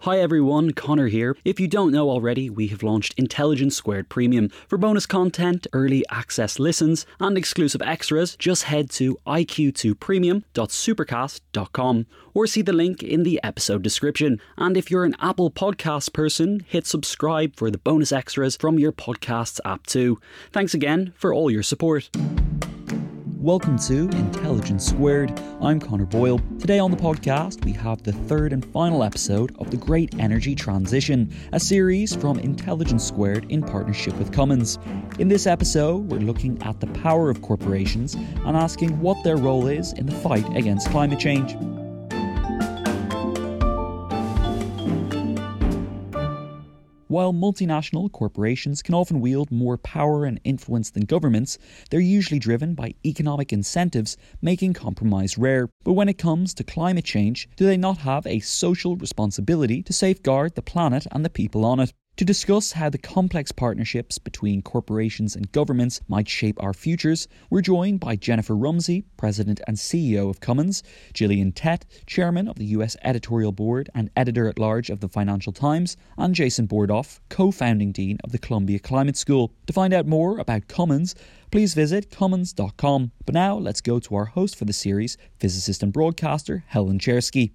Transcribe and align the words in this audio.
Hi 0.00 0.20
everyone, 0.20 0.72
Connor 0.72 1.06
here. 1.08 1.38
If 1.44 1.58
you 1.58 1.66
don't 1.66 1.90
know 1.90 2.10
already, 2.10 2.50
we 2.50 2.68
have 2.68 2.84
launched 2.84 3.14
Intelligence 3.16 3.74
Squared 3.74 4.08
Premium. 4.08 4.50
For 4.68 4.78
bonus 4.78 5.04
content, 5.06 5.66
early 5.72 6.04
access 6.10 6.60
listens, 6.60 7.06
and 7.18 7.36
exclusive 7.36 7.82
extras, 7.82 8.36
just 8.36 8.62
head 8.64 8.90
to 8.90 9.16
iq2premium.supercast.com 9.26 12.06
or 12.34 12.46
see 12.46 12.62
the 12.62 12.74
link 12.74 13.02
in 13.02 13.24
the 13.24 13.40
episode 13.42 13.82
description. 13.82 14.40
And 14.56 14.76
if 14.76 14.88
you're 14.90 15.04
an 15.04 15.16
Apple 15.18 15.50
Podcast 15.50 16.12
person, 16.12 16.64
hit 16.68 16.86
subscribe 16.86 17.56
for 17.56 17.68
the 17.70 17.78
bonus 17.78 18.12
extras 18.12 18.54
from 18.54 18.78
your 18.78 18.92
podcasts 18.92 19.58
app 19.64 19.86
too. 19.86 20.20
Thanks 20.52 20.74
again 20.74 21.14
for 21.16 21.34
all 21.34 21.50
your 21.50 21.64
support. 21.64 22.10
Welcome 23.46 23.78
to 23.78 24.08
Intelligence 24.08 24.84
Squared. 24.84 25.40
I'm 25.60 25.78
Connor 25.78 26.04
Boyle. 26.04 26.40
Today 26.58 26.80
on 26.80 26.90
the 26.90 26.96
podcast, 26.96 27.64
we 27.64 27.70
have 27.74 28.02
the 28.02 28.10
third 28.10 28.52
and 28.52 28.64
final 28.72 29.04
episode 29.04 29.54
of 29.60 29.70
The 29.70 29.76
Great 29.76 30.18
Energy 30.18 30.56
Transition, 30.56 31.32
a 31.52 31.60
series 31.60 32.12
from 32.12 32.40
Intelligence 32.40 33.06
Squared 33.06 33.48
in 33.48 33.62
partnership 33.62 34.14
with 34.14 34.32
Cummins. 34.32 34.80
In 35.20 35.28
this 35.28 35.46
episode, 35.46 36.10
we're 36.10 36.18
looking 36.18 36.60
at 36.64 36.80
the 36.80 36.88
power 36.88 37.30
of 37.30 37.40
corporations 37.40 38.14
and 38.14 38.56
asking 38.56 38.98
what 38.98 39.22
their 39.22 39.36
role 39.36 39.68
is 39.68 39.92
in 39.92 40.06
the 40.06 40.16
fight 40.16 40.56
against 40.56 40.90
climate 40.90 41.20
change. 41.20 41.54
While 47.08 47.32
multinational 47.32 48.10
corporations 48.10 48.82
can 48.82 48.92
often 48.92 49.20
wield 49.20 49.52
more 49.52 49.78
power 49.78 50.24
and 50.24 50.40
influence 50.42 50.90
than 50.90 51.04
governments, 51.04 51.56
they're 51.88 52.00
usually 52.00 52.40
driven 52.40 52.74
by 52.74 52.94
economic 53.04 53.52
incentives, 53.52 54.16
making 54.42 54.72
compromise 54.72 55.38
rare. 55.38 55.68
But 55.84 55.92
when 55.92 56.08
it 56.08 56.18
comes 56.18 56.52
to 56.54 56.64
climate 56.64 57.04
change, 57.04 57.48
do 57.54 57.64
they 57.64 57.76
not 57.76 57.98
have 57.98 58.26
a 58.26 58.40
social 58.40 58.96
responsibility 58.96 59.84
to 59.84 59.92
safeguard 59.92 60.56
the 60.56 60.62
planet 60.62 61.06
and 61.12 61.24
the 61.24 61.30
people 61.30 61.64
on 61.64 61.78
it? 61.78 61.92
To 62.16 62.24
discuss 62.24 62.72
how 62.72 62.88
the 62.88 62.96
complex 62.96 63.52
partnerships 63.52 64.16
between 64.16 64.62
corporations 64.62 65.36
and 65.36 65.52
governments 65.52 66.00
might 66.08 66.30
shape 66.30 66.56
our 66.62 66.72
futures, 66.72 67.28
we're 67.50 67.60
joined 67.60 68.00
by 68.00 68.16
Jennifer 68.16 68.56
Rumsey, 68.56 69.04
President 69.18 69.60
and 69.66 69.76
CEO 69.76 70.30
of 70.30 70.40
Cummins, 70.40 70.82
Gillian 71.12 71.52
Tett, 71.52 71.82
Chairman 72.06 72.48
of 72.48 72.56
the 72.56 72.64
US 72.76 72.96
Editorial 73.04 73.52
Board 73.52 73.90
and 73.94 74.08
Editor 74.16 74.48
at 74.48 74.58
Large 74.58 74.88
of 74.88 75.00
the 75.00 75.10
Financial 75.10 75.52
Times, 75.52 75.98
and 76.16 76.34
Jason 76.34 76.66
Bordoff, 76.66 77.20
co 77.28 77.50
founding 77.50 77.92
Dean 77.92 78.16
of 78.24 78.32
the 78.32 78.38
Columbia 78.38 78.78
Climate 78.78 79.18
School. 79.18 79.52
To 79.66 79.74
find 79.74 79.92
out 79.92 80.06
more 80.06 80.38
about 80.38 80.68
Cummins, 80.68 81.14
please 81.50 81.74
visit 81.74 82.10
cummins.com. 82.10 83.12
But 83.26 83.34
now 83.34 83.58
let's 83.58 83.82
go 83.82 83.98
to 83.98 84.14
our 84.14 84.24
host 84.24 84.56
for 84.56 84.64
the 84.64 84.72
series, 84.72 85.18
physicist 85.38 85.82
and 85.82 85.92
broadcaster 85.92 86.64
Helen 86.68 86.98
Czerski. 86.98 87.52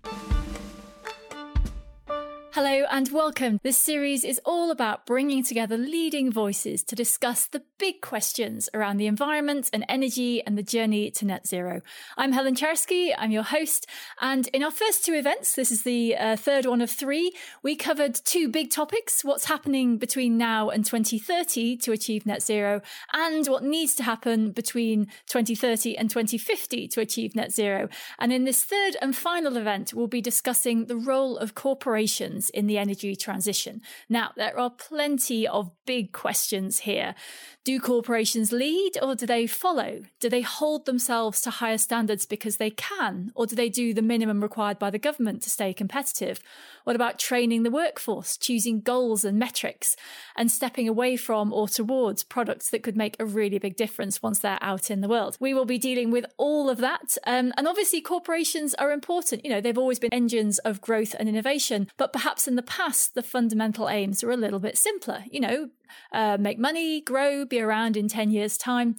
Hello 2.53 2.83
and 2.91 3.09
welcome. 3.13 3.61
This 3.63 3.77
series 3.77 4.25
is 4.25 4.41
all 4.43 4.71
about 4.71 5.05
bringing 5.05 5.41
together 5.41 5.77
leading 5.77 6.29
voices 6.33 6.83
to 6.83 6.97
discuss 6.97 7.47
the 7.47 7.63
big 7.77 8.01
questions 8.01 8.67
around 8.73 8.97
the 8.97 9.07
environment 9.07 9.69
and 9.71 9.85
energy 9.87 10.45
and 10.45 10.57
the 10.57 10.61
journey 10.61 11.09
to 11.11 11.25
net 11.25 11.47
zero. 11.47 11.79
I'm 12.17 12.33
Helen 12.33 12.55
Czerski, 12.55 13.13
I'm 13.17 13.31
your 13.31 13.43
host, 13.43 13.87
and 14.19 14.49
in 14.49 14.63
our 14.63 14.69
first 14.69 15.05
two 15.05 15.13
events, 15.13 15.55
this 15.55 15.71
is 15.71 15.83
the 15.83 16.17
uh, 16.17 16.35
third 16.35 16.65
one 16.65 16.81
of 16.81 16.91
three, 16.91 17.31
we 17.63 17.77
covered 17.77 18.15
two 18.15 18.49
big 18.49 18.69
topics 18.69 19.23
what's 19.23 19.45
happening 19.45 19.97
between 19.97 20.37
now 20.37 20.69
and 20.69 20.85
2030 20.85 21.77
to 21.77 21.93
achieve 21.93 22.25
net 22.25 22.43
zero, 22.43 22.81
and 23.13 23.47
what 23.47 23.63
needs 23.63 23.95
to 23.95 24.03
happen 24.03 24.51
between 24.51 25.05
2030 25.27 25.97
and 25.97 26.09
2050 26.09 26.89
to 26.89 26.99
achieve 26.99 27.33
net 27.33 27.53
zero. 27.53 27.87
And 28.19 28.33
in 28.33 28.43
this 28.43 28.61
third 28.61 28.97
and 29.01 29.15
final 29.15 29.55
event, 29.55 29.93
we'll 29.93 30.07
be 30.07 30.19
discussing 30.19 30.87
the 30.87 30.97
role 30.97 31.37
of 31.37 31.55
corporations 31.55 32.40
in 32.49 32.67
the 32.67 32.77
energy 32.77 33.15
transition. 33.15 33.81
Now, 34.09 34.31
there 34.35 34.59
are 34.59 34.69
plenty 34.69 35.47
of 35.47 35.71
big 35.85 36.11
questions 36.11 36.79
here. 36.79 37.15
Do 37.63 37.79
corporations 37.79 38.51
lead 38.51 38.93
or 39.01 39.13
do 39.13 39.25
they 39.25 39.45
follow? 39.45 40.01
Do 40.19 40.29
they 40.29 40.41
hold 40.41 40.85
themselves 40.85 41.41
to 41.41 41.51
higher 41.51 41.77
standards 41.77 42.25
because 42.25 42.57
they 42.57 42.71
can, 42.71 43.31
or 43.35 43.45
do 43.45 43.55
they 43.55 43.69
do 43.69 43.93
the 43.93 44.01
minimum 44.01 44.41
required 44.41 44.79
by 44.79 44.89
the 44.89 44.97
government 44.97 45.41
to 45.43 45.49
stay 45.49 45.73
competitive? 45.73 46.41
What 46.85 46.95
about 46.95 47.19
training 47.19 47.63
the 47.63 47.69
workforce, 47.69 48.37
choosing 48.37 48.81
goals 48.81 49.23
and 49.23 49.37
metrics, 49.37 49.95
and 50.35 50.51
stepping 50.51 50.87
away 50.87 51.17
from 51.17 51.53
or 51.53 51.67
towards 51.67 52.23
products 52.23 52.69
that 52.69 52.83
could 52.83 52.97
make 52.97 53.15
a 53.19 53.25
really 53.25 53.59
big 53.59 53.75
difference 53.75 54.21
once 54.23 54.39
they're 54.39 54.57
out 54.61 54.89
in 54.89 55.01
the 55.01 55.09
world? 55.09 55.37
We 55.39 55.53
will 55.53 55.65
be 55.65 55.77
dealing 55.77 56.09
with 56.09 56.25
all 56.37 56.69
of 56.69 56.79
that. 56.79 57.17
Um, 57.27 57.53
and 57.57 57.67
obviously, 57.67 58.01
corporations 58.01 58.73
are 58.75 58.91
important. 58.91 59.45
You 59.45 59.51
know, 59.51 59.61
they've 59.61 59.77
always 59.77 59.99
been 59.99 60.13
engines 60.13 60.57
of 60.59 60.81
growth 60.81 61.15
and 61.19 61.29
innovation, 61.29 61.87
but 61.97 62.13
perhaps 62.13 62.30
in 62.47 62.55
the 62.55 62.61
past, 62.61 63.13
the 63.13 63.23
fundamental 63.23 63.89
aims 63.89 64.23
were 64.23 64.31
a 64.31 64.37
little 64.37 64.59
bit 64.59 64.77
simpler. 64.77 65.23
You 65.29 65.39
know, 65.39 65.69
uh, 66.11 66.37
make 66.39 66.59
money, 66.59 67.01
grow, 67.01 67.45
be 67.45 67.59
around 67.59 67.97
in 67.97 68.07
10 68.07 68.31
years' 68.31 68.57
time. 68.57 68.95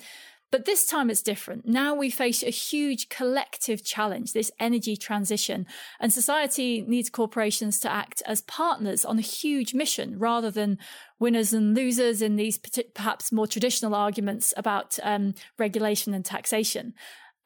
But 0.52 0.66
this 0.66 0.86
time 0.86 1.08
it's 1.08 1.22
different. 1.22 1.66
Now 1.66 1.94
we 1.94 2.10
face 2.10 2.42
a 2.42 2.50
huge 2.50 3.08
collective 3.08 3.82
challenge, 3.82 4.34
this 4.34 4.50
energy 4.60 4.98
transition, 4.98 5.66
and 5.98 6.12
society 6.12 6.84
needs 6.86 7.08
corporations 7.08 7.80
to 7.80 7.90
act 7.90 8.22
as 8.26 8.42
partners 8.42 9.02
on 9.06 9.18
a 9.18 9.22
huge 9.22 9.72
mission 9.72 10.18
rather 10.18 10.50
than 10.50 10.78
winners 11.18 11.54
and 11.54 11.74
losers 11.74 12.20
in 12.20 12.36
these 12.36 12.58
perhaps 12.94 13.32
more 13.32 13.46
traditional 13.46 13.94
arguments 13.94 14.52
about 14.54 14.98
um, 15.02 15.34
regulation 15.58 16.12
and 16.12 16.26
taxation. 16.26 16.92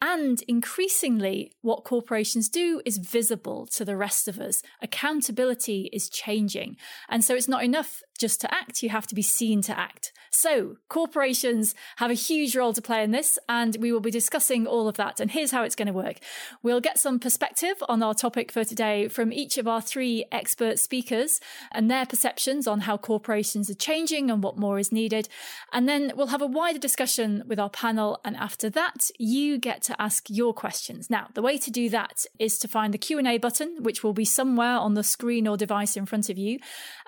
And 0.01 0.43
increasingly, 0.47 1.53
what 1.63 1.85
corporations 1.85 2.49
do 2.49 2.83
is 2.85 2.99
visible 2.99 3.67
to 3.73 3.85
the 3.85 3.97
rest 3.97 4.29
of 4.29 4.39
us. 4.39 4.63
Accountability 4.83 5.89
is 5.93 6.11
changing. 6.11 6.77
And 7.09 7.25
so 7.25 7.35
it's 7.35 7.49
not 7.49 7.65
enough 7.65 8.03
just 8.17 8.41
to 8.43 8.55
act, 8.55 8.83
you 8.83 8.89
have 8.91 9.07
to 9.09 9.15
be 9.15 9.23
seen 9.23 9.63
to 9.63 9.79
act. 9.79 10.13
So, 10.31 10.77
corporations 10.89 11.75
have 11.97 12.11
a 12.11 12.15
huge 12.15 12.55
role 12.55 12.75
to 12.75 12.83
play 12.83 13.03
in 13.03 13.11
this, 13.11 13.39
and 13.49 13.77
we 13.81 13.91
will 13.91 14.01
be 14.01 14.11
discussing 14.11 14.67
all 14.67 14.87
of 14.87 14.97
that. 14.97 15.19
And 15.19 15.31
here's 15.31 15.51
how 15.51 15.63
it's 15.63 15.75
going 15.75 15.87
to 15.87 15.95
work 15.95 16.19
we'll 16.63 16.81
get 16.81 16.99
some 16.99 17.19
perspective 17.19 17.83
on 17.89 18.03
our 18.03 18.15
topic 18.15 18.53
for 18.53 18.65
today 18.65 19.09
from 19.09 19.33
each 19.33 19.57
of 19.57 19.67
our 19.67 19.81
three 19.81 20.27
expert 20.31 20.79
speakers 20.79 21.41
and 21.73 21.91
their 21.91 22.05
perceptions 22.05 22.67
on 22.67 22.81
how 22.81 22.99
corporations 22.99 23.71
are 23.71 23.75
changing 23.75 24.31
and 24.31 24.43
what 24.43 24.59
more 24.59 24.79
is 24.79 24.93
needed. 24.93 25.29
And 25.73 25.89
then 25.89 26.13
we'll 26.15 26.27
have 26.29 26.43
a 26.43 26.47
wider 26.47 26.79
discussion 26.79 27.43
with 27.47 27.59
our 27.59 27.71
panel. 27.71 28.21
And 28.25 28.37
after 28.37 28.69
that, 28.71 29.11
you 29.19 29.59
get 29.59 29.83
to 29.85 30.01
ask 30.01 30.29
your 30.29 30.53
questions. 30.53 31.09
Now, 31.09 31.29
the 31.35 31.43
way 31.43 31.57
to 31.59 31.71
do 31.71 31.89
that 31.91 32.25
is 32.39 32.59
to 32.59 32.69
find 32.69 32.93
the 32.93 32.99
Q&A 32.99 33.39
button, 33.39 33.83
which 33.83 34.05
will 34.05 34.13
be 34.13 34.25
somewhere 34.25 34.77
on 34.77 34.95
the 34.95 35.03
screen 35.03 35.49
or 35.49 35.57
device 35.57 35.97
in 35.97 36.07
front 36.07 36.29
of 36.29 36.37
you 36.37 36.59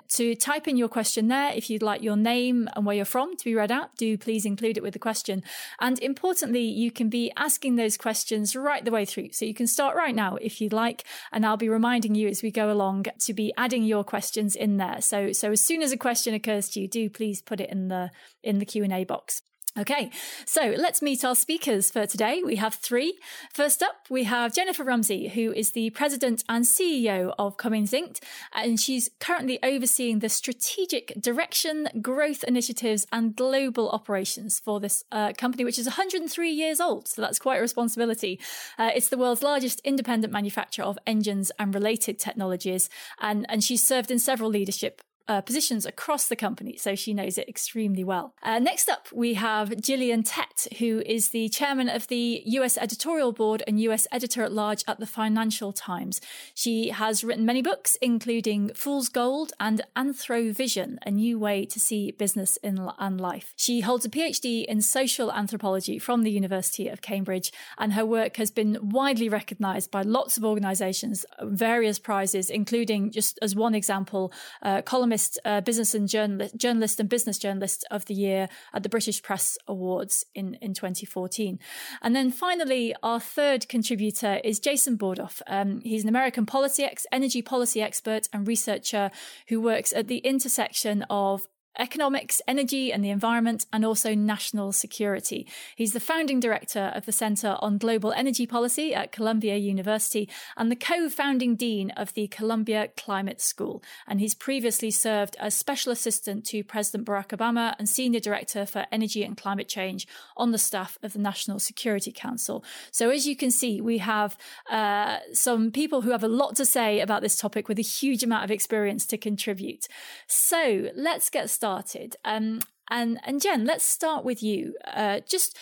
to 0.09 0.35
type 0.35 0.67
in 0.67 0.77
your 0.77 0.87
question 0.87 1.27
there. 1.27 1.51
If 1.53 1.69
you'd 1.69 1.83
like 1.83 2.01
your 2.01 2.17
name 2.17 2.67
and 2.75 2.85
where 2.85 2.95
you're 2.95 3.05
from 3.05 3.35
to 3.37 3.45
be 3.45 3.55
read 3.55 3.71
out, 3.71 3.95
do 3.95 4.17
please 4.17 4.45
include 4.45 4.77
it 4.77 4.83
with 4.83 4.93
the 4.93 4.99
question. 4.99 5.43
And 5.79 5.99
importantly, 5.99 6.63
you 6.63 6.91
can 6.91 7.09
be 7.09 7.31
asking 7.37 7.75
those 7.75 7.97
questions 7.97 8.55
right 8.55 8.83
the 8.83 8.91
way 8.91 9.05
through. 9.05 9.31
So 9.31 9.45
you 9.45 9.53
can 9.53 9.67
start 9.67 9.95
right 9.95 10.15
now 10.15 10.35
if 10.35 10.61
you'd 10.61 10.73
like, 10.73 11.03
and 11.31 11.45
I'll 11.45 11.57
be 11.57 11.69
reminding 11.69 12.15
you 12.15 12.27
as 12.27 12.43
we 12.43 12.51
go 12.51 12.71
along 12.71 13.05
to 13.19 13.33
be 13.33 13.53
adding 13.57 13.83
your 13.83 14.03
questions 14.03 14.55
in 14.55 14.77
there. 14.77 15.01
So 15.01 15.31
so 15.31 15.51
as 15.51 15.61
soon 15.61 15.81
as 15.81 15.91
a 15.91 15.97
question 15.97 16.33
occurs 16.33 16.69
to 16.69 16.81
you, 16.81 16.87
do 16.87 17.09
please 17.09 17.41
put 17.41 17.59
it 17.59 17.69
in 17.69 17.87
the 17.87 18.11
in 18.43 18.59
the 18.59 18.65
Q&A 18.65 19.03
box. 19.03 19.41
Okay, 19.79 20.11
so 20.45 20.73
let's 20.77 21.01
meet 21.01 21.23
our 21.23 21.35
speakers 21.35 21.89
for 21.89 22.05
today. 22.05 22.41
We 22.43 22.57
have 22.57 22.73
three. 22.73 23.17
First 23.53 23.81
up, 23.81 23.95
we 24.09 24.25
have 24.25 24.53
Jennifer 24.53 24.83
Rumsey, 24.83 25.29
who 25.29 25.53
is 25.53 25.71
the 25.71 25.89
president 25.91 26.43
and 26.49 26.65
CEO 26.65 27.33
of 27.39 27.55
Cummins 27.55 27.91
Inc., 27.91 28.21
and 28.53 28.77
she's 28.77 29.09
currently 29.21 29.57
overseeing 29.63 30.19
the 30.19 30.27
strategic 30.27 31.13
direction, 31.21 31.87
growth 32.01 32.43
initiatives, 32.43 33.07
and 33.13 33.37
global 33.37 33.89
operations 33.91 34.59
for 34.59 34.81
this 34.81 35.05
uh, 35.13 35.31
company, 35.37 35.63
which 35.63 35.79
is 35.79 35.85
103 35.85 36.51
years 36.51 36.81
old. 36.81 37.07
So 37.07 37.21
that's 37.21 37.39
quite 37.39 37.59
a 37.59 37.61
responsibility. 37.61 38.37
Uh, 38.77 38.91
it's 38.93 39.07
the 39.07 39.17
world's 39.17 39.43
largest 39.43 39.79
independent 39.85 40.33
manufacturer 40.33 40.83
of 40.83 40.99
engines 41.07 41.53
and 41.57 41.73
related 41.73 42.19
technologies, 42.19 42.89
and, 43.21 43.45
and 43.47 43.63
she's 43.63 43.85
served 43.85 44.11
in 44.11 44.19
several 44.19 44.49
leadership 44.49 45.01
uh, 45.29 45.41
positions 45.41 45.85
across 45.85 46.27
the 46.27 46.35
company, 46.35 46.75
so 46.75 46.95
she 46.95 47.13
knows 47.13 47.37
it 47.37 47.47
extremely 47.47 48.03
well. 48.03 48.33
Uh, 48.41 48.57
next 48.57 48.89
up, 48.89 49.07
we 49.13 49.35
have 49.35 49.79
Gillian 49.79 50.23
Tett, 50.23 50.67
who 50.79 51.03
is 51.05 51.29
the 51.29 51.47
chairman 51.49 51.87
of 51.87 52.07
the 52.07 52.41
US 52.45 52.79
editorial 52.79 53.31
board 53.31 53.61
and 53.67 53.79
US 53.81 54.07
editor 54.11 54.43
at 54.43 54.51
large 54.51 54.83
at 54.87 54.99
the 54.99 55.05
Financial 55.05 55.71
Times. 55.71 56.19
She 56.55 56.89
has 56.89 57.23
written 57.23 57.45
many 57.45 57.61
books, 57.61 57.95
including 58.01 58.71
Fool's 58.73 59.07
Gold 59.07 59.53
and 59.59 59.83
Anthrovision, 59.95 60.97
a 61.05 61.11
new 61.11 61.37
way 61.37 61.63
to 61.65 61.79
see 61.79 62.09
business 62.11 62.57
in, 62.57 62.89
and 62.97 63.21
life. 63.21 63.53
She 63.55 63.81
holds 63.81 64.05
a 64.05 64.09
PhD 64.09 64.65
in 64.65 64.81
social 64.81 65.31
anthropology 65.31 65.99
from 65.99 66.23
the 66.23 66.31
University 66.31 66.87
of 66.87 67.03
Cambridge, 67.03 67.51
and 67.77 67.93
her 67.93 68.05
work 68.05 68.37
has 68.37 68.49
been 68.49 68.79
widely 68.81 69.29
recognized 69.29 69.91
by 69.91 70.01
lots 70.01 70.37
of 70.37 70.43
organizations, 70.43 71.23
various 71.43 71.99
prizes, 71.99 72.49
including, 72.49 73.11
just 73.11 73.37
as 73.43 73.55
one 73.55 73.75
example, 73.75 74.33
uh, 74.63 74.81
columnist 74.81 75.18
uh, 75.45 75.61
business 75.61 75.93
and 75.93 76.07
journalist, 76.07 76.55
journalist 76.57 76.99
and 76.99 77.09
business 77.09 77.37
journalist 77.37 77.85
of 77.91 78.05
the 78.05 78.13
year 78.13 78.47
at 78.73 78.83
the 78.83 78.89
British 78.89 79.21
Press 79.21 79.57
Awards 79.67 80.25
in, 80.33 80.55
in 80.55 80.73
2014. 80.73 81.59
And 82.01 82.15
then 82.15 82.31
finally, 82.31 82.95
our 83.03 83.19
third 83.19 83.67
contributor 83.67 84.39
is 84.43 84.59
Jason 84.59 84.97
Bordoff. 84.97 85.41
Um, 85.47 85.81
he's 85.81 86.03
an 86.03 86.09
American 86.09 86.45
policy 86.45 86.83
ex- 86.83 87.05
energy 87.11 87.41
policy 87.41 87.81
expert 87.81 88.27
and 88.33 88.47
researcher 88.47 89.11
who 89.47 89.61
works 89.61 89.93
at 89.93 90.07
the 90.07 90.17
intersection 90.19 91.05
of 91.09 91.47
economics, 91.79 92.41
energy 92.47 92.91
and 92.91 93.03
the 93.03 93.09
environment, 93.09 93.65
and 93.71 93.85
also 93.85 94.13
national 94.13 94.71
security. 94.73 95.47
He's 95.75 95.93
the 95.93 95.99
founding 95.99 96.39
director 96.39 96.91
of 96.93 97.05
the 97.05 97.11
Center 97.11 97.57
on 97.59 97.77
Global 97.77 98.11
Energy 98.11 98.45
Policy 98.45 98.93
at 98.93 99.11
Columbia 99.11 99.55
University 99.55 100.29
and 100.57 100.69
the 100.69 100.75
co 100.75 101.09
founding 101.09 101.55
dean 101.55 101.91
of 101.91 102.13
the 102.13 102.27
Columbia 102.27 102.89
Climate 102.97 103.39
School. 103.39 103.81
And 104.07 104.19
he's 104.19 104.35
previously 104.35 104.91
served 104.91 105.37
as 105.39 105.55
special 105.55 105.91
assistant 105.91 106.45
to 106.47 106.63
President 106.63 107.07
Barack 107.07 107.29
Obama 107.29 107.75
and 107.79 107.87
senior 107.87 108.19
director 108.19 108.65
for 108.65 108.85
energy 108.91 109.23
and 109.23 109.37
climate 109.37 109.69
change 109.69 110.07
on 110.35 110.51
the 110.51 110.57
staff 110.57 110.97
of 111.01 111.13
the 111.13 111.19
National 111.19 111.59
Security 111.59 112.11
Council. 112.11 112.63
So, 112.91 113.09
as 113.09 113.25
you 113.25 113.35
can 113.35 113.51
see, 113.51 113.79
we 113.79 113.99
have 113.99 114.37
uh, 114.69 115.19
some 115.31 115.71
people 115.71 116.01
who 116.01 116.11
have 116.11 116.23
a 116.23 116.27
lot 116.27 116.57
to 116.57 116.65
say 116.65 116.99
about 116.99 117.21
this 117.21 117.37
topic 117.37 117.69
with 117.69 117.79
a 117.79 117.83
huge 117.83 118.21
amount 118.21 118.43
of 118.43 118.51
experience 118.51 119.05
to 119.07 119.17
contribute. 119.17 119.87
So, 120.27 120.89
let's 120.95 121.29
get 121.29 121.49
started 121.49 121.68
started. 121.69 122.15
Um, 122.25 122.61
and 122.89 123.19
and 123.23 123.41
Jen, 123.41 123.65
let's 123.65 123.85
start 123.85 124.25
with 124.25 124.41
you. 124.41 124.75
Uh, 124.85 125.19
just 125.27 125.57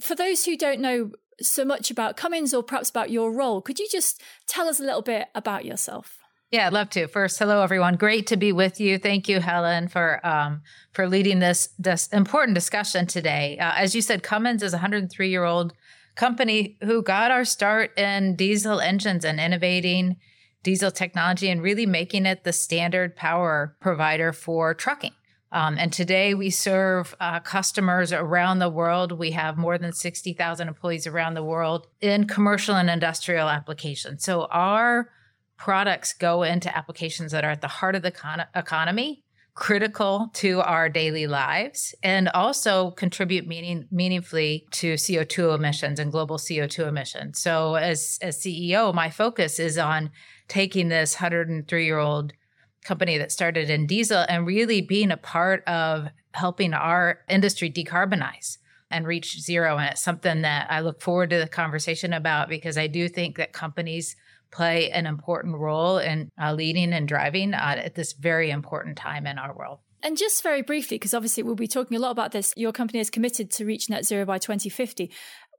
for 0.00 0.14
those 0.14 0.44
who 0.44 0.56
don't 0.56 0.80
know 0.80 1.10
so 1.40 1.64
much 1.64 1.90
about 1.90 2.16
Cummins 2.16 2.54
or 2.54 2.62
perhaps 2.62 2.90
about 2.90 3.10
your 3.10 3.32
role, 3.32 3.60
could 3.60 3.78
you 3.78 3.88
just 3.90 4.22
tell 4.46 4.68
us 4.68 4.78
a 4.78 4.84
little 4.84 5.02
bit 5.02 5.28
about 5.34 5.64
yourself? 5.64 6.18
Yeah, 6.52 6.66
I'd 6.66 6.72
love 6.72 6.90
to. 6.90 7.08
First, 7.08 7.38
hello 7.38 7.62
everyone. 7.62 7.96
Great 7.96 8.26
to 8.28 8.36
be 8.36 8.52
with 8.52 8.78
you. 8.78 8.98
Thank 8.98 9.28
you, 9.28 9.40
Helen, 9.40 9.88
for 9.88 10.24
um, 10.24 10.62
for 10.92 11.08
leading 11.08 11.40
this 11.40 11.70
this 11.78 12.08
important 12.08 12.54
discussion 12.54 13.06
today. 13.06 13.58
Uh, 13.58 13.72
as 13.76 13.94
you 13.94 14.02
said, 14.02 14.22
Cummins 14.22 14.62
is 14.62 14.72
a 14.72 14.76
103 14.76 15.28
year 15.28 15.44
old 15.44 15.72
company 16.14 16.76
who 16.82 17.02
got 17.02 17.30
our 17.30 17.44
start 17.44 17.98
in 17.98 18.36
diesel 18.36 18.80
engines 18.80 19.24
and 19.24 19.40
innovating 19.40 20.16
diesel 20.62 20.90
technology 20.90 21.48
and 21.48 21.62
really 21.62 21.86
making 21.86 22.26
it 22.26 22.44
the 22.44 22.52
standard 22.52 23.16
power 23.16 23.76
provider 23.80 24.32
for 24.32 24.74
trucking. 24.74 25.12
Um, 25.52 25.76
and 25.78 25.92
today 25.92 26.32
we 26.32 26.48
serve 26.48 27.14
uh, 27.20 27.38
customers 27.40 28.10
around 28.10 28.58
the 28.58 28.70
world. 28.70 29.12
We 29.12 29.32
have 29.32 29.58
more 29.58 29.76
than 29.76 29.92
60,000 29.92 30.66
employees 30.66 31.06
around 31.06 31.34
the 31.34 31.44
world 31.44 31.86
in 32.00 32.26
commercial 32.26 32.74
and 32.74 32.88
industrial 32.88 33.50
applications. 33.50 34.24
So 34.24 34.46
our 34.46 35.10
products 35.58 36.14
go 36.14 36.42
into 36.42 36.74
applications 36.74 37.32
that 37.32 37.44
are 37.44 37.50
at 37.50 37.60
the 37.60 37.68
heart 37.68 37.94
of 37.94 38.02
the 38.02 38.10
con- 38.10 38.46
economy, 38.54 39.24
critical 39.54 40.30
to 40.32 40.62
our 40.62 40.88
daily 40.88 41.26
lives, 41.26 41.94
and 42.02 42.30
also 42.30 42.92
contribute 42.92 43.46
meaning, 43.46 43.86
meaningfully 43.90 44.66
to 44.70 44.94
CO2 44.94 45.54
emissions 45.54 46.00
and 46.00 46.10
global 46.10 46.38
CO2 46.38 46.88
emissions. 46.88 47.38
So 47.38 47.74
as, 47.74 48.18
as 48.22 48.38
CEO, 48.38 48.94
my 48.94 49.10
focus 49.10 49.58
is 49.58 49.76
on 49.76 50.10
taking 50.48 50.88
this 50.88 51.16
103 51.16 51.84
year 51.84 51.98
old 51.98 52.32
company 52.84 53.18
that 53.18 53.32
started 53.32 53.70
in 53.70 53.86
diesel 53.86 54.24
and 54.28 54.46
really 54.46 54.80
being 54.80 55.10
a 55.10 55.16
part 55.16 55.62
of 55.68 56.08
helping 56.34 56.74
our 56.74 57.20
industry 57.28 57.70
decarbonize 57.70 58.58
and 58.90 59.06
reach 59.06 59.40
zero. 59.40 59.76
And 59.78 59.90
it's 59.90 60.02
something 60.02 60.42
that 60.42 60.66
I 60.70 60.80
look 60.80 61.00
forward 61.00 61.30
to 61.30 61.38
the 61.38 61.48
conversation 61.48 62.12
about 62.12 62.48
because 62.48 62.76
I 62.76 62.86
do 62.86 63.08
think 63.08 63.38
that 63.38 63.52
companies 63.52 64.16
play 64.50 64.90
an 64.90 65.06
important 65.06 65.56
role 65.56 65.98
in 65.98 66.30
uh, 66.40 66.52
leading 66.52 66.92
and 66.92 67.08
driving 67.08 67.54
uh, 67.54 67.76
at 67.78 67.94
this 67.94 68.12
very 68.12 68.50
important 68.50 68.98
time 68.98 69.26
in 69.26 69.38
our 69.38 69.54
world. 69.56 69.78
And 70.04 70.16
just 70.16 70.42
very 70.42 70.62
briefly, 70.62 70.96
because 70.96 71.14
obviously 71.14 71.42
we'll 71.42 71.54
be 71.54 71.68
talking 71.68 71.96
a 71.96 72.00
lot 72.00 72.10
about 72.10 72.32
this, 72.32 72.52
your 72.56 72.72
company 72.72 72.98
is 72.98 73.08
committed 73.08 73.50
to 73.52 73.64
reach 73.64 73.88
net 73.88 74.04
zero 74.04 74.24
by 74.24 74.38
2050 74.38 75.10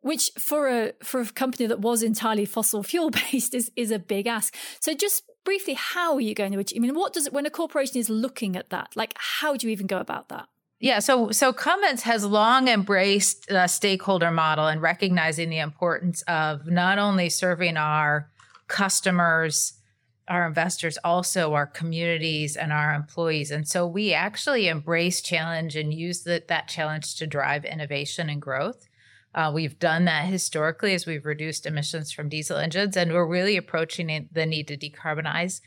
which 0.04 0.32
for 0.38 0.68
a 0.68 0.92
for 1.02 1.22
a 1.22 1.26
company 1.26 1.66
that 1.66 1.80
was 1.80 2.04
entirely 2.04 2.46
fossil 2.46 2.84
fuel 2.84 3.10
based 3.10 3.54
is 3.60 3.72
is 3.76 3.90
a 3.90 3.98
big 3.98 4.28
ask. 4.28 4.56
So 4.80 4.94
just 4.94 5.24
briefly, 5.44 5.74
how 5.74 6.16
are 6.16 6.22
you 6.22 6.34
going 6.34 6.52
to 6.52 6.60
achieve? 6.60 6.78
I 6.78 6.82
mean, 6.82 6.96
what 6.96 7.14
does 7.14 7.28
it 7.28 7.34
when 7.34 7.46
a 7.46 7.50
corporation 7.50 7.98
is 7.98 8.10
looking 8.10 8.56
at 8.56 8.70
that? 8.70 8.96
Like, 8.96 9.14
how 9.18 9.56
do 9.56 9.68
you 9.68 9.72
even 9.72 9.88
go 9.88 9.98
about 9.98 10.30
that? 10.30 10.48
Yeah, 10.80 11.00
so 11.00 11.32
so 11.32 11.54
Cummins 11.54 12.02
has 12.02 12.26
long 12.26 12.68
embraced 12.68 13.48
the 13.48 13.68
stakeholder 13.68 14.32
model 14.32 14.68
and 14.68 14.82
recognizing 14.82 15.50
the 15.50 15.60
importance 15.60 16.24
of 16.24 16.68
not 16.68 17.00
only 17.00 17.30
serving 17.30 17.78
our 17.78 18.30
customers, 18.68 19.80
our 20.28 20.46
investors, 20.46 20.98
also 21.04 21.54
our 21.54 21.68
communities 21.68 22.58
and 22.58 22.74
our 22.74 22.94
employees. 22.94 23.52
And 23.52 23.68
so 23.68 23.88
we 23.88 24.14
actually 24.14 24.68
embrace 24.68 25.22
challenge 25.22 25.76
and 25.76 25.94
use 25.94 26.24
the, 26.24 26.44
that 26.48 26.68
challenge 26.68 27.16
to 27.16 27.28
drive 27.28 27.66
innovation 27.66 28.30
and 28.30 28.42
growth. 28.42 28.88
Uh, 29.36 29.52
we've 29.54 29.80
done 29.80 30.06
that 30.06 30.26
historically 30.26 30.94
as 30.94 31.06
we've 31.06 31.26
reduced 31.26 31.66
emissions 31.66 32.12
from 32.12 32.30
diesel 32.30 32.58
engines, 32.58 32.96
and 32.96 33.12
we're 33.12 33.28
really 33.28 33.58
approaching 33.58 34.30
the 34.32 34.46
need 34.46 34.68
to 34.68 34.78
decarbonize 34.78 35.62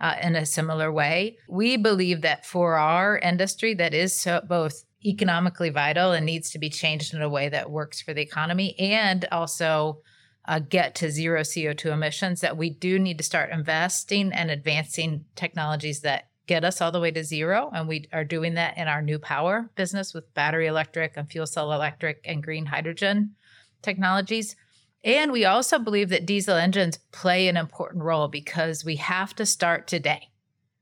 uh, 0.00 0.14
in 0.22 0.36
a 0.36 0.46
similar 0.46 0.92
way. 0.92 1.36
We 1.48 1.76
believe 1.76 2.22
that 2.22 2.46
for 2.46 2.76
our 2.76 3.18
industry, 3.18 3.74
that 3.74 3.94
is 3.94 4.14
so 4.14 4.40
both 4.46 4.84
economically 5.04 5.70
vital 5.70 6.12
and 6.12 6.26
needs 6.26 6.50
to 6.50 6.58
be 6.58 6.70
changed 6.70 7.14
in 7.14 7.22
a 7.22 7.28
way 7.28 7.48
that 7.48 7.70
works 7.70 8.00
for 8.00 8.14
the 8.14 8.22
economy 8.22 8.78
and 8.78 9.26
also 9.30 10.00
uh, 10.46 10.58
get 10.58 10.94
to 10.96 11.10
zero 11.10 11.42
CO2 11.42 11.92
emissions, 11.92 12.40
that 12.40 12.56
we 12.56 12.70
do 12.70 12.98
need 12.98 13.18
to 13.18 13.24
start 13.24 13.50
investing 13.50 14.32
and 14.32 14.50
advancing 14.50 15.24
technologies 15.36 16.00
that 16.00 16.27
get 16.48 16.64
us 16.64 16.80
all 16.80 16.90
the 16.90 16.98
way 16.98 17.12
to 17.12 17.22
zero. 17.22 17.70
And 17.72 17.86
we 17.86 18.08
are 18.12 18.24
doing 18.24 18.54
that 18.54 18.76
in 18.76 18.88
our 18.88 19.02
new 19.02 19.18
power 19.20 19.70
business 19.76 20.12
with 20.12 20.34
battery 20.34 20.66
electric 20.66 21.16
and 21.16 21.30
fuel 21.30 21.46
cell 21.46 21.72
electric 21.72 22.20
and 22.24 22.42
green 22.42 22.66
hydrogen 22.66 23.36
technologies. 23.82 24.56
And 25.04 25.30
we 25.30 25.44
also 25.44 25.78
believe 25.78 26.08
that 26.08 26.26
diesel 26.26 26.56
engines 26.56 26.98
play 27.12 27.46
an 27.46 27.56
important 27.56 28.02
role 28.02 28.26
because 28.26 28.84
we 28.84 28.96
have 28.96 29.36
to 29.36 29.46
start 29.46 29.86
today. 29.86 30.30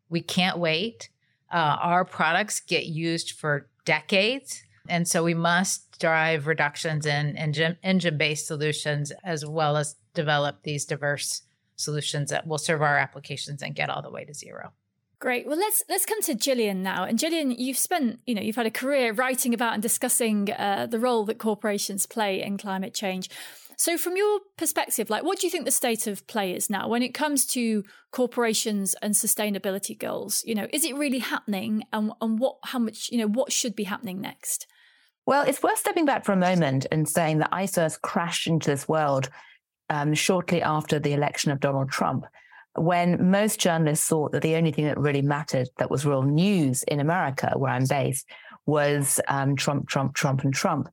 We 0.08 0.22
can't 0.22 0.58
wait. 0.58 1.10
Uh, 1.52 1.76
our 1.80 2.04
products 2.04 2.60
get 2.60 2.86
used 2.86 3.32
for 3.32 3.68
decades. 3.84 4.62
And 4.88 5.06
so 5.06 5.22
we 5.22 5.34
must 5.34 5.98
drive 5.98 6.46
reductions 6.46 7.06
in 7.06 7.36
engine 7.36 8.16
based 8.16 8.46
solutions 8.46 9.12
as 9.24 9.44
well 9.44 9.76
as 9.76 9.96
develop 10.14 10.62
these 10.62 10.84
diverse 10.84 11.42
solutions 11.74 12.30
that 12.30 12.46
will 12.46 12.58
serve 12.58 12.82
our 12.82 12.96
applications 12.96 13.62
and 13.62 13.74
get 13.74 13.90
all 13.90 14.00
the 14.00 14.10
way 14.10 14.24
to 14.24 14.32
zero. 14.32 14.72
Great. 15.18 15.46
Well, 15.46 15.56
let's 15.56 15.82
let's 15.88 16.04
come 16.04 16.20
to 16.22 16.34
Gillian 16.34 16.82
now. 16.82 17.04
And 17.04 17.18
Gillian, 17.18 17.50
you've 17.50 17.78
spent, 17.78 18.20
you 18.26 18.34
know, 18.34 18.42
you've 18.42 18.56
had 18.56 18.66
a 18.66 18.70
career 18.70 19.14
writing 19.14 19.54
about 19.54 19.72
and 19.72 19.82
discussing 19.82 20.52
uh, 20.52 20.86
the 20.90 21.00
role 21.00 21.24
that 21.24 21.38
corporations 21.38 22.04
play 22.04 22.42
in 22.42 22.58
climate 22.58 22.92
change. 22.92 23.30
So, 23.78 23.96
from 23.96 24.16
your 24.16 24.40
perspective, 24.58 25.08
like, 25.08 25.22
what 25.22 25.38
do 25.38 25.46
you 25.46 25.50
think 25.50 25.64
the 25.64 25.70
state 25.70 26.06
of 26.06 26.26
play 26.26 26.54
is 26.54 26.68
now 26.68 26.88
when 26.88 27.02
it 27.02 27.14
comes 27.14 27.46
to 27.48 27.84
corporations 28.10 28.94
and 29.00 29.14
sustainability 29.14 29.98
goals? 29.98 30.42
You 30.46 30.54
know, 30.54 30.66
is 30.70 30.84
it 30.84 30.96
really 30.96 31.20
happening, 31.20 31.84
and 31.94 32.12
and 32.20 32.38
what, 32.38 32.56
how 32.64 32.78
much, 32.78 33.10
you 33.10 33.18
know, 33.18 33.28
what 33.28 33.52
should 33.52 33.74
be 33.74 33.84
happening 33.84 34.20
next? 34.20 34.66
Well, 35.26 35.46
it's 35.46 35.62
worth 35.62 35.78
stepping 35.78 36.04
back 36.04 36.24
for 36.24 36.32
a 36.32 36.36
moment 36.36 36.86
and 36.92 37.08
saying 37.08 37.38
that 37.38 37.50
ISOs 37.52 38.00
crashed 38.00 38.46
into 38.46 38.70
this 38.70 38.86
world 38.86 39.28
um, 39.90 40.14
shortly 40.14 40.62
after 40.62 40.98
the 40.98 41.14
election 41.14 41.50
of 41.50 41.60
Donald 41.60 41.90
Trump 41.90 42.26
when 42.78 43.30
most 43.30 43.60
journalists 43.60 44.06
thought 44.08 44.32
that 44.32 44.42
the 44.42 44.56
only 44.56 44.72
thing 44.72 44.86
that 44.86 44.98
really 44.98 45.22
mattered 45.22 45.68
that 45.78 45.90
was 45.90 46.06
real 46.06 46.22
news 46.22 46.82
in 46.84 47.00
America, 47.00 47.52
where 47.56 47.72
I'm 47.72 47.86
based, 47.86 48.28
was 48.66 49.20
um, 49.28 49.56
Trump, 49.56 49.88
Trump, 49.88 50.14
Trump, 50.14 50.42
and 50.44 50.52
Trump. 50.52 50.88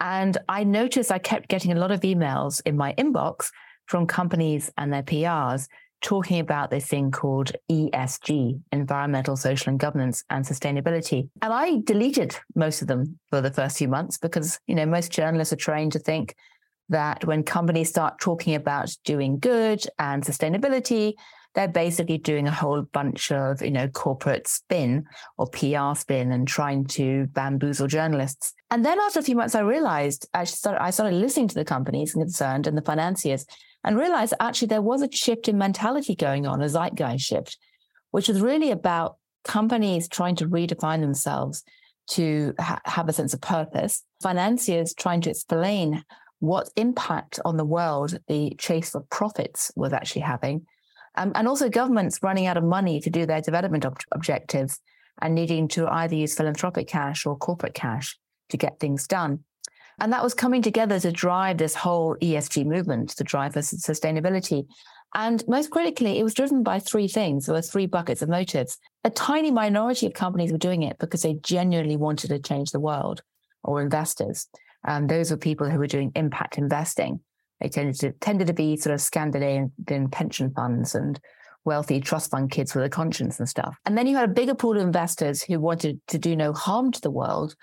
And 0.00 0.36
I 0.48 0.64
noticed 0.64 1.10
I 1.10 1.18
kept 1.18 1.48
getting 1.48 1.72
a 1.72 1.78
lot 1.78 1.90
of 1.90 2.00
emails 2.00 2.60
in 2.64 2.76
my 2.76 2.92
inbox 2.94 3.50
from 3.86 4.06
companies 4.06 4.70
and 4.76 4.92
their 4.92 5.02
PRs 5.02 5.68
talking 6.02 6.40
about 6.40 6.70
this 6.70 6.86
thing 6.86 7.10
called 7.10 7.52
ESG, 7.70 8.60
environmental, 8.72 9.36
social, 9.36 9.70
and 9.70 9.80
governance 9.80 10.24
and 10.30 10.44
sustainability. 10.44 11.28
And 11.42 11.52
I 11.52 11.80
deleted 11.84 12.36
most 12.54 12.82
of 12.82 12.88
them 12.88 13.18
for 13.30 13.40
the 13.40 13.50
first 13.50 13.78
few 13.78 13.88
months 13.88 14.18
because, 14.18 14.60
you 14.66 14.74
know, 14.74 14.86
most 14.86 15.10
journalists 15.10 15.52
are 15.52 15.56
trained 15.56 15.92
to 15.92 15.98
think 15.98 16.36
that 16.88 17.24
when 17.24 17.42
companies 17.42 17.88
start 17.88 18.20
talking 18.20 18.54
about 18.54 18.94
doing 19.04 19.38
good 19.38 19.84
and 19.98 20.22
sustainability, 20.24 21.14
they're 21.54 21.66
basically 21.66 22.18
doing 22.18 22.46
a 22.46 22.52
whole 22.52 22.82
bunch 22.82 23.32
of, 23.32 23.62
you 23.62 23.70
know, 23.70 23.88
corporate 23.88 24.46
spin 24.46 25.06
or 25.38 25.46
PR 25.48 25.94
spin 25.98 26.30
and 26.30 26.46
trying 26.46 26.84
to 26.84 27.26
bamboozle 27.28 27.86
journalists. 27.86 28.52
And 28.70 28.84
then 28.84 29.00
after 29.00 29.20
a 29.20 29.22
few 29.22 29.36
months, 29.36 29.54
I 29.54 29.60
realized 29.60 30.28
I 30.34 30.44
started, 30.44 30.82
I 30.82 30.90
started 30.90 31.16
listening 31.16 31.48
to 31.48 31.54
the 31.54 31.64
companies 31.64 32.12
concerned 32.12 32.66
and 32.66 32.76
the 32.76 32.82
financiers 32.82 33.46
and 33.82 33.96
realized 33.96 34.34
actually 34.38 34.68
there 34.68 34.82
was 34.82 35.00
a 35.00 35.10
shift 35.10 35.48
in 35.48 35.56
mentality 35.56 36.14
going 36.14 36.46
on, 36.46 36.60
a 36.60 36.68
zeitgeist 36.68 37.24
shift, 37.24 37.56
which 38.10 38.28
was 38.28 38.42
really 38.42 38.70
about 38.70 39.16
companies 39.44 40.08
trying 40.08 40.36
to 40.36 40.48
redefine 40.48 41.00
themselves 41.00 41.64
to 42.08 42.52
ha- 42.58 42.80
have 42.84 43.08
a 43.08 43.12
sense 43.12 43.32
of 43.32 43.40
purpose, 43.40 44.04
financiers 44.22 44.92
trying 44.92 45.22
to 45.22 45.30
explain 45.30 46.04
what 46.40 46.70
impact 46.76 47.40
on 47.44 47.56
the 47.56 47.64
world 47.64 48.18
the 48.28 48.54
chase 48.58 48.90
for 48.90 49.00
profits 49.10 49.72
was 49.76 49.92
actually 49.92 50.22
having, 50.22 50.66
um, 51.16 51.32
and 51.34 51.48
also 51.48 51.68
governments 51.68 52.22
running 52.22 52.46
out 52.46 52.56
of 52.56 52.64
money 52.64 53.00
to 53.00 53.10
do 53.10 53.26
their 53.26 53.40
development 53.40 53.86
ob- 53.86 54.00
objectives 54.12 54.80
and 55.22 55.34
needing 55.34 55.66
to 55.68 55.86
either 55.88 56.14
use 56.14 56.34
philanthropic 56.34 56.86
cash 56.86 57.24
or 57.24 57.36
corporate 57.36 57.74
cash 57.74 58.18
to 58.50 58.56
get 58.56 58.78
things 58.78 59.06
done. 59.06 59.40
And 59.98 60.12
that 60.12 60.22
was 60.22 60.34
coming 60.34 60.60
together 60.60 61.00
to 61.00 61.10
drive 61.10 61.56
this 61.56 61.74
whole 61.74 62.16
ESG 62.16 62.66
movement, 62.66 63.10
to 63.10 63.24
drive 63.24 63.54
for 63.54 63.60
sustainability. 63.60 64.66
And 65.14 65.42
most 65.48 65.70
critically, 65.70 66.18
it 66.18 66.22
was 66.22 66.34
driven 66.34 66.62
by 66.62 66.78
three 66.80 67.08
things. 67.08 67.46
There 67.46 67.54
were 67.54 67.62
three 67.62 67.86
buckets 67.86 68.20
of 68.20 68.28
motives. 68.28 68.76
A 69.04 69.10
tiny 69.10 69.50
minority 69.50 70.06
of 70.06 70.12
companies 70.12 70.52
were 70.52 70.58
doing 70.58 70.82
it 70.82 70.98
because 70.98 71.22
they 71.22 71.34
genuinely 71.34 71.96
wanted 71.96 72.28
to 72.28 72.38
change 72.38 72.72
the 72.72 72.80
world 72.80 73.22
or 73.64 73.80
investors. 73.80 74.48
Um, 74.86 75.06
those 75.06 75.30
were 75.30 75.36
people 75.36 75.68
who 75.68 75.78
were 75.78 75.86
doing 75.86 76.12
impact 76.14 76.58
investing. 76.58 77.20
They 77.60 77.68
tended 77.68 77.98
to 78.00 78.12
tended 78.12 78.46
to 78.48 78.52
be 78.52 78.76
sort 78.76 78.94
of 78.94 79.00
Scandinavian 79.00 80.10
pension 80.10 80.52
funds 80.54 80.94
and 80.94 81.18
wealthy 81.64 82.00
trust 82.00 82.30
fund 82.30 82.50
kids 82.50 82.74
with 82.74 82.84
a 82.84 82.88
conscience 82.88 83.38
and 83.38 83.48
stuff. 83.48 83.76
And 83.84 83.98
then 83.98 84.06
you 84.06 84.16
had 84.16 84.30
a 84.30 84.32
bigger 84.32 84.54
pool 84.54 84.76
of 84.76 84.82
investors 84.82 85.42
who 85.42 85.58
wanted 85.58 86.00
to 86.08 86.18
do 86.18 86.36
no 86.36 86.52
harm 86.52 86.92
to 86.92 87.00
the 87.00 87.10
world. 87.10 87.56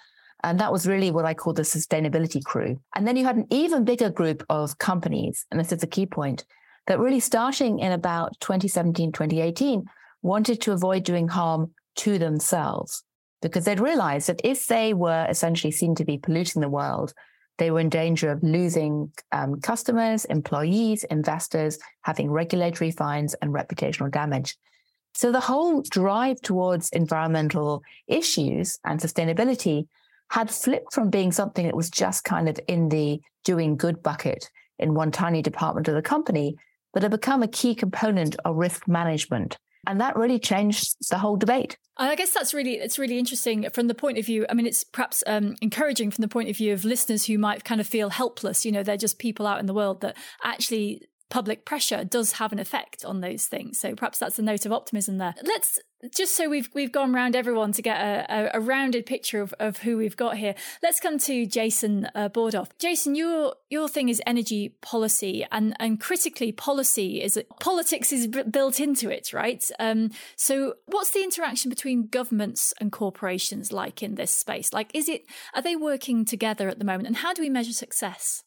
And 0.43 0.59
that 0.59 0.73
was 0.73 0.85
really 0.85 1.09
what 1.09 1.23
I 1.23 1.33
call 1.33 1.53
the 1.53 1.61
sustainability 1.61 2.43
crew. 2.43 2.81
And 2.95 3.07
then 3.07 3.15
you 3.15 3.23
had 3.23 3.37
an 3.37 3.47
even 3.49 3.85
bigger 3.85 4.09
group 4.09 4.43
of 4.49 4.77
companies, 4.77 5.45
and 5.49 5.59
this 5.59 5.71
is 5.71 5.83
a 5.83 5.87
key 5.87 6.05
point, 6.05 6.43
that 6.87 6.99
really 6.99 7.21
starting 7.21 7.79
in 7.79 7.93
about 7.93 8.37
2017, 8.41 9.13
2018, 9.13 9.85
wanted 10.21 10.59
to 10.61 10.73
avoid 10.73 11.03
doing 11.05 11.29
harm 11.29 11.71
to 11.95 12.19
themselves 12.19 13.05
because 13.43 13.65
they'd 13.65 13.79
realized 13.79 14.27
that 14.27 14.41
if 14.43 14.67
they 14.67 14.93
were 14.93 15.25
essentially 15.29 15.71
seen 15.71 15.95
to 15.95 16.05
be 16.05 16.17
polluting 16.17 16.62
the 16.62 16.69
world, 16.69 17.13
they 17.57 17.69
were 17.69 17.79
in 17.79 17.89
danger 17.89 18.31
of 18.31 18.41
losing 18.41 19.12
um, 19.31 19.62
customers, 19.62 20.25
employees, 20.25 21.03
investors, 21.05 21.77
having 22.01 22.31
regulatory 22.31 22.91
fines 22.91 23.35
and 23.35 23.53
reputational 23.53 24.12
damage. 24.12 24.57
So 25.13 25.31
the 25.31 25.39
whole 25.39 25.83
drive 25.83 26.41
towards 26.41 26.89
environmental 26.89 27.83
issues 28.07 28.79
and 28.83 29.00
sustainability 29.00 29.88
had 30.31 30.50
flipped 30.50 30.93
from 30.93 31.12
being 31.12 31.31
something 31.31 31.65
that 31.65 31.75
was 31.75 31.91
just 31.91 32.23
kind 32.23 32.50
of 32.50 32.59
in 32.67 32.89
the 32.89 33.21
doing 33.43 33.77
good 33.77 34.01
bucket 34.01 34.50
in 34.79 34.95
one 34.95 35.12
tiny 35.12 35.43
department 35.43 35.88
of 35.88 35.93
the 35.93 36.01
company, 36.01 36.55
but 36.91 37.03
had 37.03 37.12
become 37.12 37.43
a 37.43 37.47
key 37.47 37.75
component 37.75 38.35
of 38.43 38.55
risk 38.55 38.88
management 38.88 39.57
and 39.87 39.99
that 40.01 40.15
really 40.15 40.39
changed 40.39 40.95
the 41.09 41.17
whole 41.17 41.35
debate. 41.35 41.77
I 41.97 42.15
guess 42.15 42.31
that's 42.31 42.53
really 42.53 42.75
it's 42.75 42.97
really 42.97 43.19
interesting 43.19 43.69
from 43.71 43.87
the 43.87 43.93
point 43.93 44.17
of 44.17 44.25
view. 44.25 44.45
I 44.49 44.53
mean, 44.53 44.65
it's 44.65 44.83
perhaps 44.83 45.23
um, 45.27 45.55
encouraging 45.61 46.09
from 46.09 46.23
the 46.23 46.27
point 46.27 46.49
of 46.49 46.57
view 46.57 46.73
of 46.73 46.83
listeners 46.83 47.25
who 47.25 47.37
might 47.37 47.63
kind 47.63 47.79
of 47.79 47.85
feel 47.85 48.09
helpless. 48.09 48.65
You 48.65 48.71
know, 48.71 48.81
they're 48.81 48.97
just 48.97 49.19
people 49.19 49.45
out 49.45 49.59
in 49.59 49.67
the 49.67 49.73
world 49.73 50.01
that 50.01 50.17
actually 50.43 51.03
public 51.33 51.65
pressure 51.65 52.03
does 52.03 52.33
have 52.33 52.51
an 52.51 52.59
effect 52.59 53.03
on 53.03 53.21
those 53.21 53.47
things. 53.47 53.79
So 53.79 53.95
perhaps 53.95 54.19
that's 54.19 54.37
a 54.37 54.43
note 54.43 54.67
of 54.67 54.71
optimism 54.71 55.17
there. 55.17 55.33
Let's 55.43 55.79
just 56.15 56.35
so 56.35 56.47
we've 56.47 56.69
we've 56.75 56.91
gone 56.91 57.15
around 57.15 57.35
everyone 57.35 57.71
to 57.71 57.81
get 57.81 57.99
a, 57.99 58.25
a, 58.29 58.59
a 58.59 58.59
rounded 58.59 59.07
picture 59.07 59.41
of, 59.41 59.51
of 59.59 59.77
who 59.77 59.97
we've 59.97 60.15
got 60.15 60.37
here. 60.37 60.53
Let's 60.83 60.99
come 60.99 61.17
to 61.17 61.47
Jason 61.47 62.07
uh, 62.13 62.29
Bordoff. 62.29 62.69
Jason, 62.77 63.15
your 63.15 63.55
your 63.71 63.89
thing 63.89 64.09
is 64.09 64.21
energy 64.27 64.75
policy, 64.81 65.43
and 65.51 65.75
and 65.79 65.99
critically, 65.99 66.51
policy 66.51 67.19
is 67.19 67.41
politics 67.59 68.11
is 68.11 68.27
b- 68.27 68.43
built 68.43 68.79
into 68.79 69.09
it, 69.09 69.33
right? 69.33 69.67
Um, 69.79 70.11
so, 70.35 70.75
what's 70.85 71.09
the 71.09 71.23
interaction 71.23 71.69
between 71.69 72.09
governments 72.09 72.75
and 72.79 72.91
corporations 72.91 73.71
like 73.71 74.03
in 74.03 74.13
this 74.13 74.29
space? 74.29 74.71
Like, 74.71 74.91
is 74.93 75.09
it 75.09 75.25
are 75.55 75.63
they 75.63 75.75
working 75.75 76.25
together 76.25 76.69
at 76.69 76.77
the 76.77 76.85
moment, 76.85 77.07
and 77.07 77.17
how 77.17 77.33
do 77.33 77.41
we 77.41 77.49
measure 77.49 77.73
success? 77.73 78.43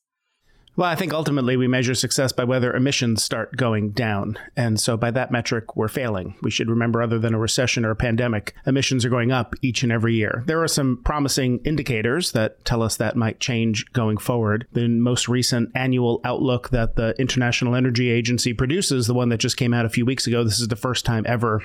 Well, 0.77 0.91
I 0.91 0.95
think 0.95 1.15
ultimately 1.15 1.57
we 1.57 1.69
measure 1.69 1.95
success 1.95 2.33
by 2.33 2.45
whether 2.45 2.75
emissions 2.75 3.25
start 3.25 3.57
going 3.57 3.93
down. 3.93 4.39
And 4.57 4.79
so 4.79 4.99
by 4.99 5.11
that 5.13 5.31
metric, 5.31 5.75
we're 5.75 5.89
failing. 5.89 6.37
We 6.43 6.51
should 6.51 6.69
remember, 6.69 7.01
other 7.01 7.19
than 7.19 7.33
a 7.33 7.39
recession 7.39 7.87
or 7.87 7.91
a 7.91 7.97
pandemic, 7.97 8.55
emissions 8.67 9.03
are 9.03 9.09
going 9.09 9.33
up 9.33 9.55
each 9.63 9.83
and 9.83 9.91
every 9.91 10.15
year. 10.15 10.45
There 10.47 10.63
are 10.63 10.69
some 10.69 11.01
promising 11.03 11.61
indicators 11.65 12.33
that 12.33 12.63
tell 12.67 12.83
us 12.83 12.99
that 12.99 13.17
might 13.17 13.41
change 13.41 13.91
going 13.95 14.19
forward. 14.19 14.67
The 14.75 14.87
most 14.87 15.29
recent 15.29 15.71
annual 15.75 16.21
outlook 16.25 16.69
that 16.71 16.97
the 16.97 17.15
International 17.19 17.75
Energy 17.75 18.11
Agency 18.11 18.53
produces, 18.53 19.07
the 19.07 19.15
one 19.15 19.31
that 19.31 19.39
just 19.39 19.57
came 19.57 19.73
out 19.73 19.87
a 19.87 19.91
few 19.91 20.05
weeks 20.05 20.27
ago, 20.27 20.45
this 20.45 20.61
is 20.61 20.69
the 20.69 20.77
first 20.77 21.07
time 21.07 21.25
ever 21.27 21.63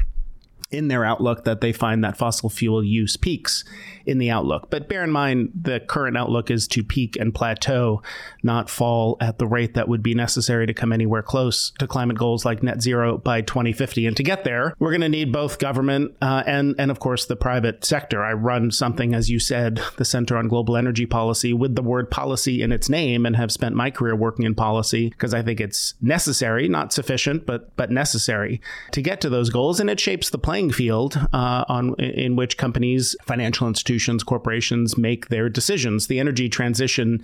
in 0.71 0.87
their 0.87 1.05
outlook 1.05 1.43
that 1.45 1.61
they 1.61 1.71
find 1.71 2.03
that 2.03 2.17
fossil 2.17 2.49
fuel 2.49 2.83
use 2.83 3.17
peaks 3.17 3.63
in 4.05 4.17
the 4.17 4.29
outlook. 4.29 4.69
But 4.69 4.89
bear 4.89 5.03
in 5.03 5.11
mind, 5.11 5.51
the 5.59 5.79
current 5.79 6.17
outlook 6.17 6.49
is 6.49 6.67
to 6.69 6.83
peak 6.83 7.15
and 7.17 7.33
plateau, 7.33 8.01
not 8.43 8.69
fall 8.69 9.17
at 9.19 9.37
the 9.37 9.47
rate 9.47 9.73
that 9.75 9.87
would 9.87 10.03
be 10.03 10.13
necessary 10.13 10.65
to 10.67 10.73
come 10.73 10.91
anywhere 10.91 11.21
close 11.21 11.71
to 11.79 11.87
climate 11.87 12.17
goals 12.17 12.45
like 12.45 12.63
net 12.63 12.81
zero 12.81 13.17
by 13.17 13.41
2050. 13.41 14.07
And 14.07 14.17
to 14.17 14.23
get 14.23 14.43
there, 14.43 14.73
we're 14.79 14.91
going 14.91 15.01
to 15.01 15.09
need 15.09 15.31
both 15.31 15.59
government 15.59 16.15
uh, 16.21 16.43
and, 16.45 16.75
and, 16.77 16.91
of 16.91 16.99
course, 16.99 17.25
the 17.25 17.35
private 17.35 17.85
sector. 17.85 18.23
I 18.23 18.33
run 18.33 18.71
something, 18.71 19.13
as 19.13 19.29
you 19.29 19.39
said, 19.39 19.81
the 19.97 20.05
Center 20.05 20.37
on 20.37 20.47
Global 20.47 20.77
Energy 20.77 21.05
Policy 21.05 21.53
with 21.53 21.75
the 21.75 21.81
word 21.81 22.09
policy 22.09 22.61
in 22.61 22.71
its 22.71 22.89
name 22.89 23.25
and 23.25 23.35
have 23.35 23.51
spent 23.51 23.75
my 23.75 23.91
career 23.91 24.15
working 24.15 24.45
in 24.45 24.55
policy 24.55 25.09
because 25.09 25.33
I 25.33 25.41
think 25.41 25.59
it's 25.59 25.93
necessary, 26.01 26.67
not 26.67 26.93
sufficient, 26.93 27.45
but, 27.45 27.75
but 27.75 27.91
necessary 27.91 28.61
to 28.91 29.01
get 29.01 29.21
to 29.21 29.29
those 29.29 29.49
goals. 29.49 29.79
And 29.79 29.89
it 29.89 29.99
shapes 29.99 30.29
the 30.29 30.37
playing 30.37 30.60
playing 30.61 30.71
field 30.71 31.27
uh, 31.33 31.65
on 31.67 31.95
in 31.95 32.35
which 32.35 32.57
companies, 32.57 33.15
financial 33.23 33.67
institutions, 33.67 34.23
corporations 34.23 34.97
make 34.97 35.29
their 35.29 35.49
decisions. 35.49 36.07
The 36.07 36.19
energy 36.19 36.49
transition 36.49 37.23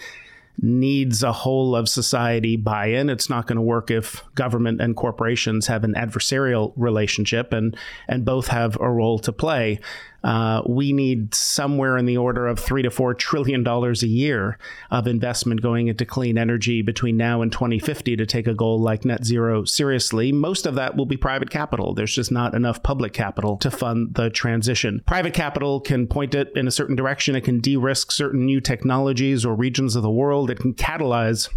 needs 0.59 1.21
a 1.21 1.31
whole 1.31 1.75
of 1.75 1.87
society 1.87 2.57
buy 2.57 2.87
in. 2.87 3.11
It's 3.11 3.29
not 3.29 3.45
going 3.45 3.57
to 3.57 3.61
work 3.61 3.91
if 3.91 4.23
government 4.33 4.81
and 4.81 4.95
corporations 4.95 5.67
have 5.67 5.83
an 5.83 5.93
adversarial 5.93 6.73
relationship 6.75 7.53
and, 7.53 7.77
and 8.07 8.25
both 8.25 8.47
have 8.47 8.75
a 8.81 8.89
role 8.89 9.19
to 9.19 9.31
play 9.31 9.79
uh, 10.23 10.61
we 10.65 10.93
need 10.93 11.33
somewhere 11.33 11.97
in 11.97 12.05
the 12.05 12.17
order 12.17 12.47
of 12.47 12.59
three 12.59 12.81
to 12.81 12.89
four 12.89 13.13
trillion 13.13 13.63
dollars 13.63 14.03
a 14.03 14.07
year 14.07 14.57
of 14.91 15.07
investment 15.07 15.61
going 15.61 15.87
into 15.87 16.05
clean 16.05 16.37
energy 16.37 16.81
between 16.81 17.17
now 17.17 17.41
and 17.41 17.51
2050 17.51 18.15
to 18.15 18.25
take 18.25 18.47
a 18.47 18.53
goal 18.53 18.79
like 18.79 19.05
net 19.05 19.23
zero 19.23 19.63
seriously. 19.63 20.31
Most 20.31 20.65
of 20.65 20.75
that 20.75 20.95
will 20.95 21.05
be 21.05 21.17
private 21.17 21.49
capital. 21.49 21.93
There's 21.93 22.13
just 22.13 22.31
not 22.31 22.55
enough 22.55 22.83
public 22.83 23.13
capital 23.13 23.57
to 23.57 23.71
fund 23.71 24.15
the 24.15 24.29
transition. 24.29 25.01
Private 25.05 25.33
capital 25.33 25.79
can 25.79 26.07
point 26.07 26.35
it 26.35 26.51
in 26.55 26.67
a 26.67 26.71
certain 26.71 26.95
direction. 26.95 27.35
It 27.35 27.41
can 27.41 27.59
de-risk 27.59 28.11
certain 28.11 28.45
new 28.45 28.59
technologies 28.59 29.45
or 29.45 29.55
regions 29.55 29.95
of 29.95 30.03
the 30.03 30.09
world. 30.09 30.49
It 30.49 30.59
can 30.59 30.73
catalyze 30.73 31.49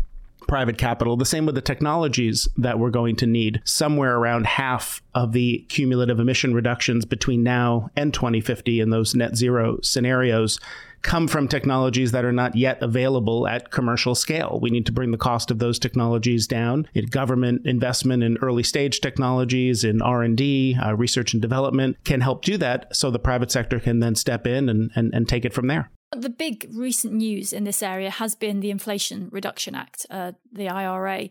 private 0.51 0.77
capital. 0.79 1.17
The 1.17 1.25
same 1.25 1.47
with 1.47 1.55
the 1.55 1.61
technologies 1.61 2.49
that 2.57 2.81
we're 2.81 2.91
going 2.91 3.15
to 3.17 3.27
need. 3.27 3.63
Somewhere 3.65 4.17
around 4.17 4.49
half 4.49 5.01
of 5.15 5.31
the 5.31 5.65
cumulative 5.69 6.19
emission 6.19 6.55
reductions 6.55 7.05
between 7.05 7.45
now 7.45 7.89
and 7.95 8.13
2050 8.13 8.81
in 8.81 8.91
those 8.91 9.15
net 9.15 9.37
zero 9.37 9.79
scenarios 9.81 10.59
come 11.03 11.29
from 11.29 11.47
technologies 11.47 12.11
that 12.11 12.25
are 12.25 12.33
not 12.33 12.57
yet 12.57 12.83
available 12.83 13.47
at 13.47 13.71
commercial 13.71 14.17
scale. 14.17 14.59
We 14.61 14.71
need 14.71 14.87
to 14.87 14.93
bring 14.93 15.13
the 15.13 15.17
cost 15.17 15.53
of 15.53 15.61
those 15.61 15.79
technologies 15.79 16.49
down. 16.49 16.89
Government 17.11 17.65
investment 17.65 18.25
in 18.25 18.37
early 18.39 18.65
stage 18.65 19.01
technologies, 19.01 19.85
in 19.85 20.03
R&D, 20.03 20.77
uh, 20.85 20.97
research 20.97 21.33
and 21.33 21.41
development 21.41 21.97
can 22.03 22.21
help 22.23 22.45
do 22.45 22.57
that 22.57 22.95
so 22.95 23.09
the 23.13 23.21
private 23.21 23.53
sector 23.53 23.79
can 23.79 24.01
then 24.01 24.17
step 24.17 24.49
in 24.49 24.69
and, 24.69 24.91
and, 24.97 25.15
and 25.15 25.29
take 25.29 25.45
it 25.45 25.55
from 25.55 25.69
there. 25.69 25.91
The 26.17 26.29
big 26.29 26.69
recent 26.73 27.15
news 27.15 27.53
in 27.53 27.65
this 27.65 27.83
area 27.83 28.11
has 28.11 28.35
been 28.35 28.61
the 28.61 28.71
Inflation 28.71 29.29
Reduction 29.31 29.75
Act, 29.75 30.07
uh, 30.11 30.33
the 30.53 30.69
IRA, 30.69 31.29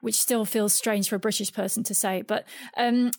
which 0.00 0.20
still 0.20 0.44
feels 0.44 0.74
strange 0.74 1.08
for 1.08 1.16
a 1.16 1.20
British 1.20 1.52
person 1.52 1.82
to 1.84 1.94
say. 1.94 2.22
But 2.22 2.44
um, 2.76 3.12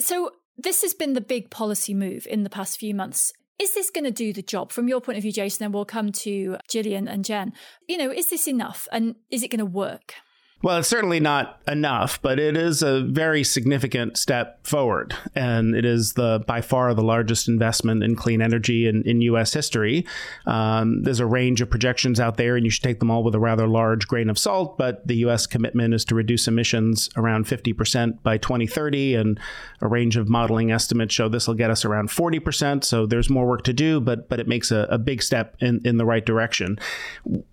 so 0.00 0.32
this 0.56 0.82
has 0.82 0.94
been 0.94 1.12
the 1.12 1.20
big 1.20 1.50
policy 1.50 1.92
move 1.92 2.26
in 2.26 2.42
the 2.42 2.50
past 2.50 2.78
few 2.78 2.94
months. 2.94 3.32
Is 3.58 3.74
this 3.74 3.90
going 3.90 4.04
to 4.04 4.10
do 4.10 4.32
the 4.32 4.42
job 4.42 4.72
from 4.72 4.88
your 4.88 5.00
point 5.00 5.16
of 5.18 5.22
view, 5.22 5.32
Jason? 5.32 5.64
Then 5.64 5.72
we'll 5.72 5.86
come 5.86 6.12
to 6.12 6.58
Gillian 6.68 7.08
and 7.08 7.24
Jen. 7.24 7.52
You 7.88 7.96
know, 7.98 8.10
is 8.10 8.30
this 8.30 8.46
enough 8.46 8.86
and 8.92 9.16
is 9.30 9.42
it 9.42 9.48
going 9.48 9.58
to 9.58 9.66
work? 9.66 10.14
Well, 10.62 10.78
it's 10.78 10.88
certainly 10.88 11.20
not 11.20 11.60
enough, 11.68 12.20
but 12.22 12.38
it 12.40 12.56
is 12.56 12.82
a 12.82 13.02
very 13.02 13.44
significant 13.44 14.16
step 14.16 14.66
forward. 14.66 15.14
And 15.34 15.76
it 15.76 15.84
is 15.84 16.14
the 16.14 16.42
by 16.46 16.62
far 16.62 16.94
the 16.94 17.04
largest 17.04 17.46
investment 17.46 18.02
in 18.02 18.16
clean 18.16 18.40
energy 18.40 18.88
in, 18.88 19.02
in 19.02 19.20
U.S. 19.20 19.52
history. 19.52 20.06
Um, 20.46 21.02
there's 21.02 21.20
a 21.20 21.26
range 21.26 21.60
of 21.60 21.68
projections 21.68 22.18
out 22.18 22.38
there, 22.38 22.56
and 22.56 22.64
you 22.64 22.70
should 22.70 22.82
take 22.82 23.00
them 23.00 23.10
all 23.10 23.22
with 23.22 23.34
a 23.34 23.38
rather 23.38 23.68
large 23.68 24.08
grain 24.08 24.30
of 24.30 24.38
salt. 24.38 24.78
But 24.78 25.06
the 25.06 25.16
U.S. 25.16 25.46
commitment 25.46 25.92
is 25.92 26.06
to 26.06 26.14
reduce 26.14 26.48
emissions 26.48 27.10
around 27.16 27.44
50% 27.44 28.22
by 28.22 28.38
2030, 28.38 29.14
and 29.14 29.38
a 29.82 29.88
range 29.88 30.16
of 30.16 30.26
modeling 30.26 30.72
estimates 30.72 31.14
show 31.14 31.28
this 31.28 31.46
will 31.46 31.54
get 31.54 31.70
us 31.70 31.84
around 31.84 32.08
40%. 32.08 32.82
So 32.82 33.04
there's 33.04 33.28
more 33.28 33.46
work 33.46 33.62
to 33.64 33.74
do, 33.74 34.00
but 34.00 34.30
but 34.30 34.40
it 34.40 34.48
makes 34.48 34.70
a, 34.70 34.88
a 34.90 34.96
big 34.96 35.22
step 35.22 35.54
in, 35.60 35.82
in 35.84 35.98
the 35.98 36.06
right 36.06 36.24
direction. 36.24 36.78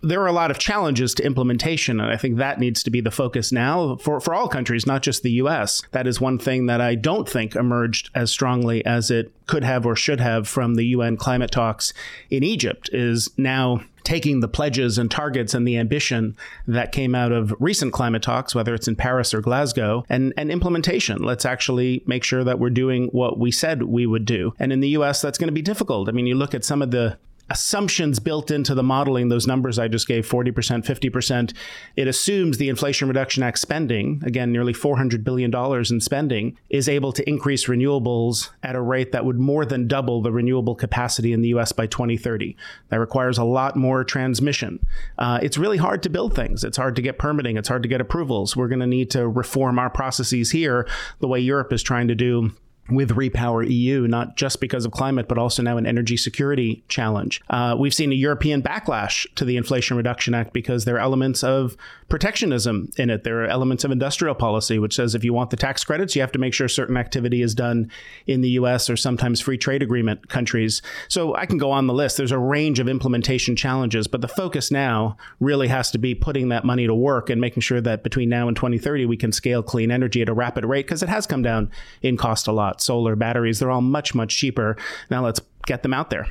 There 0.01 0.22
are 0.22 0.27
a 0.27 0.31
lot 0.31 0.51
of 0.51 0.57
challenges 0.57 1.13
to 1.15 1.25
implementation, 1.25 2.00
and 2.00 2.10
I 2.10 2.15
think 2.15 2.38
that 2.38 2.60
needs 2.60 2.81
to 2.83 2.92
be 2.93 3.01
the 3.01 3.12
focus 3.12 3.51
now 3.51 3.97
for, 3.97 4.21
for 4.21 4.33
all 4.33 4.47
countries, 4.47 4.85
not 4.85 5.01
just 5.01 5.23
the 5.23 5.31
US. 5.31 5.81
That 5.91 6.07
is 6.07 6.21
one 6.21 6.39
thing 6.39 6.67
that 6.67 6.79
I 6.79 6.95
don't 6.95 7.27
think 7.27 7.55
emerged 7.55 8.09
as 8.15 8.31
strongly 8.31 8.85
as 8.85 9.12
it 9.12 9.33
could 9.47 9.65
have 9.65 9.85
or 9.85 9.95
should 9.95 10.21
have 10.21 10.47
from 10.47 10.75
the 10.75 10.85
UN 10.88 11.17
climate 11.17 11.51
talks 11.51 11.93
in 12.29 12.43
Egypt 12.43 12.89
is 12.93 13.29
now 13.38 13.81
taking 14.03 14.41
the 14.41 14.47
pledges 14.47 14.97
and 14.97 15.09
targets 15.09 15.53
and 15.53 15.67
the 15.67 15.77
ambition 15.77 16.35
that 16.67 16.91
came 16.91 17.15
out 17.15 17.31
of 17.31 17.53
recent 17.59 17.93
climate 17.93 18.21
talks, 18.21 18.53
whether 18.53 18.73
it's 18.73 18.88
in 18.88 18.95
Paris 18.95 19.33
or 19.33 19.41
Glasgow, 19.41 20.03
and, 20.09 20.33
and 20.38 20.51
implementation. 20.51 21.21
Let's 21.23 21.45
actually 21.45 22.03
make 22.05 22.23
sure 22.23 22.43
that 22.43 22.59
we're 22.59 22.69
doing 22.69 23.07
what 23.07 23.39
we 23.39 23.51
said 23.51 23.83
we 23.83 24.05
would 24.05 24.25
do. 24.25 24.53
And 24.59 24.73
in 24.73 24.81
the 24.81 24.89
US, 24.89 25.21
that's 25.21 25.38
going 25.38 25.47
to 25.47 25.53
be 25.53 25.62
difficult. 25.62 26.09
I 26.09 26.12
mean, 26.12 26.27
you 26.27 26.35
look 26.35 26.53
at 26.53 26.65
some 26.65 26.81
of 26.81 26.91
the 26.91 27.17
assumptions 27.53 28.19
built 28.19 28.50
into 28.50 28.74
the 28.74 28.81
modeling, 28.81 29.29
those 29.29 29.45
numbers 29.45 29.77
I 29.77 29.88
just 29.88 30.07
gave 30.07 30.27
40%, 30.27 30.51
50%, 30.83 31.53
it 31.95 32.07
assumes 32.07 32.57
the 32.57 32.67
Inflation 32.67 33.07
Reduction 33.07 33.43
Act 33.43 33.60
spending, 33.60 34.24
again, 34.25 34.51
nearly 34.51 34.74
$400 34.74 35.24
billion 35.24 35.53
in 35.53 36.01
spending, 36.01 36.57
is 36.72 36.89
able 36.89 37.12
to 37.13 37.29
increase 37.29 37.67
renewables 37.67 38.50
at 38.63 38.75
a 38.75 38.81
rate 38.81 39.12
that 39.12 39.24
would 39.24 39.38
more 39.38 39.65
than 39.65 39.88
double 39.88 40.24
the 40.24 40.31
renewable 40.31 40.74
capacity 40.74 41.31
in 41.31 41.41
the 41.41 41.50
US 41.50 41.72
by 41.72 41.86
2030. 41.86 42.57
That 42.89 43.00
requires 43.00 43.38
a 43.38 43.43
lot 43.43 43.75
more 43.75 44.03
transmission. 44.03 44.83
Uh, 45.19 45.38
it's 45.43 45.57
really 45.57 45.77
hard 45.77 46.01
to 46.03 46.10
build 46.10 46.36
things. 46.36 46.63
It's 46.63 46.77
hard 46.77 46.95
to 46.95 47.03
get 47.03 47.19
permitting. 47.19 47.55
It's 47.55 47.69
hard 47.69 47.83
to 47.83 47.89
get 47.89 48.01
approvals. 48.01 48.57
We're 48.57 48.67
going 48.67 48.79
to 48.79 48.88
need 48.88 49.12
to 49.12 49.27
reform 49.27 49.77
our 49.77 49.91
processes 49.91 50.50
here 50.50 50.88
the 51.19 51.27
way 51.27 51.39
Europe 51.39 51.72
is 51.72 51.83
trying 51.83 52.07
to 52.07 52.15
do 52.15 52.51
with 52.89 53.11
REPowerEU, 53.11 54.07
not 54.09 54.35
just 54.35 54.59
because 54.59 54.85
of 54.85 54.91
climate, 54.91 55.27
but 55.27 55.37
also 55.37 55.63
now 55.63 55.77
an 55.77 55.85
energy 55.85 56.17
security 56.17 56.83
challenge. 56.89 57.41
Uh, 57.49 57.75
we've 57.79 57.93
seen 57.93 58.11
a 58.11 58.15
European 58.15 58.61
backlash 58.61 59.25
to 59.35 59.45
the 59.45 59.55
Inflation 59.55 59.95
Reduction 59.95 60.33
Act 60.33 60.51
because 60.51 60.83
there 60.83 60.95
are 60.95 60.99
elements 60.99 61.43
of 61.43 61.77
protectionism 62.09 62.91
in 62.97 63.09
it. 63.09 63.23
There 63.23 63.43
are 63.43 63.47
elements 63.47 63.85
of 63.85 63.91
industrial 63.91 64.35
policy, 64.35 64.79
which 64.79 64.95
says 64.95 65.15
if 65.15 65.23
you 65.23 65.33
want 65.33 65.49
the 65.49 65.57
tax 65.57 65.83
credits, 65.83 66.15
you 66.15 66.21
have 66.21 66.31
to 66.33 66.39
make 66.39 66.53
sure 66.53 66.67
certain 66.67 66.97
activity 66.97 67.41
is 67.41 67.55
done 67.55 67.89
in 68.27 68.41
the 68.41 68.49
US 68.49 68.89
or 68.89 68.97
sometimes 68.97 69.39
free 69.39 69.57
trade 69.57 69.81
agreement 69.81 70.27
countries. 70.27 70.81
So 71.07 71.35
I 71.35 71.45
can 71.45 71.57
go 71.57 71.71
on 71.71 71.87
the 71.87 71.93
list. 71.93 72.17
There's 72.17 72.31
a 72.31 72.37
range 72.37 72.79
of 72.79 72.89
implementation 72.89 73.55
challenges, 73.55 74.07
but 74.07 74.21
the 74.21 74.27
focus 74.27 74.71
now 74.71 75.15
really 75.39 75.69
has 75.69 75.89
to 75.91 75.97
be 75.97 76.13
putting 76.13 76.49
that 76.49 76.65
money 76.65 76.85
to 76.85 76.93
work 76.93 77.29
and 77.29 77.39
making 77.39 77.61
sure 77.61 77.81
that 77.81 78.03
between 78.03 78.27
now 78.27 78.47
and 78.47 78.57
2030, 78.57 79.05
we 79.05 79.17
can 79.17 79.31
scale 79.31 79.63
clean 79.63 79.89
energy 79.89 80.21
at 80.21 80.29
a 80.29 80.33
rapid 80.33 80.65
rate 80.65 80.85
because 80.85 81.01
it 81.01 81.09
has 81.09 81.25
come 81.25 81.41
down 81.41 81.71
in 82.01 82.17
cost 82.17 82.47
a 82.47 82.51
lot 82.51 82.72
solar 82.81 83.15
batteries. 83.15 83.59
They're 83.59 83.71
all 83.71 83.81
much, 83.81 84.13
much 84.15 84.37
cheaper. 84.37 84.77
Now 85.09 85.23
let's 85.23 85.41
get 85.65 85.83
them 85.83 85.93
out 85.93 86.09
there. 86.09 86.27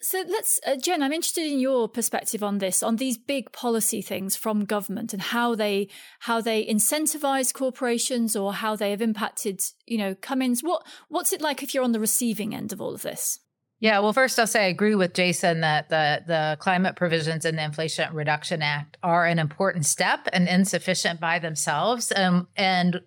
So 0.00 0.22
let's, 0.28 0.60
uh, 0.64 0.76
Jen, 0.76 1.02
I'm 1.02 1.12
interested 1.12 1.44
in 1.44 1.58
your 1.58 1.88
perspective 1.88 2.42
on 2.42 2.58
this, 2.58 2.84
on 2.84 2.96
these 2.96 3.18
big 3.18 3.50
policy 3.50 4.00
things 4.00 4.36
from 4.36 4.64
government 4.64 5.12
and 5.12 5.20
how 5.20 5.56
they 5.56 5.88
how 6.20 6.40
they 6.40 6.64
incentivize 6.64 7.52
corporations 7.52 8.36
or 8.36 8.54
how 8.54 8.76
they 8.76 8.90
have 8.92 9.02
impacted, 9.02 9.60
you 9.86 9.98
know, 9.98 10.14
Cummins. 10.14 10.62
What 10.62 10.86
what's 11.08 11.32
it 11.32 11.40
like 11.40 11.64
if 11.64 11.74
you're 11.74 11.82
on 11.82 11.92
the 11.92 12.00
receiving 12.00 12.54
end 12.54 12.72
of 12.72 12.80
all 12.80 12.94
of 12.94 13.02
this? 13.02 13.40
Yeah, 13.80 14.00
well, 14.00 14.12
first 14.12 14.38
I'll 14.38 14.46
say 14.46 14.64
I 14.64 14.68
agree 14.68 14.96
with 14.96 15.14
Jason 15.14 15.60
that 15.60 15.88
the 15.88 16.22
the 16.26 16.56
climate 16.60 16.96
provisions 16.96 17.44
in 17.44 17.56
the 17.56 17.64
Inflation 17.64 18.12
Reduction 18.14 18.62
Act 18.62 18.98
are 19.02 19.26
an 19.26 19.38
important 19.38 19.84
step 19.84 20.28
and 20.32 20.48
insufficient 20.48 21.20
by 21.20 21.38
themselves. 21.40 22.12
Um, 22.14 22.48
and 22.56 23.00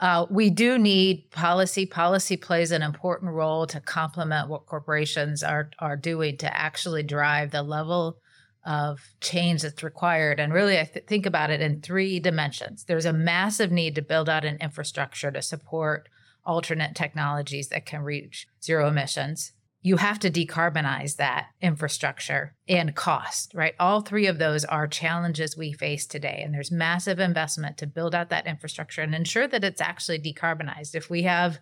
uh, 0.00 0.26
we 0.28 0.50
do 0.50 0.78
need 0.78 1.30
policy. 1.30 1.86
Policy 1.86 2.36
plays 2.36 2.72
an 2.72 2.82
important 2.82 3.32
role 3.32 3.66
to 3.68 3.80
complement 3.80 4.48
what 4.48 4.66
corporations 4.66 5.42
are 5.42 5.70
are 5.78 5.96
doing 5.96 6.36
to 6.38 6.56
actually 6.56 7.02
drive 7.02 7.50
the 7.50 7.62
level 7.62 8.18
of 8.66 9.00
change 9.20 9.62
that's 9.62 9.82
required. 9.82 10.40
And 10.40 10.52
really, 10.52 10.80
I 10.80 10.84
th- 10.84 11.06
think 11.06 11.26
about 11.26 11.50
it 11.50 11.60
in 11.60 11.80
three 11.80 12.18
dimensions. 12.18 12.84
There's 12.84 13.04
a 13.04 13.12
massive 13.12 13.70
need 13.70 13.94
to 13.94 14.02
build 14.02 14.28
out 14.28 14.44
an 14.44 14.56
infrastructure 14.60 15.30
to 15.30 15.42
support 15.42 16.08
alternate 16.44 16.94
technologies 16.94 17.68
that 17.68 17.86
can 17.86 18.02
reach 18.02 18.46
zero 18.62 18.88
emissions 18.88 19.52
you 19.86 19.98
have 19.98 20.18
to 20.18 20.30
decarbonize 20.30 21.16
that 21.16 21.48
infrastructure 21.60 22.54
and 22.66 22.96
cost, 22.96 23.52
right? 23.52 23.74
All 23.78 24.00
three 24.00 24.26
of 24.26 24.38
those 24.38 24.64
are 24.64 24.86
challenges 24.86 25.58
we 25.58 25.74
face 25.74 26.06
today. 26.06 26.40
And 26.42 26.54
there's 26.54 26.72
massive 26.72 27.20
investment 27.20 27.76
to 27.78 27.86
build 27.86 28.14
out 28.14 28.30
that 28.30 28.46
infrastructure 28.46 29.02
and 29.02 29.14
ensure 29.14 29.46
that 29.46 29.62
it's 29.62 29.82
actually 29.82 30.20
decarbonized. 30.20 30.94
If 30.94 31.10
we 31.10 31.24
have 31.24 31.58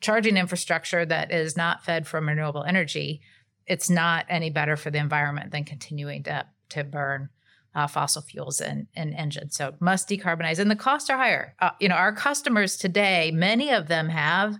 charging 0.00 0.38
infrastructure 0.38 1.04
that 1.04 1.30
is 1.30 1.54
not 1.54 1.84
fed 1.84 2.06
from 2.06 2.28
renewable 2.28 2.64
energy, 2.64 3.20
it's 3.66 3.90
not 3.90 4.24
any 4.30 4.48
better 4.48 4.76
for 4.76 4.90
the 4.90 4.98
environment 4.98 5.50
than 5.50 5.64
continuing 5.64 6.22
to, 6.22 6.46
to 6.70 6.82
burn 6.82 7.28
uh, 7.74 7.86
fossil 7.86 8.22
fuels 8.22 8.58
and, 8.62 8.86
and 8.96 9.12
engines. 9.12 9.54
So 9.54 9.74
must 9.80 10.08
decarbonize. 10.08 10.58
And 10.58 10.70
the 10.70 10.76
costs 10.76 11.10
are 11.10 11.18
higher. 11.18 11.54
Uh, 11.60 11.72
you 11.78 11.90
know, 11.90 11.94
our 11.94 12.14
customers 12.14 12.78
today, 12.78 13.32
many 13.34 13.70
of 13.70 13.88
them 13.88 14.08
have 14.08 14.56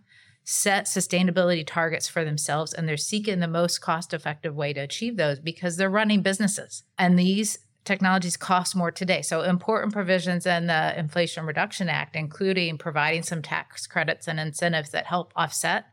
set 0.48 0.86
sustainability 0.86 1.66
targets 1.66 2.06
for 2.06 2.24
themselves 2.24 2.72
and 2.72 2.88
they're 2.88 2.96
seeking 2.96 3.40
the 3.40 3.48
most 3.48 3.80
cost 3.80 4.14
effective 4.14 4.54
way 4.54 4.72
to 4.72 4.78
achieve 4.78 5.16
those 5.16 5.40
because 5.40 5.76
they're 5.76 5.90
running 5.90 6.22
businesses. 6.22 6.84
And 6.96 7.18
these 7.18 7.58
technologies 7.84 8.36
cost 8.36 8.76
more 8.76 8.92
today. 8.92 9.22
So, 9.22 9.42
important 9.42 9.92
provisions 9.92 10.46
in 10.46 10.68
the 10.68 10.96
Inflation 10.96 11.46
Reduction 11.46 11.88
Act, 11.88 12.14
including 12.14 12.78
providing 12.78 13.24
some 13.24 13.42
tax 13.42 13.88
credits 13.88 14.28
and 14.28 14.38
incentives 14.38 14.90
that 14.90 15.06
help 15.06 15.32
offset 15.34 15.86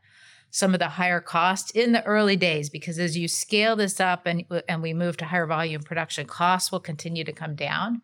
some 0.52 0.72
of 0.72 0.78
the 0.78 0.90
higher 0.90 1.20
costs 1.20 1.72
in 1.72 1.90
the 1.90 2.04
early 2.04 2.36
days 2.36 2.70
because 2.70 2.96
as 3.00 3.18
you 3.18 3.26
scale 3.26 3.74
this 3.74 3.98
up 3.98 4.24
and, 4.24 4.44
and 4.68 4.82
we 4.82 4.94
move 4.94 5.16
to 5.16 5.24
higher 5.24 5.46
volume 5.46 5.82
production 5.82 6.28
costs 6.28 6.70
will 6.70 6.78
continue 6.78 7.24
to 7.24 7.32
come 7.32 7.56
down 7.56 8.02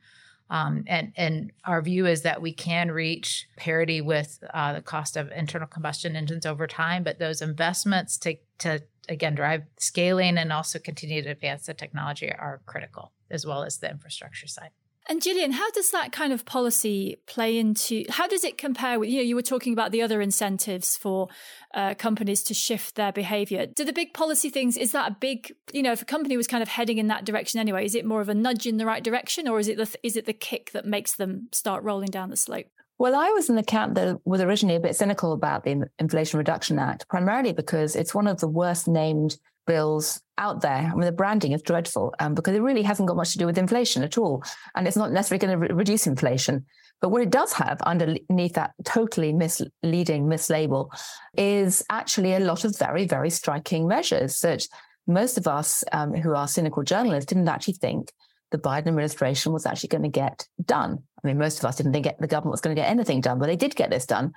um, 0.51 0.85
and 0.89 1.13
and 1.17 1.53
our 1.65 1.81
view 1.81 2.07
is 2.07 2.23
that 2.23 2.43
we 2.43 2.53
can 2.53 2.91
reach 2.91 3.47
parity 3.57 4.01
with 4.01 4.43
uh, 4.53 4.73
the 4.75 4.83
cost 4.83 5.17
of 5.17 5.31
internal 5.31 5.69
combustion 5.69 6.17
engines 6.17 6.45
over 6.45 6.67
time, 6.67 7.05
but 7.05 7.19
those 7.19 7.41
investments 7.41 8.19
to 8.19 8.37
to 8.59 8.83
again 9.09 9.35
drive 9.35 9.63
scaling 9.79 10.37
and 10.37 10.53
also 10.53 10.79
continue 10.79 11.23
to 11.23 11.31
advance 11.31 11.67
the 11.67 11.75
technology 11.75 12.31
are 12.31 12.61
critical, 12.67 13.13
as 13.31 13.47
well 13.47 13.63
as 13.63 13.79
the 13.79 13.91
infrastructure 13.91 14.49
side. 14.49 14.71
And 15.11 15.21
Gillian, 15.21 15.51
how 15.51 15.69
does 15.73 15.91
that 15.91 16.13
kind 16.13 16.33
of 16.33 16.45
policy 16.45 17.17
play 17.27 17.59
into? 17.59 18.05
How 18.09 18.29
does 18.29 18.45
it 18.45 18.57
compare 18.57 19.01
with? 19.01 19.09
You 19.09 19.17
know, 19.17 19.25
you 19.25 19.35
were 19.35 19.43
talking 19.43 19.73
about 19.73 19.91
the 19.91 20.03
other 20.03 20.21
incentives 20.21 20.97
for 20.97 21.27
uh, 21.75 21.95
companies 21.95 22.45
to 22.45 22.55
shift 22.55 22.95
their 22.95 23.11
behavior. 23.11 23.67
Do 23.67 23.85
the 23.85 23.93
big 23.93 24.15
policy 24.15 24.51
things? 24.51 24.77
Is 24.77 24.93
that 24.93 25.11
a 25.11 25.17
big? 25.19 25.53
You 25.73 25.83
know, 25.83 25.91
if 25.91 26.01
a 26.01 26.05
company 26.05 26.37
was 26.37 26.47
kind 26.47 26.63
of 26.63 26.69
heading 26.69 26.99
in 26.99 27.09
that 27.09 27.25
direction 27.25 27.59
anyway, 27.59 27.85
is 27.85 27.97
it 27.97 28.07
more 28.07 28.21
of 28.21 28.29
a 28.29 28.35
nudge 28.35 28.69
in 28.69 28.77
the 28.77 28.87
right 28.87 29.03
direction, 29.03 29.49
or 29.49 29.59
is 29.59 29.67
it 29.67 29.79
the 29.79 29.93
is 30.05 30.17
it 30.17 30.27
the 30.27 30.33
kick 30.33 30.71
that 30.71 30.87
makes 30.87 31.17
them 31.17 31.49
start 31.51 31.83
rolling 31.83 32.11
down 32.11 32.31
the 32.31 32.37
slope? 32.37 32.71
Well, 33.01 33.15
I 33.15 33.31
was 33.31 33.49
an 33.49 33.57
account 33.57 33.95
that 33.95 34.19
was 34.27 34.43
originally 34.43 34.77
a 34.77 34.81
bit 34.81 34.95
cynical 34.95 35.33
about 35.33 35.65
the 35.65 35.89
Inflation 35.99 36.37
Reduction 36.37 36.79
Act, 36.79 37.09
primarily 37.09 37.55
because 37.55 37.97
it's 37.97 38.15
one 38.15 38.27
of 38.27 38.41
the 38.41 38.47
worst 38.47 38.87
named 38.87 39.39
bills 39.67 40.21
out 40.37 40.61
there. 40.61 40.91
I 40.93 40.95
mean, 40.95 41.07
the 41.07 41.11
branding 41.11 41.53
is 41.53 41.63
dreadful 41.63 42.15
um, 42.19 42.35
because 42.35 42.55
it 42.55 42.61
really 42.61 42.83
hasn't 42.83 43.09
got 43.09 43.17
much 43.17 43.33
to 43.33 43.39
do 43.39 43.47
with 43.47 43.57
inflation 43.57 44.03
at 44.03 44.19
all. 44.19 44.45
And 44.75 44.87
it's 44.87 44.99
not 44.99 45.13
necessarily 45.13 45.39
going 45.47 45.59
to 45.59 45.67
re- 45.67 45.79
reduce 45.79 46.07
inflation. 46.07 46.67
But 47.01 47.09
what 47.09 47.23
it 47.23 47.31
does 47.31 47.55
have 47.55 47.81
underneath 47.87 48.53
that 48.53 48.73
totally 48.85 49.33
misleading 49.33 50.27
mislabel 50.27 50.91
is 51.39 51.83
actually 51.89 52.35
a 52.35 52.41
lot 52.41 52.67
of 52.67 52.79
very, 52.79 53.07
very 53.07 53.31
striking 53.31 53.89
measures 53.89 54.41
that 54.41 54.69
most 55.07 55.39
of 55.39 55.49
us 55.49 55.85
um, 55.93 56.13
who 56.13 56.35
are 56.35 56.47
cynical 56.47 56.83
journalists 56.83 57.31
didn't 57.31 57.49
actually 57.49 57.79
think 57.81 58.13
the 58.51 58.59
Biden 58.59 58.89
administration 58.89 59.53
was 59.53 59.67
actually 59.67 59.89
going 59.89 60.03
to 60.03 60.09
get 60.09 60.47
done. 60.65 60.99
I 61.23 61.27
mean, 61.27 61.39
most 61.39 61.59
of 61.59 61.65
us 61.65 61.77
didn't 61.77 61.93
think 61.93 62.07
the 62.19 62.27
government 62.27 62.53
was 62.53 62.61
going 62.61 62.75
to 62.75 62.81
get 62.81 62.91
anything 62.91 63.21
done, 63.21 63.39
but 63.39 63.47
they 63.47 63.57
did 63.57 63.77
get 63.77 63.91
this 63.91 64.07
done. 64.07 64.33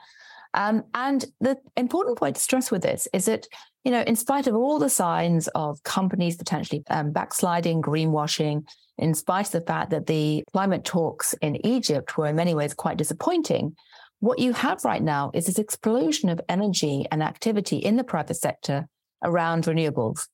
Um, 0.53 0.83
and 0.93 1.25
the 1.41 1.57
important 1.75 2.17
point 2.17 2.35
to 2.35 2.41
stress 2.41 2.69
with 2.69 2.83
this 2.83 3.07
is 3.11 3.25
that, 3.25 3.47
you 3.83 3.91
know, 3.91 4.01
in 4.01 4.15
spite 4.15 4.45
of 4.45 4.55
all 4.55 4.77
the 4.77 4.89
signs 4.89 5.47
of 5.49 5.81
companies 5.83 6.35
potentially 6.35 6.83
um, 6.89 7.11
backsliding, 7.11 7.81
greenwashing, 7.81 8.63
in 8.97 9.15
spite 9.15 9.47
of 9.47 9.51
the 9.53 9.61
fact 9.61 9.89
that 9.89 10.05
the 10.05 10.43
climate 10.51 10.85
talks 10.85 11.33
in 11.41 11.65
Egypt 11.65 12.17
were 12.17 12.27
in 12.27 12.35
many 12.35 12.53
ways 12.53 12.75
quite 12.75 12.97
disappointing, 12.97 13.75
what 14.19 14.39
you 14.39 14.53
have 14.53 14.85
right 14.85 15.01
now 15.01 15.31
is 15.33 15.47
this 15.47 15.59
explosion 15.59 16.29
of 16.29 16.39
energy 16.47 17.05
and 17.11 17.23
activity 17.23 17.77
in 17.77 17.97
the 17.97 18.03
private 18.03 18.35
sector 18.35 18.87
around 19.23 19.65
renewables. 19.65 20.27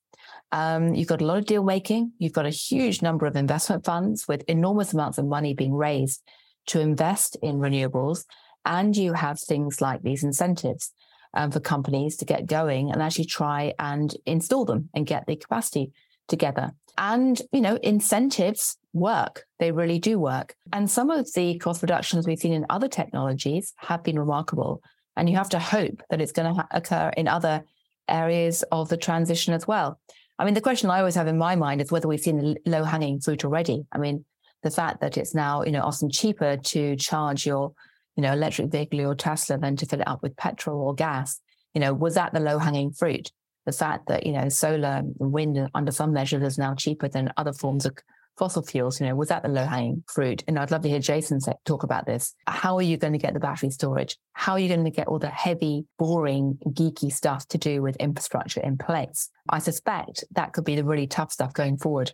Um, 0.52 0.94
you've 0.94 1.08
got 1.08 1.22
a 1.22 1.26
lot 1.26 1.38
of 1.38 1.46
deal 1.46 1.62
making. 1.62 2.12
You've 2.18 2.32
got 2.32 2.46
a 2.46 2.50
huge 2.50 3.02
number 3.02 3.26
of 3.26 3.36
investment 3.36 3.84
funds 3.84 4.26
with 4.26 4.42
enormous 4.48 4.92
amounts 4.92 5.18
of 5.18 5.26
money 5.26 5.54
being 5.54 5.74
raised 5.74 6.22
to 6.66 6.80
invest 6.80 7.36
in 7.42 7.56
renewables. 7.56 8.24
And 8.64 8.96
you 8.96 9.12
have 9.12 9.40
things 9.40 9.80
like 9.80 10.02
these 10.02 10.24
incentives 10.24 10.92
um, 11.34 11.50
for 11.50 11.60
companies 11.60 12.16
to 12.16 12.24
get 12.24 12.46
going 12.46 12.90
and 12.90 13.02
actually 13.02 13.26
try 13.26 13.74
and 13.78 14.14
install 14.26 14.64
them 14.64 14.88
and 14.94 15.06
get 15.06 15.26
the 15.26 15.36
capacity 15.36 15.92
together. 16.28 16.72
And, 16.98 17.40
you 17.52 17.60
know, 17.60 17.76
incentives 17.76 18.76
work. 18.92 19.44
They 19.58 19.72
really 19.72 19.98
do 19.98 20.18
work. 20.18 20.54
And 20.72 20.90
some 20.90 21.10
of 21.10 21.32
the 21.32 21.58
cost 21.58 21.82
reductions 21.82 22.26
we've 22.26 22.38
seen 22.38 22.52
in 22.52 22.66
other 22.68 22.88
technologies 22.88 23.72
have 23.76 24.02
been 24.02 24.18
remarkable. 24.18 24.82
And 25.16 25.28
you 25.28 25.36
have 25.36 25.48
to 25.50 25.58
hope 25.58 26.02
that 26.10 26.20
it's 26.20 26.32
going 26.32 26.54
to 26.54 26.60
ha- 26.60 26.68
occur 26.70 27.12
in 27.16 27.28
other 27.28 27.64
areas 28.08 28.62
of 28.70 28.88
the 28.88 28.96
transition 28.96 29.54
as 29.54 29.66
well. 29.66 30.00
I 30.40 30.44
mean, 30.46 30.54
the 30.54 30.62
question 30.62 30.88
I 30.88 31.00
always 31.00 31.16
have 31.16 31.26
in 31.26 31.36
my 31.36 31.54
mind 31.54 31.82
is 31.82 31.92
whether 31.92 32.08
we've 32.08 32.18
seen 32.18 32.38
the 32.38 32.56
low 32.64 32.82
hanging 32.82 33.20
fruit 33.20 33.44
already. 33.44 33.84
I 33.92 33.98
mean, 33.98 34.24
the 34.62 34.70
fact 34.70 35.02
that 35.02 35.18
it's 35.18 35.34
now, 35.34 35.62
you 35.64 35.70
know, 35.70 35.82
often 35.82 36.10
cheaper 36.10 36.56
to 36.56 36.96
charge 36.96 37.44
your, 37.44 37.74
you 38.16 38.22
know, 38.22 38.32
electric 38.32 38.72
vehicle 38.72 39.02
or 39.02 39.14
Tesla 39.14 39.58
than 39.58 39.76
to 39.76 39.84
fill 39.84 40.00
it 40.00 40.08
up 40.08 40.22
with 40.22 40.38
petrol 40.38 40.80
or 40.80 40.94
gas. 40.94 41.38
You 41.74 41.82
know, 41.82 41.92
was 41.92 42.14
that 42.14 42.32
the 42.32 42.40
low 42.40 42.56
hanging 42.56 42.90
fruit? 42.90 43.30
The 43.66 43.72
fact 43.72 44.08
that, 44.08 44.24
you 44.24 44.32
know, 44.32 44.48
solar 44.48 45.02
and 45.02 45.14
wind 45.18 45.68
under 45.74 45.92
some 45.92 46.14
measures 46.14 46.42
is 46.42 46.56
now 46.56 46.74
cheaper 46.74 47.06
than 47.06 47.34
other 47.36 47.52
forms 47.52 47.84
of 47.84 47.98
fossil 48.40 48.62
fuels, 48.62 48.98
you 48.98 49.06
know, 49.06 49.14
was 49.14 49.28
that 49.28 49.42
the 49.42 49.50
low 49.50 49.66
hanging 49.66 50.02
fruit? 50.06 50.42
And 50.48 50.58
I'd 50.58 50.70
love 50.70 50.80
to 50.82 50.88
hear 50.88 50.98
Jason 50.98 51.40
say, 51.42 51.52
talk 51.66 51.82
about 51.82 52.06
this. 52.06 52.34
How 52.46 52.74
are 52.76 52.82
you 52.82 52.96
going 52.96 53.12
to 53.12 53.18
get 53.18 53.34
the 53.34 53.38
battery 53.38 53.68
storage? 53.68 54.16
How 54.32 54.52
are 54.52 54.58
you 54.58 54.68
going 54.68 54.84
to 54.84 54.90
get 54.90 55.08
all 55.08 55.18
the 55.18 55.28
heavy, 55.28 55.84
boring, 55.98 56.58
geeky 56.68 57.12
stuff 57.12 57.46
to 57.48 57.58
do 57.58 57.82
with 57.82 57.96
infrastructure 57.96 58.62
in 58.62 58.78
place? 58.78 59.28
I 59.50 59.58
suspect 59.58 60.24
that 60.30 60.54
could 60.54 60.64
be 60.64 60.74
the 60.74 60.84
really 60.84 61.06
tough 61.06 61.32
stuff 61.32 61.52
going 61.52 61.76
forward. 61.76 62.12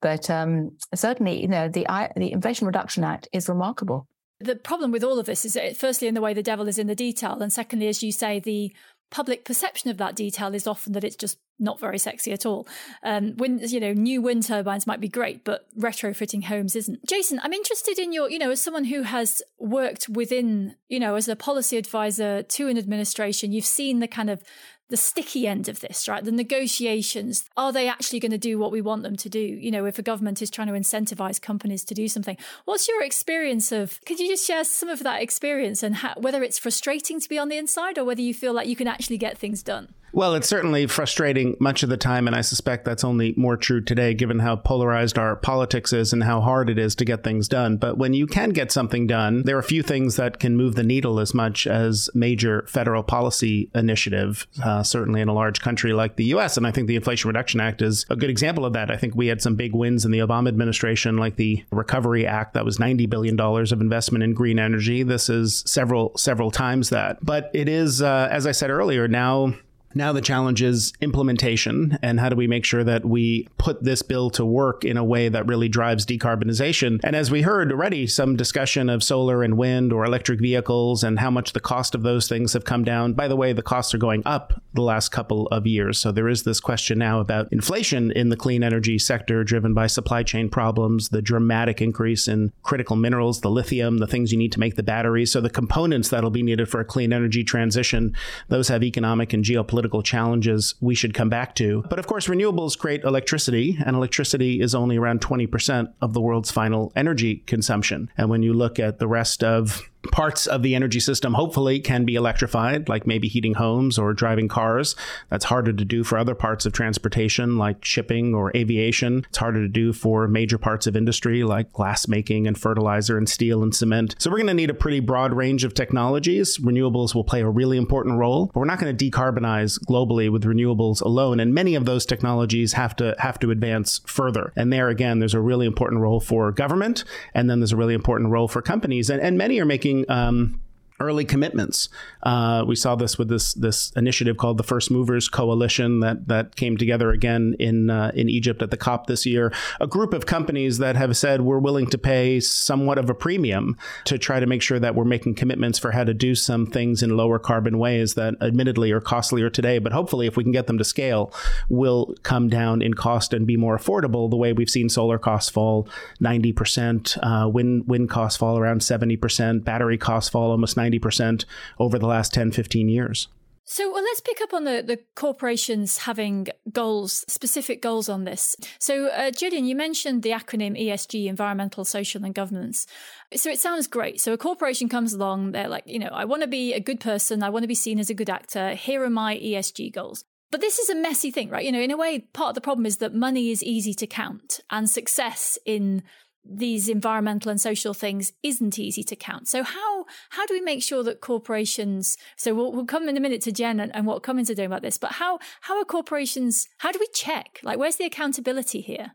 But 0.00 0.30
um, 0.30 0.78
certainly, 0.94 1.42
you 1.42 1.48
know, 1.48 1.68
the 1.68 1.86
the 2.16 2.32
Inflation 2.32 2.66
Reduction 2.66 3.04
Act 3.04 3.28
is 3.34 3.46
remarkable. 3.46 4.08
The 4.40 4.56
problem 4.56 4.92
with 4.92 5.04
all 5.04 5.18
of 5.18 5.26
this 5.26 5.44
is, 5.44 5.58
firstly, 5.78 6.08
in 6.08 6.14
the 6.14 6.20
way 6.22 6.32
the 6.32 6.42
devil 6.42 6.68
is 6.68 6.78
in 6.78 6.86
the 6.86 6.94
detail, 6.94 7.40
and 7.42 7.52
secondly, 7.52 7.88
as 7.88 8.02
you 8.02 8.12
say, 8.12 8.38
the 8.38 8.74
public 9.10 9.44
perception 9.44 9.90
of 9.90 9.98
that 9.98 10.16
detail 10.16 10.54
is 10.54 10.66
often 10.66 10.92
that 10.92 11.04
it's 11.04 11.16
just 11.16 11.38
not 11.58 11.80
very 11.80 11.98
sexy 11.98 12.32
at 12.32 12.44
all. 12.44 12.66
Um, 13.02 13.34
wind, 13.36 13.70
you 13.70 13.80
know, 13.80 13.92
new 13.92 14.20
wind 14.20 14.44
turbines 14.44 14.86
might 14.86 15.00
be 15.00 15.08
great, 15.08 15.44
but 15.44 15.66
retrofitting 15.78 16.44
homes 16.44 16.76
isn't. 16.76 17.06
Jason, 17.06 17.40
I'm 17.42 17.52
interested 17.52 17.98
in 17.98 18.12
your, 18.12 18.30
you 18.30 18.38
know, 18.38 18.50
as 18.50 18.60
someone 18.60 18.84
who 18.84 19.02
has 19.02 19.42
worked 19.58 20.08
within, 20.08 20.76
you 20.88 21.00
know, 21.00 21.14
as 21.14 21.28
a 21.28 21.36
policy 21.36 21.78
advisor 21.78 22.42
to 22.42 22.68
an 22.68 22.76
administration, 22.76 23.52
you've 23.52 23.64
seen 23.64 24.00
the 24.00 24.08
kind 24.08 24.28
of 24.28 24.42
the 24.88 24.96
sticky 24.96 25.46
end 25.46 25.68
of 25.68 25.80
this, 25.80 26.08
right? 26.08 26.24
The 26.24 26.32
negotiations. 26.32 27.44
Are 27.56 27.72
they 27.72 27.88
actually 27.88 28.20
going 28.20 28.32
to 28.32 28.38
do 28.38 28.58
what 28.58 28.70
we 28.70 28.80
want 28.80 29.02
them 29.02 29.16
to 29.16 29.28
do? 29.28 29.40
You 29.40 29.70
know, 29.70 29.84
if 29.84 29.98
a 29.98 30.02
government 30.02 30.40
is 30.40 30.50
trying 30.50 30.68
to 30.68 30.74
incentivize 30.74 31.40
companies 31.40 31.84
to 31.84 31.94
do 31.94 32.08
something. 32.08 32.36
What's 32.64 32.88
your 32.88 33.02
experience 33.02 33.72
of, 33.72 34.00
could 34.06 34.20
you 34.20 34.28
just 34.28 34.46
share 34.46 34.64
some 34.64 34.88
of 34.88 35.02
that 35.02 35.22
experience 35.22 35.82
and 35.82 35.96
how, 35.96 36.14
whether 36.16 36.42
it's 36.42 36.58
frustrating 36.58 37.20
to 37.20 37.28
be 37.28 37.38
on 37.38 37.48
the 37.48 37.56
inside 37.56 37.98
or 37.98 38.04
whether 38.04 38.20
you 38.20 38.34
feel 38.34 38.52
like 38.52 38.68
you 38.68 38.76
can 38.76 38.88
actually 38.88 39.18
get 39.18 39.38
things 39.38 39.62
done? 39.62 39.92
Well, 40.12 40.34
it's 40.34 40.48
certainly 40.48 40.86
frustrating 40.86 41.56
much 41.60 41.82
of 41.82 41.90
the 41.90 41.98
time, 41.98 42.26
and 42.26 42.34
I 42.34 42.40
suspect 42.40 42.86
that's 42.86 43.04
only 43.04 43.34
more 43.36 43.56
true 43.56 43.82
today 43.82 44.14
given 44.14 44.38
how 44.38 44.56
polarized 44.56 45.18
our 45.18 45.36
politics 45.36 45.92
is 45.92 46.12
and 46.12 46.24
how 46.24 46.40
hard 46.40 46.70
it 46.70 46.78
is 46.78 46.94
to 46.96 47.04
get 47.04 47.22
things 47.22 47.48
done. 47.48 47.76
But 47.76 47.98
when 47.98 48.14
you 48.14 48.26
can 48.26 48.50
get 48.50 48.72
something 48.72 49.06
done, 49.06 49.42
there 49.42 49.56
are 49.56 49.60
a 49.60 49.64
few 49.64 49.82
things 49.82 50.16
that 50.16 50.38
can 50.38 50.56
move 50.56 50.74
the 50.74 50.82
needle 50.82 51.20
as 51.20 51.34
much 51.34 51.66
as 51.66 52.08
major 52.14 52.64
federal 52.66 53.02
policy 53.02 53.70
initiative, 53.74 54.46
uh, 54.64 54.82
certainly 54.82 55.20
in 55.20 55.28
a 55.28 55.34
large 55.34 55.60
country 55.60 55.92
like 55.92 56.16
the 56.16 56.24
US. 56.26 56.56
And 56.56 56.66
I 56.66 56.70
think 56.70 56.86
the 56.86 56.96
Inflation 56.96 57.28
Reduction 57.28 57.60
Act 57.60 57.82
is 57.82 58.06
a 58.08 58.16
good 58.16 58.30
example 58.30 58.64
of 58.64 58.72
that. 58.72 58.90
I 58.90 58.96
think 58.96 59.14
we 59.14 59.26
had 59.26 59.42
some 59.42 59.54
big 59.54 59.74
wins 59.74 60.06
in 60.06 60.12
the 60.12 60.20
Obama 60.20 60.48
administration, 60.48 61.18
like 61.18 61.36
the 61.36 61.62
Recovery 61.70 62.26
Act, 62.26 62.54
that 62.54 62.64
was 62.64 62.78
$90 62.78 63.10
billion 63.10 63.38
of 63.38 63.80
investment 63.80 64.24
in 64.24 64.32
green 64.32 64.58
energy. 64.58 65.02
This 65.02 65.28
is 65.28 65.62
several, 65.66 66.16
several 66.16 66.50
times 66.50 66.88
that. 66.88 67.18
But 67.22 67.50
it 67.52 67.68
is, 67.68 68.00
uh, 68.00 68.28
as 68.30 68.46
I 68.46 68.52
said 68.52 68.70
earlier, 68.70 69.08
now 69.08 69.54
now 69.96 70.12
the 70.12 70.20
challenge 70.20 70.62
is 70.62 70.92
implementation 71.00 71.98
and 72.02 72.20
how 72.20 72.28
do 72.28 72.36
we 72.36 72.46
make 72.46 72.64
sure 72.64 72.84
that 72.84 73.04
we 73.04 73.48
put 73.58 73.82
this 73.82 74.02
bill 74.02 74.30
to 74.30 74.44
work 74.44 74.84
in 74.84 74.96
a 74.96 75.04
way 75.04 75.28
that 75.28 75.46
really 75.46 75.68
drives 75.68 76.04
decarbonization. 76.04 77.00
And 77.02 77.16
as 77.16 77.30
we 77.30 77.42
heard 77.42 77.72
already, 77.72 78.06
some 78.06 78.36
discussion 78.36 78.90
of 78.90 79.02
solar 79.02 79.42
and 79.42 79.56
wind 79.56 79.92
or 79.92 80.04
electric 80.04 80.40
vehicles 80.40 81.02
and 81.02 81.18
how 81.18 81.30
much 81.30 81.52
the 81.52 81.60
cost 81.60 81.94
of 81.94 82.02
those 82.02 82.28
things 82.28 82.52
have 82.52 82.64
come 82.64 82.84
down. 82.84 83.14
By 83.14 83.26
the 83.26 83.36
way, 83.36 83.52
the 83.52 83.62
costs 83.62 83.94
are 83.94 83.98
going 83.98 84.22
up 84.26 84.60
the 84.74 84.82
last 84.82 85.08
couple 85.08 85.46
of 85.48 85.66
years. 85.66 85.98
So 85.98 86.12
there 86.12 86.28
is 86.28 86.42
this 86.42 86.60
question 86.60 86.98
now 86.98 87.20
about 87.20 87.50
inflation 87.50 88.10
in 88.12 88.28
the 88.28 88.36
clean 88.36 88.62
energy 88.62 88.98
sector 88.98 89.44
driven 89.44 89.72
by 89.72 89.86
supply 89.86 90.22
chain 90.22 90.50
problems, 90.50 91.08
the 91.08 91.22
dramatic 91.22 91.80
increase 91.80 92.28
in 92.28 92.52
critical 92.62 92.96
minerals, 92.96 93.40
the 93.40 93.50
lithium, 93.50 93.98
the 93.98 94.06
things 94.06 94.30
you 94.30 94.38
need 94.38 94.52
to 94.52 94.60
make 94.60 94.76
the 94.76 94.82
batteries. 94.82 95.32
So 95.32 95.40
the 95.40 95.48
components 95.48 96.10
that'll 96.10 96.30
be 96.30 96.42
needed 96.42 96.68
for 96.68 96.80
a 96.80 96.84
clean 96.84 97.12
energy 97.12 97.42
transition, 97.42 98.14
those 98.48 98.68
have 98.68 98.82
economic 98.82 99.32
and 99.32 99.42
geopolitical 99.42 99.85
challenges 100.02 100.74
we 100.80 100.94
should 100.94 101.14
come 101.14 101.28
back 101.28 101.54
to. 101.56 101.84
But 101.88 101.98
of 101.98 102.06
course, 102.06 102.26
renewables 102.26 102.78
create 102.78 103.02
electricity, 103.04 103.78
and 103.84 103.96
electricity 103.96 104.60
is 104.60 104.74
only 104.74 104.96
around 104.96 105.20
20% 105.20 105.92
of 106.00 106.12
the 106.12 106.20
world's 106.20 106.50
final 106.50 106.92
energy 106.96 107.36
consumption. 107.46 108.10
And 108.16 108.28
when 108.30 108.42
you 108.42 108.52
look 108.52 108.78
at 108.78 108.98
the 108.98 109.08
rest 109.08 109.42
of 109.42 109.82
parts 110.08 110.46
of 110.46 110.62
the 110.62 110.74
energy 110.74 111.00
system 111.00 111.34
hopefully 111.34 111.80
can 111.80 112.04
be 112.04 112.14
electrified, 112.14 112.88
like 112.88 113.06
maybe 113.06 113.28
heating 113.28 113.54
homes 113.54 113.98
or 113.98 114.12
driving 114.12 114.48
cars. 114.48 114.96
That's 115.30 115.46
harder 115.46 115.72
to 115.72 115.84
do 115.84 116.04
for 116.04 116.18
other 116.18 116.34
parts 116.34 116.66
of 116.66 116.72
transportation, 116.72 117.56
like 117.56 117.84
shipping 117.84 118.34
or 118.34 118.56
aviation. 118.56 119.24
It's 119.28 119.38
harder 119.38 119.62
to 119.62 119.68
do 119.68 119.92
for 119.92 120.28
major 120.28 120.58
parts 120.58 120.86
of 120.86 120.96
industry, 120.96 121.44
like 121.44 121.72
glass 121.72 122.08
making 122.08 122.46
and 122.46 122.58
fertilizer 122.58 123.16
and 123.16 123.28
steel 123.28 123.62
and 123.62 123.74
cement. 123.74 124.14
So 124.18 124.30
we're 124.30 124.38
going 124.38 124.46
to 124.48 124.54
need 124.54 124.70
a 124.70 124.74
pretty 124.74 125.00
broad 125.00 125.32
range 125.32 125.64
of 125.64 125.74
technologies. 125.74 126.58
Renewables 126.58 127.14
will 127.14 127.24
play 127.24 127.40
a 127.40 127.48
really 127.48 127.76
important 127.76 128.18
role, 128.18 128.46
but 128.46 128.60
we're 128.60 128.66
not 128.66 128.78
going 128.78 128.96
to 128.96 129.10
decarbonize 129.10 129.78
globally 129.84 130.30
with 130.30 130.44
renewables 130.44 131.00
alone. 131.00 131.40
And 131.40 131.54
many 131.54 131.74
of 131.74 131.84
those 131.84 132.06
technologies 132.06 132.74
have 132.74 132.94
to 132.96 133.14
have 133.18 133.38
to 133.40 133.50
advance 133.50 134.00
further. 134.06 134.52
And 134.56 134.72
there 134.72 134.88
again, 134.88 135.18
there's 135.18 135.34
a 135.34 135.40
really 135.40 135.66
important 135.66 136.00
role 136.00 136.20
for 136.20 136.52
government, 136.52 137.04
and 137.34 137.48
then 137.48 137.60
there's 137.60 137.72
a 137.72 137.76
really 137.76 137.94
important 137.94 138.30
role 138.30 138.48
for 138.48 138.62
companies. 138.62 139.10
And, 139.10 139.20
and 139.20 139.38
many 139.38 139.58
are 139.60 139.64
making 139.64 139.95
um, 140.08 140.60
early 141.00 141.24
commitments. 141.24 141.88
Uh, 142.22 142.64
we 142.66 142.74
saw 142.74 142.94
this 142.94 143.18
with 143.18 143.28
this 143.28 143.54
this 143.54 143.90
initiative 143.92 144.36
called 144.36 144.58
the 144.58 144.64
First 144.64 144.90
Movers 144.90 145.28
Coalition 145.28 146.00
that 146.00 146.28
that 146.28 146.56
came 146.56 146.76
together 146.76 147.10
again 147.10 147.54
in 147.58 147.90
uh, 147.90 148.12
in 148.14 148.28
Egypt 148.28 148.62
at 148.62 148.70
the 148.70 148.76
COP 148.76 149.06
this 149.06 149.26
year. 149.26 149.52
A 149.80 149.86
group 149.86 150.14
of 150.14 150.26
companies 150.26 150.78
that 150.78 150.96
have 150.96 151.16
said 151.16 151.42
we're 151.42 151.58
willing 151.58 151.86
to 151.88 151.98
pay 151.98 152.40
somewhat 152.40 152.98
of 152.98 153.10
a 153.10 153.14
premium 153.14 153.76
to 154.04 154.18
try 154.18 154.40
to 154.40 154.46
make 154.46 154.62
sure 154.62 154.78
that 154.78 154.94
we're 154.94 155.04
making 155.04 155.34
commitments 155.34 155.78
for 155.78 155.92
how 155.92 156.04
to 156.04 156.14
do 156.14 156.34
some 156.34 156.66
things 156.66 157.02
in 157.02 157.16
lower 157.16 157.38
carbon 157.38 157.78
ways 157.78 158.14
that 158.14 158.34
admittedly 158.40 158.90
are 158.90 159.00
costlier 159.00 159.50
today, 159.50 159.78
but 159.78 159.92
hopefully 159.92 160.26
if 160.26 160.36
we 160.36 160.42
can 160.42 160.52
get 160.52 160.66
them 160.66 160.78
to 160.78 160.84
scale, 160.84 161.32
will 161.68 162.14
come 162.22 162.48
down 162.48 162.80
in 162.80 162.94
cost 162.94 163.32
and 163.34 163.46
be 163.46 163.56
more 163.56 163.76
affordable. 163.76 164.30
The 164.30 164.36
way 164.36 164.52
we've 164.52 164.70
seen 164.70 164.88
solar 164.88 165.18
costs 165.18 165.50
fall 165.50 165.88
90%, 166.22 167.18
uh, 167.22 167.48
wind 167.48 167.86
wind 167.86 168.08
costs 168.08 168.38
fall 168.38 168.58
around 168.58 168.80
70%, 168.80 169.64
battery 169.64 169.98
costs 169.98 170.30
fall 170.30 170.50
almost 170.50 170.76
90 170.76 170.85
90% 170.90 171.44
over 171.78 171.98
the 171.98 172.06
last 172.06 172.32
10, 172.34 172.52
15 172.52 172.88
years. 172.88 173.28
So 173.68 173.92
well, 173.92 174.02
let's 174.02 174.20
pick 174.20 174.40
up 174.40 174.54
on 174.54 174.62
the, 174.62 174.80
the 174.86 175.00
corporations 175.16 175.98
having 175.98 176.46
goals, 176.70 177.24
specific 177.26 177.82
goals 177.82 178.08
on 178.08 178.22
this. 178.22 178.54
So, 178.78 179.08
uh, 179.08 179.32
Gillian, 179.32 179.64
you 179.64 179.74
mentioned 179.74 180.22
the 180.22 180.30
acronym 180.30 180.80
ESG, 180.80 181.26
environmental, 181.26 181.84
social, 181.84 182.24
and 182.24 182.32
governance. 182.32 182.86
So 183.34 183.50
it 183.50 183.58
sounds 183.58 183.88
great. 183.88 184.20
So 184.20 184.32
a 184.32 184.38
corporation 184.38 184.88
comes 184.88 185.12
along, 185.12 185.50
they're 185.50 185.68
like, 185.68 185.82
you 185.84 185.98
know, 185.98 186.10
I 186.12 186.26
want 186.26 186.42
to 186.42 186.48
be 186.48 186.74
a 186.74 186.80
good 186.80 187.00
person, 187.00 187.42
I 187.42 187.50
want 187.50 187.64
to 187.64 187.68
be 187.68 187.74
seen 187.74 187.98
as 187.98 188.08
a 188.08 188.14
good 188.14 188.30
actor. 188.30 188.74
Here 188.74 189.02
are 189.02 189.10
my 189.10 189.36
ESG 189.36 189.92
goals. 189.92 190.24
But 190.52 190.60
this 190.60 190.78
is 190.78 190.88
a 190.88 190.94
messy 190.94 191.32
thing, 191.32 191.50
right? 191.50 191.64
You 191.64 191.72
know, 191.72 191.80
in 191.80 191.90
a 191.90 191.96
way, 191.96 192.20
part 192.20 192.50
of 192.50 192.54
the 192.54 192.60
problem 192.60 192.86
is 192.86 192.98
that 192.98 193.14
money 193.14 193.50
is 193.50 193.64
easy 193.64 193.94
to 193.94 194.06
count 194.06 194.60
and 194.70 194.88
success 194.88 195.58
in 195.66 196.04
these 196.48 196.88
environmental 196.88 197.50
and 197.50 197.60
social 197.60 197.94
things 197.94 198.32
isn't 198.42 198.78
easy 198.78 199.02
to 199.04 199.16
count. 199.16 199.48
So 199.48 199.62
how 199.62 200.04
how 200.30 200.46
do 200.46 200.54
we 200.54 200.60
make 200.60 200.82
sure 200.82 201.02
that 201.02 201.20
corporations? 201.20 202.16
So 202.36 202.54
we'll, 202.54 202.72
we'll 202.72 202.86
come 202.86 203.08
in 203.08 203.16
a 203.16 203.20
minute 203.20 203.42
to 203.42 203.52
Jen 203.52 203.80
and, 203.80 203.94
and 203.94 204.06
what 204.06 204.22
Cummins 204.22 204.50
are 204.50 204.54
doing 204.54 204.66
about 204.66 204.82
this. 204.82 204.98
But 204.98 205.12
how 205.12 205.38
how 205.62 205.78
are 205.78 205.84
corporations? 205.84 206.68
How 206.78 206.92
do 206.92 206.98
we 207.00 207.08
check? 207.14 207.60
Like, 207.62 207.78
where's 207.78 207.96
the 207.96 208.04
accountability 208.04 208.80
here? 208.80 209.12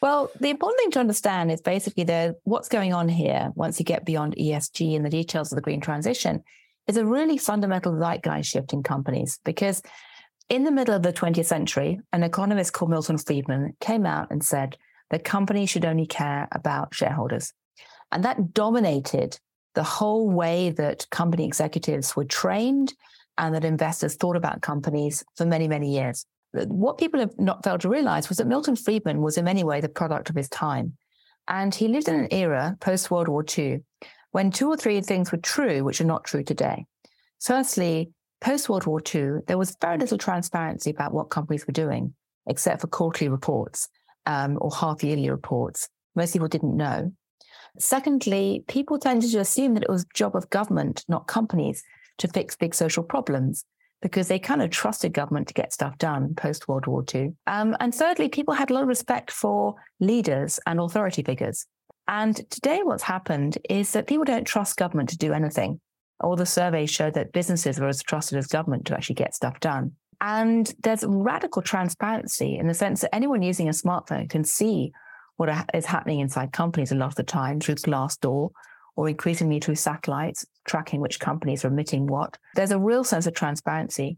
Well, 0.00 0.30
the 0.38 0.50
important 0.50 0.80
thing 0.80 0.90
to 0.92 1.00
understand 1.00 1.50
is 1.50 1.62
basically 1.62 2.04
the 2.04 2.36
what's 2.44 2.68
going 2.68 2.92
on 2.92 3.08
here. 3.08 3.50
Once 3.54 3.78
you 3.78 3.84
get 3.84 4.04
beyond 4.04 4.36
ESG 4.36 4.94
and 4.96 5.04
the 5.04 5.10
details 5.10 5.50
of 5.52 5.56
the 5.56 5.62
green 5.62 5.80
transition, 5.80 6.42
is 6.86 6.96
a 6.96 7.06
really 7.06 7.38
fundamental 7.38 7.98
zeitgeist 7.98 8.48
shift 8.50 8.72
in 8.72 8.82
companies 8.82 9.38
because. 9.44 9.82
In 10.50 10.64
the 10.64 10.70
middle 10.70 10.94
of 10.94 11.02
the 11.02 11.10
20th 11.10 11.46
century, 11.46 11.98
an 12.12 12.22
economist 12.22 12.74
called 12.74 12.90
Milton 12.90 13.16
Friedman 13.16 13.74
came 13.80 14.04
out 14.04 14.30
and 14.30 14.44
said, 14.44 14.76
that 15.10 15.24
companies 15.24 15.70
should 15.70 15.84
only 15.84 16.06
care 16.06 16.48
about 16.52 16.94
shareholders. 16.94 17.52
And 18.12 18.24
that 18.24 18.54
dominated 18.54 19.38
the 19.74 19.82
whole 19.82 20.30
way 20.30 20.70
that 20.70 21.08
company 21.10 21.44
executives 21.44 22.14
were 22.14 22.24
trained 22.24 22.94
and 23.36 23.54
that 23.54 23.64
investors 23.64 24.14
thought 24.14 24.36
about 24.36 24.62
companies 24.62 25.24
for 25.36 25.44
many, 25.44 25.68
many 25.68 25.92
years. 25.92 26.26
what 26.52 26.98
people 26.98 27.18
have 27.18 27.36
not 27.36 27.64
failed 27.64 27.80
to 27.80 27.88
realize 27.88 28.28
was 28.28 28.38
that 28.38 28.46
Milton 28.46 28.76
Friedman 28.76 29.20
was 29.20 29.36
in 29.36 29.44
many 29.44 29.64
ways 29.64 29.82
the 29.82 29.88
product 29.88 30.30
of 30.30 30.36
his 30.36 30.48
time. 30.48 30.96
And 31.48 31.74
he 31.74 31.88
lived 31.88 32.06
in 32.06 32.14
an 32.14 32.28
era 32.30 32.76
post 32.80 33.10
World 33.10 33.26
War 33.26 33.44
II 33.58 33.82
when 34.30 34.52
two 34.52 34.68
or 34.68 34.76
three 34.76 35.00
things 35.00 35.32
were 35.32 35.38
true, 35.38 35.82
which 35.82 36.00
are 36.00 36.04
not 36.04 36.24
true 36.24 36.44
today. 36.44 36.86
Firstly, 37.40 38.10
post 38.40 38.68
World 38.68 38.86
War 38.86 39.02
II, 39.14 39.40
there 39.48 39.58
was 39.58 39.76
very 39.80 39.98
little 39.98 40.16
transparency 40.16 40.90
about 40.90 41.12
what 41.12 41.30
companies 41.30 41.66
were 41.66 41.72
doing, 41.72 42.14
except 42.46 42.80
for 42.80 42.86
quarterly 42.86 43.28
reports 43.28 43.88
um, 44.26 44.58
or 44.60 44.70
half 44.70 45.02
yearly 45.02 45.30
reports. 45.30 45.88
Most 46.14 46.32
people 46.32 46.48
didn't 46.48 46.76
know. 46.76 47.12
Secondly, 47.78 48.64
people 48.68 48.98
tended 48.98 49.30
to 49.32 49.40
assume 49.40 49.74
that 49.74 49.82
it 49.82 49.90
was 49.90 50.06
job 50.14 50.36
of 50.36 50.48
government, 50.50 51.04
not 51.08 51.26
companies, 51.26 51.82
to 52.18 52.28
fix 52.28 52.56
big 52.56 52.74
social 52.74 53.02
problems 53.02 53.64
because 54.00 54.28
they 54.28 54.38
kind 54.38 54.62
of 54.62 54.70
trusted 54.70 55.12
government 55.12 55.48
to 55.48 55.54
get 55.54 55.72
stuff 55.72 55.96
done 55.98 56.34
post 56.34 56.68
World 56.68 56.86
War 56.86 57.04
II. 57.12 57.32
Um, 57.46 57.74
and 57.80 57.94
thirdly, 57.94 58.28
people 58.28 58.54
had 58.54 58.70
a 58.70 58.74
lot 58.74 58.82
of 58.82 58.88
respect 58.88 59.30
for 59.30 59.74
leaders 59.98 60.60
and 60.66 60.78
authority 60.78 61.22
figures. 61.22 61.66
And 62.06 62.36
today, 62.50 62.80
what's 62.82 63.02
happened 63.02 63.58
is 63.68 63.92
that 63.92 64.06
people 64.06 64.24
don't 64.24 64.46
trust 64.46 64.76
government 64.76 65.08
to 65.08 65.16
do 65.16 65.32
anything. 65.32 65.80
All 66.20 66.36
the 66.36 66.46
surveys 66.46 66.90
show 66.90 67.10
that 67.10 67.32
businesses 67.32 67.80
are 67.80 67.88
as 67.88 68.02
trusted 68.02 68.38
as 68.38 68.46
government 68.46 68.84
to 68.86 68.94
actually 68.94 69.16
get 69.16 69.34
stuff 69.34 69.58
done. 69.60 69.92
And 70.24 70.72
there's 70.82 71.04
radical 71.06 71.60
transparency 71.60 72.56
in 72.56 72.66
the 72.66 72.72
sense 72.72 73.02
that 73.02 73.14
anyone 73.14 73.42
using 73.42 73.68
a 73.68 73.72
smartphone 73.72 74.30
can 74.30 74.42
see 74.42 74.90
what 75.36 75.50
is 75.74 75.84
happening 75.84 76.20
inside 76.20 76.50
companies 76.50 76.90
a 76.90 76.94
lot 76.94 77.08
of 77.08 77.14
the 77.16 77.24
time 77.24 77.60
through 77.60 77.74
Glassdoor 77.74 78.48
or 78.96 79.08
increasingly 79.10 79.60
through 79.60 79.74
satellites, 79.74 80.46
tracking 80.64 81.02
which 81.02 81.20
companies 81.20 81.62
are 81.62 81.68
emitting 81.68 82.06
what. 82.06 82.38
There's 82.54 82.70
a 82.70 82.78
real 82.78 83.04
sense 83.04 83.26
of 83.26 83.34
transparency. 83.34 84.16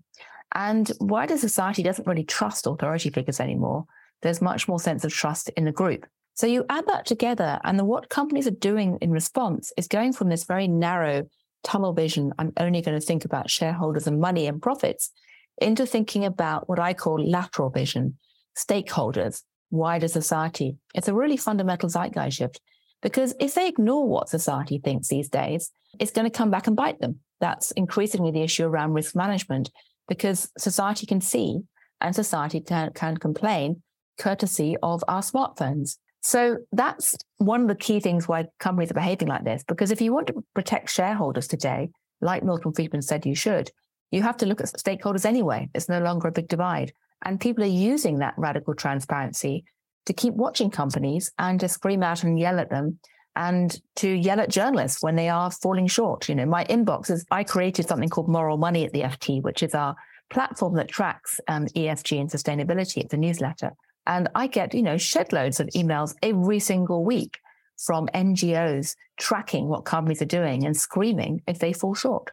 And 0.54 0.92
wider 1.00 1.36
society 1.36 1.82
doesn't 1.82 2.06
really 2.06 2.22
trust 2.22 2.68
authority 2.68 3.10
figures 3.10 3.40
anymore. 3.40 3.86
There's 4.22 4.40
much 4.40 4.68
more 4.68 4.78
sense 4.78 5.04
of 5.04 5.12
trust 5.12 5.48
in 5.56 5.64
the 5.64 5.72
group. 5.72 6.06
So 6.34 6.46
you 6.46 6.64
add 6.68 6.86
that 6.86 7.06
together, 7.06 7.58
and 7.64 7.80
the, 7.80 7.84
what 7.84 8.10
companies 8.10 8.46
are 8.46 8.52
doing 8.52 8.96
in 9.00 9.10
response 9.10 9.72
is 9.76 9.88
going 9.88 10.12
from 10.12 10.28
this 10.28 10.44
very 10.44 10.68
narrow 10.68 11.26
tunnel 11.64 11.94
vision, 11.94 12.32
I'm 12.38 12.52
only 12.58 12.80
going 12.80 13.00
to 13.00 13.04
think 13.04 13.24
about 13.24 13.50
shareholders 13.50 14.06
and 14.06 14.20
money 14.20 14.46
and 14.46 14.62
profits, 14.62 15.10
into 15.58 15.86
thinking 15.86 16.24
about 16.24 16.68
what 16.68 16.78
I 16.78 16.94
call 16.94 17.24
lateral 17.24 17.70
vision, 17.70 18.18
stakeholders, 18.56 19.42
wider 19.70 20.08
society. 20.08 20.76
It's 20.94 21.08
a 21.08 21.14
really 21.14 21.36
fundamental 21.36 21.88
zeitgeist 21.88 22.36
shift. 22.36 22.60
Because 23.02 23.34
if 23.38 23.54
they 23.54 23.68
ignore 23.68 24.08
what 24.08 24.28
society 24.28 24.80
thinks 24.82 25.08
these 25.08 25.28
days, 25.28 25.70
it's 26.00 26.10
going 26.10 26.28
to 26.28 26.36
come 26.36 26.50
back 26.50 26.66
and 26.66 26.76
bite 26.76 27.00
them. 27.00 27.20
That's 27.40 27.70
increasingly 27.72 28.30
the 28.30 28.42
issue 28.42 28.64
around 28.64 28.94
risk 28.94 29.14
management 29.14 29.70
because 30.08 30.50
society 30.56 31.06
can 31.06 31.20
see 31.20 31.60
and 32.00 32.14
society 32.14 32.60
can, 32.60 32.92
can 32.94 33.16
complain 33.16 33.82
courtesy 34.18 34.76
of 34.82 35.04
our 35.08 35.20
smartphones. 35.20 35.98
So 36.22 36.58
that's 36.72 37.14
one 37.36 37.62
of 37.62 37.68
the 37.68 37.74
key 37.74 38.00
things 38.00 38.26
why 38.26 38.46
companies 38.58 38.90
are 38.90 38.94
behaving 38.94 39.28
like 39.28 39.44
this. 39.44 39.62
Because 39.62 39.90
if 39.90 40.00
you 40.00 40.12
want 40.12 40.26
to 40.28 40.44
protect 40.54 40.90
shareholders 40.90 41.46
today, 41.46 41.90
like 42.20 42.42
Milton 42.42 42.72
Friedman 42.72 43.02
said 43.02 43.26
you 43.26 43.34
should, 43.34 43.70
you 44.10 44.22
have 44.22 44.36
to 44.38 44.46
look 44.46 44.60
at 44.60 44.66
stakeholders 44.66 45.24
anyway. 45.24 45.68
It's 45.74 45.88
no 45.88 46.00
longer 46.00 46.28
a 46.28 46.32
big 46.32 46.48
divide. 46.48 46.92
And 47.24 47.40
people 47.40 47.64
are 47.64 47.68
using 47.68 48.18
that 48.18 48.34
radical 48.36 48.74
transparency 48.74 49.64
to 50.06 50.12
keep 50.12 50.34
watching 50.34 50.70
companies 50.70 51.32
and 51.38 51.58
to 51.60 51.68
scream 51.68 52.02
out 52.02 52.22
and 52.22 52.38
yell 52.38 52.60
at 52.60 52.70
them 52.70 52.98
and 53.34 53.80
to 53.96 54.08
yell 54.08 54.40
at 54.40 54.50
journalists 54.50 55.02
when 55.02 55.16
they 55.16 55.28
are 55.28 55.50
falling 55.50 55.86
short. 55.86 56.28
You 56.28 56.34
know, 56.34 56.46
my 56.46 56.64
inbox 56.64 57.10
is, 57.10 57.24
I 57.30 57.44
created 57.44 57.86
something 57.86 58.08
called 58.08 58.28
Moral 58.28 58.56
Money 58.56 58.84
at 58.84 58.92
the 58.92 59.02
FT, 59.02 59.42
which 59.42 59.62
is 59.62 59.74
our 59.74 59.94
platform 60.30 60.74
that 60.76 60.88
tracks 60.88 61.38
um, 61.48 61.66
ESG 61.66 62.20
and 62.20 62.30
sustainability. 62.30 62.98
It's 62.98 63.14
a 63.14 63.18
newsletter. 63.18 63.72
And 64.06 64.28
I 64.34 64.46
get, 64.46 64.74
you 64.74 64.82
know, 64.82 64.96
shed 64.96 65.32
loads 65.32 65.60
of 65.60 65.66
emails 65.68 66.14
every 66.22 66.60
single 66.60 67.04
week 67.04 67.38
from 67.76 68.08
NGOs 68.14 68.94
tracking 69.18 69.68
what 69.68 69.84
companies 69.84 70.22
are 70.22 70.26
doing 70.26 70.64
and 70.64 70.76
screaming 70.76 71.42
if 71.46 71.58
they 71.58 71.72
fall 71.72 71.94
short. 71.94 72.30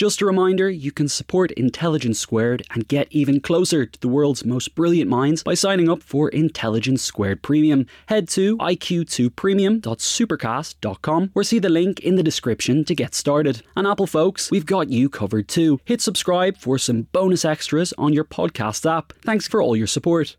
Just 0.00 0.22
a 0.22 0.24
reminder 0.24 0.70
you 0.70 0.92
can 0.92 1.08
support 1.08 1.52
Intelligence 1.52 2.18
Squared 2.18 2.62
and 2.70 2.88
get 2.88 3.08
even 3.10 3.38
closer 3.38 3.84
to 3.84 4.00
the 4.00 4.08
world's 4.08 4.46
most 4.46 4.74
brilliant 4.74 5.10
minds 5.10 5.42
by 5.42 5.52
signing 5.52 5.90
up 5.90 6.02
for 6.02 6.30
Intelligence 6.30 7.02
Squared 7.02 7.42
Premium. 7.42 7.86
Head 8.06 8.26
to 8.30 8.56
iq2premium.supercast.com 8.56 11.32
or 11.34 11.44
see 11.44 11.58
the 11.58 11.68
link 11.68 12.00
in 12.00 12.14
the 12.14 12.22
description 12.22 12.82
to 12.86 12.94
get 12.94 13.14
started. 13.14 13.60
And 13.76 13.86
Apple 13.86 14.06
folks, 14.06 14.50
we've 14.50 14.64
got 14.64 14.88
you 14.88 15.10
covered 15.10 15.48
too. 15.48 15.80
Hit 15.84 16.00
subscribe 16.00 16.56
for 16.56 16.78
some 16.78 17.02
bonus 17.12 17.44
extras 17.44 17.92
on 17.98 18.14
your 18.14 18.24
podcast 18.24 18.90
app. 18.90 19.12
Thanks 19.20 19.46
for 19.46 19.60
all 19.60 19.76
your 19.76 19.86
support. 19.86 20.38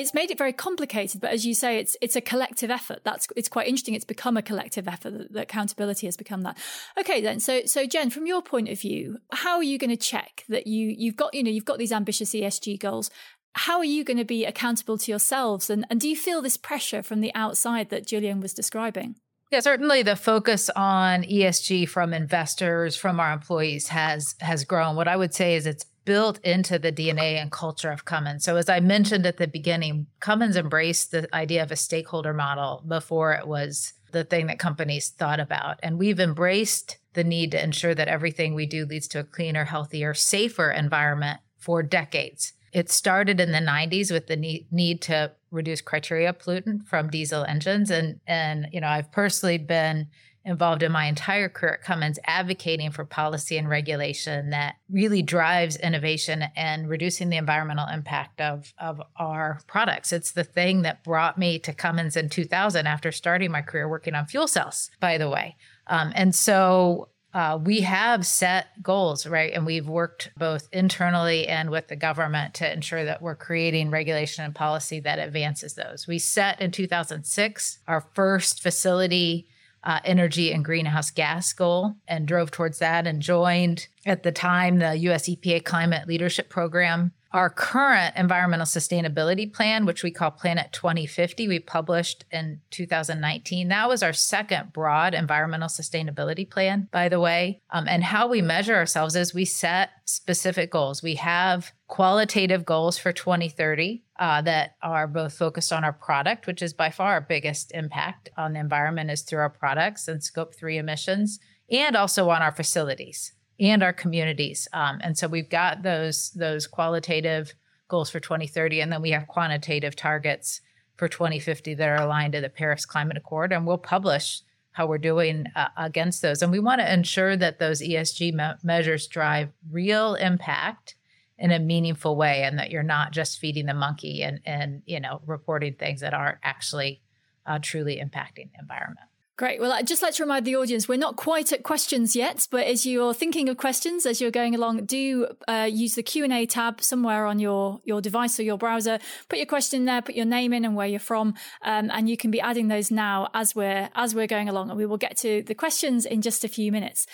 it's 0.00 0.14
made 0.14 0.30
it 0.30 0.38
very 0.38 0.52
complicated 0.52 1.20
but 1.20 1.30
as 1.30 1.44
you 1.46 1.54
say 1.54 1.78
it's 1.78 1.96
it's 2.00 2.16
a 2.16 2.20
collective 2.20 2.70
effort. 2.70 3.00
That's 3.04 3.28
it's 3.36 3.48
quite 3.48 3.68
interesting. 3.68 3.94
It's 3.94 4.04
become 4.04 4.36
a 4.36 4.42
collective 4.42 4.88
effort 4.88 5.10
that, 5.10 5.32
that 5.32 5.42
accountability 5.42 6.06
has 6.06 6.16
become 6.16 6.42
that. 6.42 6.56
Okay 6.98 7.20
then. 7.20 7.40
So 7.40 7.62
so 7.66 7.86
jen 7.86 8.10
from 8.10 8.26
your 8.26 8.42
point 8.42 8.68
of 8.68 8.80
view 8.80 9.18
how 9.32 9.56
are 9.56 9.62
you 9.62 9.78
going 9.78 9.90
to 9.90 9.96
check 9.96 10.44
that 10.48 10.66
you 10.66 10.94
you've 10.96 11.16
got 11.16 11.34
you 11.34 11.42
know 11.42 11.50
you've 11.50 11.64
got 11.64 11.78
these 11.78 11.92
ambitious 11.92 12.32
esg 12.32 12.78
goals? 12.78 13.10
How 13.54 13.78
are 13.78 13.84
you 13.84 14.04
going 14.04 14.18
to 14.18 14.24
be 14.24 14.44
accountable 14.44 14.98
to 14.98 15.10
yourselves? 15.10 15.70
And 15.70 15.84
and 15.90 16.00
do 16.00 16.08
you 16.08 16.16
feel 16.16 16.42
this 16.42 16.56
pressure 16.56 17.02
from 17.02 17.20
the 17.20 17.34
outside 17.34 17.90
that 17.90 18.06
Gillian 18.06 18.40
was 18.40 18.54
describing? 18.54 19.16
Yeah, 19.50 19.60
certainly 19.60 20.02
the 20.02 20.14
focus 20.14 20.68
on 20.76 21.22
ESG 21.22 21.88
from 21.88 22.12
investors, 22.12 22.96
from 22.96 23.18
our 23.18 23.32
employees 23.32 23.88
has 23.88 24.34
has 24.40 24.64
grown. 24.64 24.94
What 24.94 25.08
I 25.08 25.16
would 25.16 25.32
say 25.32 25.56
is 25.56 25.66
it's 25.66 25.86
built 26.08 26.38
into 26.38 26.78
the 26.78 26.90
DNA 26.90 27.34
and 27.34 27.52
culture 27.52 27.90
of 27.90 28.06
Cummins. 28.06 28.42
So 28.42 28.56
as 28.56 28.70
I 28.70 28.80
mentioned 28.80 29.26
at 29.26 29.36
the 29.36 29.46
beginning, 29.46 30.06
Cummins 30.20 30.56
embraced 30.56 31.10
the 31.10 31.28
idea 31.34 31.62
of 31.62 31.70
a 31.70 31.76
stakeholder 31.76 32.32
model 32.32 32.82
before 32.88 33.34
it 33.34 33.46
was 33.46 33.92
the 34.12 34.24
thing 34.24 34.46
that 34.46 34.58
companies 34.58 35.10
thought 35.10 35.38
about. 35.38 35.78
And 35.82 35.98
we've 35.98 36.18
embraced 36.18 36.96
the 37.12 37.24
need 37.24 37.50
to 37.50 37.62
ensure 37.62 37.94
that 37.94 38.08
everything 38.08 38.54
we 38.54 38.64
do 38.64 38.86
leads 38.86 39.06
to 39.08 39.20
a 39.20 39.24
cleaner, 39.24 39.66
healthier, 39.66 40.14
safer 40.14 40.70
environment 40.70 41.40
for 41.58 41.82
decades. 41.82 42.54
It 42.72 42.90
started 42.90 43.38
in 43.38 43.52
the 43.52 43.58
90s 43.58 44.10
with 44.10 44.28
the 44.28 44.64
need, 44.70 45.02
to 45.02 45.32
reduce 45.50 45.82
criteria 45.82 46.32
pollutant 46.32 46.86
from 46.86 47.10
diesel 47.10 47.44
engines 47.44 47.90
and 47.90 48.20
and 48.26 48.68
you 48.70 48.80
know 48.80 48.88
I've 48.88 49.10
personally 49.10 49.56
been 49.56 50.08
involved 50.48 50.82
in 50.82 50.90
my 50.90 51.04
entire 51.04 51.48
career 51.48 51.74
at 51.74 51.82
Cummins 51.82 52.18
advocating 52.24 52.90
for 52.90 53.04
policy 53.04 53.58
and 53.58 53.68
regulation 53.68 54.50
that 54.50 54.76
really 54.88 55.22
drives 55.22 55.76
innovation 55.76 56.44
and 56.56 56.88
reducing 56.88 57.28
the 57.28 57.36
environmental 57.36 57.86
impact 57.86 58.40
of, 58.40 58.72
of 58.78 59.00
our 59.16 59.60
products. 59.66 60.12
It's 60.12 60.32
the 60.32 60.44
thing 60.44 60.82
that 60.82 61.04
brought 61.04 61.36
me 61.36 61.58
to 61.60 61.72
Cummins 61.74 62.16
in 62.16 62.30
2000 62.30 62.86
after 62.86 63.12
starting 63.12 63.50
my 63.50 63.60
career 63.60 63.88
working 63.88 64.14
on 64.14 64.26
fuel 64.26 64.48
cells, 64.48 64.90
by 65.00 65.18
the 65.18 65.28
way. 65.28 65.56
Um, 65.86 66.12
and 66.14 66.34
so 66.34 67.08
uh, 67.34 67.58
we 67.62 67.82
have 67.82 68.24
set 68.24 68.82
goals, 68.82 69.26
right? 69.26 69.52
And 69.52 69.66
we've 69.66 69.86
worked 69.86 70.30
both 70.38 70.66
internally 70.72 71.46
and 71.46 71.68
with 71.68 71.88
the 71.88 71.96
government 71.96 72.54
to 72.54 72.72
ensure 72.72 73.04
that 73.04 73.20
we're 73.20 73.36
creating 73.36 73.90
regulation 73.90 74.46
and 74.46 74.54
policy 74.54 75.00
that 75.00 75.18
advances 75.18 75.74
those. 75.74 76.06
We 76.08 76.18
set 76.18 76.60
in 76.62 76.70
2006 76.70 77.80
our 77.86 78.00
first 78.14 78.62
facility 78.62 79.46
uh, 79.84 80.00
energy 80.04 80.52
and 80.52 80.64
greenhouse 80.64 81.10
gas 81.10 81.52
goal 81.52 81.94
and 82.06 82.26
drove 82.26 82.50
towards 82.50 82.78
that 82.78 83.06
and 83.06 83.22
joined 83.22 83.88
at 84.04 84.22
the 84.22 84.32
time 84.32 84.78
the 84.78 84.96
US 84.96 85.28
EPA 85.28 85.64
Climate 85.64 86.08
Leadership 86.08 86.48
Program. 86.48 87.12
Our 87.30 87.50
current 87.50 88.16
environmental 88.16 88.64
sustainability 88.64 89.52
plan, 89.52 89.84
which 89.84 90.02
we 90.02 90.10
call 90.10 90.30
Planet 90.30 90.72
2050, 90.72 91.46
we 91.46 91.58
published 91.58 92.24
in 92.32 92.62
2019. 92.70 93.68
That 93.68 93.88
was 93.88 94.02
our 94.02 94.14
second 94.14 94.72
broad 94.72 95.12
environmental 95.12 95.68
sustainability 95.68 96.48
plan, 96.48 96.88
by 96.90 97.10
the 97.10 97.20
way. 97.20 97.60
Um, 97.70 97.86
and 97.86 98.02
how 98.02 98.28
we 98.28 98.40
measure 98.40 98.76
ourselves 98.76 99.14
is 99.14 99.34
we 99.34 99.44
set 99.44 99.90
specific 100.06 100.70
goals. 100.70 101.02
We 101.02 101.16
have 101.16 101.72
qualitative 101.86 102.64
goals 102.64 102.96
for 102.96 103.12
2030 103.12 104.04
uh, 104.18 104.40
that 104.42 104.76
are 104.82 105.06
both 105.06 105.34
focused 105.34 105.70
on 105.70 105.84
our 105.84 105.92
product, 105.92 106.46
which 106.46 106.62
is 106.62 106.72
by 106.72 106.90
far 106.90 107.12
our 107.12 107.20
biggest 107.20 107.72
impact 107.72 108.30
on 108.38 108.54
the 108.54 108.60
environment 108.60 109.10
is 109.10 109.20
through 109.20 109.40
our 109.40 109.50
products 109.50 110.08
and 110.08 110.24
scope 110.24 110.54
three 110.54 110.78
emissions, 110.78 111.38
and 111.70 111.94
also 111.94 112.30
on 112.30 112.40
our 112.40 112.52
facilities 112.52 113.32
and 113.60 113.82
our 113.82 113.92
communities. 113.92 114.68
Um, 114.72 115.00
and 115.02 115.16
so 115.18 115.26
we've 115.26 115.48
got 115.48 115.82
those 115.82 116.30
those 116.30 116.66
qualitative 116.66 117.54
goals 117.88 118.10
for 118.10 118.20
2030, 118.20 118.80
and 118.80 118.92
then 118.92 119.02
we 119.02 119.10
have 119.10 119.26
quantitative 119.26 119.96
targets 119.96 120.60
for 120.96 121.08
2050 121.08 121.74
that 121.74 121.88
are 121.88 122.02
aligned 122.02 122.34
to 122.34 122.40
the 122.40 122.48
Paris 122.48 122.84
Climate 122.84 123.16
Accord, 123.16 123.52
and 123.52 123.66
we'll 123.66 123.78
publish 123.78 124.42
how 124.72 124.86
we're 124.86 124.98
doing 124.98 125.46
uh, 125.56 125.68
against 125.76 126.22
those. 126.22 126.42
And 126.42 126.52
we 126.52 126.60
want 126.60 126.80
to 126.80 126.92
ensure 126.92 127.36
that 127.36 127.58
those 127.58 127.80
ESG 127.80 128.32
me- 128.32 128.58
measures 128.62 129.06
drive 129.08 129.50
real 129.70 130.14
impact 130.14 130.94
in 131.38 131.50
a 131.50 131.58
meaningful 131.58 132.16
way, 132.16 132.42
and 132.42 132.58
that 132.58 132.70
you're 132.70 132.82
not 132.82 133.12
just 133.12 133.38
feeding 133.38 133.66
the 133.66 133.74
monkey 133.74 134.22
and 134.22 134.40
and 134.44 134.82
you 134.86 135.00
know 135.00 135.20
reporting 135.26 135.74
things 135.74 136.00
that 136.00 136.14
aren't 136.14 136.38
actually 136.42 137.00
uh, 137.46 137.58
truly 137.60 137.96
impacting 137.96 138.52
the 138.52 138.58
environment. 138.60 139.07
Great. 139.38 139.60
Well, 139.60 139.70
I'd 139.70 139.86
just 139.86 140.02
like 140.02 140.14
to 140.14 140.24
remind 140.24 140.44
the 140.44 140.56
audience 140.56 140.88
we're 140.88 140.98
not 140.98 141.14
quite 141.14 141.52
at 141.52 141.62
questions 141.62 142.16
yet, 142.16 142.48
but 142.50 142.66
as 142.66 142.84
you're 142.84 143.14
thinking 143.14 143.48
of 143.48 143.56
questions 143.56 144.04
as 144.04 144.20
you're 144.20 144.32
going 144.32 144.52
along, 144.52 144.84
do 144.84 145.28
uh, 145.46 145.68
use 145.70 145.94
the 145.94 146.02
Q 146.02 146.24
and 146.24 146.32
A 146.32 146.44
tab 146.44 146.82
somewhere 146.82 147.24
on 147.24 147.38
your 147.38 147.80
your 147.84 148.00
device 148.00 148.40
or 148.40 148.42
your 148.42 148.58
browser. 148.58 148.98
Put 149.28 149.38
your 149.38 149.46
question 149.46 149.84
there, 149.84 150.02
put 150.02 150.16
your 150.16 150.24
name 150.24 150.52
in 150.52 150.64
and 150.64 150.74
where 150.74 150.88
you're 150.88 150.98
from, 150.98 151.34
um, 151.62 151.88
and 151.92 152.10
you 152.10 152.16
can 152.16 152.32
be 152.32 152.40
adding 152.40 152.66
those 152.66 152.90
now 152.90 153.28
as 153.32 153.54
we're 153.54 153.88
as 153.94 154.12
we're 154.12 154.26
going 154.26 154.48
along. 154.48 154.70
And 154.70 154.76
we 154.76 154.86
will 154.86 154.96
get 154.96 155.16
to 155.18 155.44
the 155.44 155.54
questions 155.54 156.04
in 156.04 156.20
just 156.20 156.42
a 156.42 156.48
few 156.48 156.72
minutes. 156.72 157.06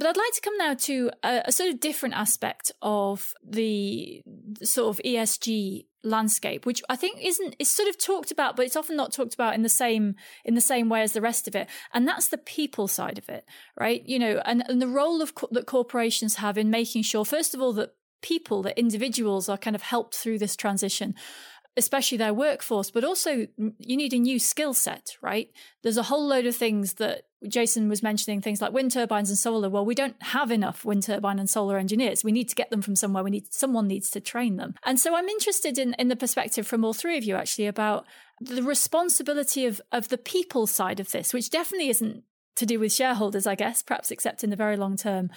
But 0.00 0.08
I'd 0.08 0.16
like 0.16 0.32
to 0.32 0.40
come 0.40 0.56
now 0.56 0.72
to 0.72 1.10
a, 1.22 1.42
a 1.44 1.52
sort 1.52 1.68
of 1.68 1.78
different 1.78 2.14
aspect 2.14 2.72
of 2.80 3.34
the 3.46 4.22
sort 4.62 4.96
of 4.96 5.02
ESG 5.04 5.84
landscape 6.02 6.64
which 6.64 6.82
i 6.88 6.96
think 6.96 7.18
isn't 7.22 7.54
is 7.58 7.68
sort 7.68 7.86
of 7.86 7.98
talked 7.98 8.30
about 8.30 8.56
but 8.56 8.64
it's 8.64 8.74
often 8.74 8.96
not 8.96 9.12
talked 9.12 9.34
about 9.34 9.54
in 9.54 9.60
the 9.60 9.68
same 9.68 10.14
in 10.46 10.54
the 10.54 10.60
same 10.62 10.88
way 10.88 11.02
as 11.02 11.12
the 11.12 11.20
rest 11.20 11.46
of 11.46 11.54
it 11.54 11.68
and 11.92 12.08
that's 12.08 12.28
the 12.28 12.38
people 12.38 12.88
side 12.88 13.18
of 13.18 13.28
it 13.28 13.44
right 13.78 14.02
you 14.06 14.18
know 14.18 14.40
and, 14.46 14.64
and 14.66 14.80
the 14.80 14.88
role 14.88 15.20
of 15.20 15.34
co- 15.34 15.48
that 15.50 15.66
corporations 15.66 16.36
have 16.36 16.56
in 16.56 16.70
making 16.70 17.02
sure 17.02 17.22
first 17.22 17.54
of 17.54 17.60
all 17.60 17.74
that 17.74 17.92
people 18.22 18.62
that 18.62 18.78
individuals 18.78 19.46
are 19.46 19.58
kind 19.58 19.76
of 19.76 19.82
helped 19.82 20.14
through 20.14 20.38
this 20.38 20.56
transition 20.56 21.14
especially 21.76 22.18
their 22.18 22.34
workforce, 22.34 22.90
but 22.90 23.04
also 23.04 23.46
mm, 23.58 23.72
you 23.78 23.96
need 23.96 24.12
a 24.12 24.18
new 24.18 24.38
skill 24.38 24.74
set, 24.74 25.16
right? 25.22 25.50
There's 25.82 25.96
a 25.96 26.04
whole 26.04 26.26
load 26.26 26.46
of 26.46 26.56
things 26.56 26.94
that 26.94 27.22
Jason 27.48 27.88
was 27.88 28.02
mentioning, 28.02 28.40
things 28.40 28.60
like 28.60 28.72
wind 28.72 28.90
turbines 28.90 29.30
and 29.30 29.38
solar. 29.38 29.70
Well, 29.70 29.84
we 29.84 29.94
don't 29.94 30.20
have 30.22 30.50
enough 30.50 30.84
wind 30.84 31.04
turbine 31.04 31.38
and 31.38 31.48
solar 31.48 31.78
engineers. 31.78 32.22
We 32.22 32.32
need 32.32 32.48
to 32.50 32.54
get 32.54 32.70
them 32.70 32.82
from 32.82 32.96
somewhere. 32.96 33.24
We 33.24 33.30
need 33.30 33.52
someone 33.52 33.86
needs 33.86 34.10
to 34.10 34.20
train 34.20 34.56
them. 34.56 34.74
And 34.84 35.00
so 35.00 35.14
I'm 35.14 35.28
interested 35.28 35.78
in, 35.78 35.94
in 35.94 36.08
the 36.08 36.16
perspective 36.16 36.66
from 36.66 36.84
all 36.84 36.92
three 36.92 37.16
of 37.16 37.24
you 37.24 37.36
actually 37.36 37.66
about 37.66 38.04
the 38.40 38.62
responsibility 38.62 39.64
of, 39.66 39.80
of 39.90 40.08
the 40.08 40.18
people 40.18 40.66
side 40.66 41.00
of 41.00 41.12
this, 41.12 41.32
which 41.32 41.50
definitely 41.50 41.88
isn't 41.88 42.24
to 42.56 42.66
do 42.66 42.78
with 42.78 42.92
shareholders, 42.92 43.46
I 43.46 43.54
guess, 43.54 43.82
perhaps 43.82 44.10
except 44.10 44.44
in 44.44 44.50
the 44.50 44.56
very 44.56 44.76
long 44.76 44.96
term. 44.96 45.30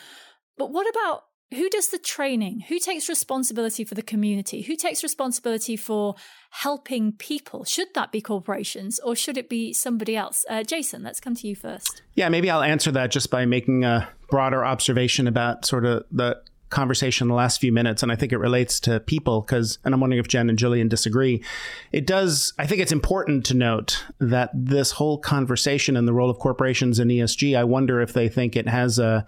But 0.58 0.72
what 0.72 0.90
about 0.90 1.24
who 1.54 1.70
does 1.70 1.90
the 1.90 1.98
training? 1.98 2.62
Who 2.68 2.80
takes 2.80 3.10
responsibility 3.10 3.84
for 3.84 3.96
the 3.96 4.02
community? 4.02 4.62
Who 4.64 4.76
takes 4.76 5.04
responsibility 5.04 5.76
for 5.76 6.16
helping 6.50 7.14
people? 7.14 7.64
Should 7.64 7.94
that 7.96 8.12
be 8.12 8.22
corporations 8.22 9.00
or 9.00 9.16
should 9.16 9.38
it 9.38 9.50
be 9.50 9.74
somebody 9.74 10.16
else? 10.16 10.46
Uh, 10.50 10.64
Jason, 10.64 11.04
let's 11.04 11.20
come 11.20 11.36
to 11.36 11.48
you 11.48 11.56
first. 11.56 12.02
Yeah, 12.16 12.30
maybe 12.30 12.50
I'll 12.50 12.64
answer 12.64 12.92
that 12.92 13.12
just 13.12 13.30
by 13.30 13.46
making 13.46 13.84
a 13.84 14.10
broader 14.30 14.66
observation 14.66 15.28
about 15.28 15.66
sort 15.66 15.86
of 15.86 16.06
the 16.12 16.42
conversation 16.70 17.26
in 17.26 17.30
the 17.30 17.36
last 17.36 17.62
few 17.62 17.72
minutes, 17.72 18.02
and 18.02 18.12
I 18.12 18.16
think 18.16 18.34
it 18.34 18.38
relates 18.38 18.80
to 18.82 19.00
people 19.00 19.42
because, 19.42 19.78
and 19.86 19.94
I'm 19.94 20.02
wondering 20.02 20.20
if 20.20 20.28
Jen 20.28 20.50
and 20.50 20.58
Gillian 20.58 20.88
disagree. 20.88 21.44
It 21.92 22.08
does, 22.08 22.52
I 22.58 22.66
think 22.66 22.82
it's 22.82 22.92
important 22.92 23.46
to 23.46 23.54
note 23.54 24.04
that 24.20 24.50
this 24.54 24.92
whole 24.92 25.20
conversation 25.20 25.96
and 25.96 26.08
the 26.08 26.14
role 26.14 26.32
of 26.32 26.40
corporations 26.40 27.00
in 27.00 27.10
ESG, 27.10 27.56
I 27.56 27.64
wonder 27.64 28.02
if 28.02 28.14
they 28.14 28.28
think 28.28 28.56
it 28.56 28.68
has 28.68 28.98
a 28.98 29.26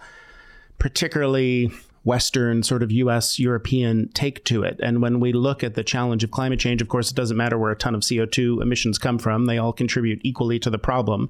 particularly 0.79 1.71
Western 2.05 2.61
sort 2.63 2.83
of 2.83 2.91
US 2.91 3.39
European 3.39 4.09
take 4.13 4.45
to 4.45 4.63
it. 4.63 4.79
And 4.81 5.01
when 5.01 5.19
we 5.19 5.33
look 5.33 5.63
at 5.63 5.73
the 5.73 5.83
challenge 5.83 6.23
of 6.23 6.31
climate 6.31 6.59
change, 6.59 6.81
of 6.81 6.87
course, 6.87 7.09
it 7.11 7.15
doesn't 7.15 7.35
matter 7.35 7.57
where 7.57 7.71
a 7.71 7.75
ton 7.75 7.95
of 7.95 8.01
CO2 8.01 8.61
emissions 8.61 8.97
come 8.97 9.17
from, 9.17 9.45
they 9.45 9.57
all 9.57 9.73
contribute 9.73 10.21
equally 10.23 10.59
to 10.59 10.69
the 10.69 10.77
problem. 10.77 11.29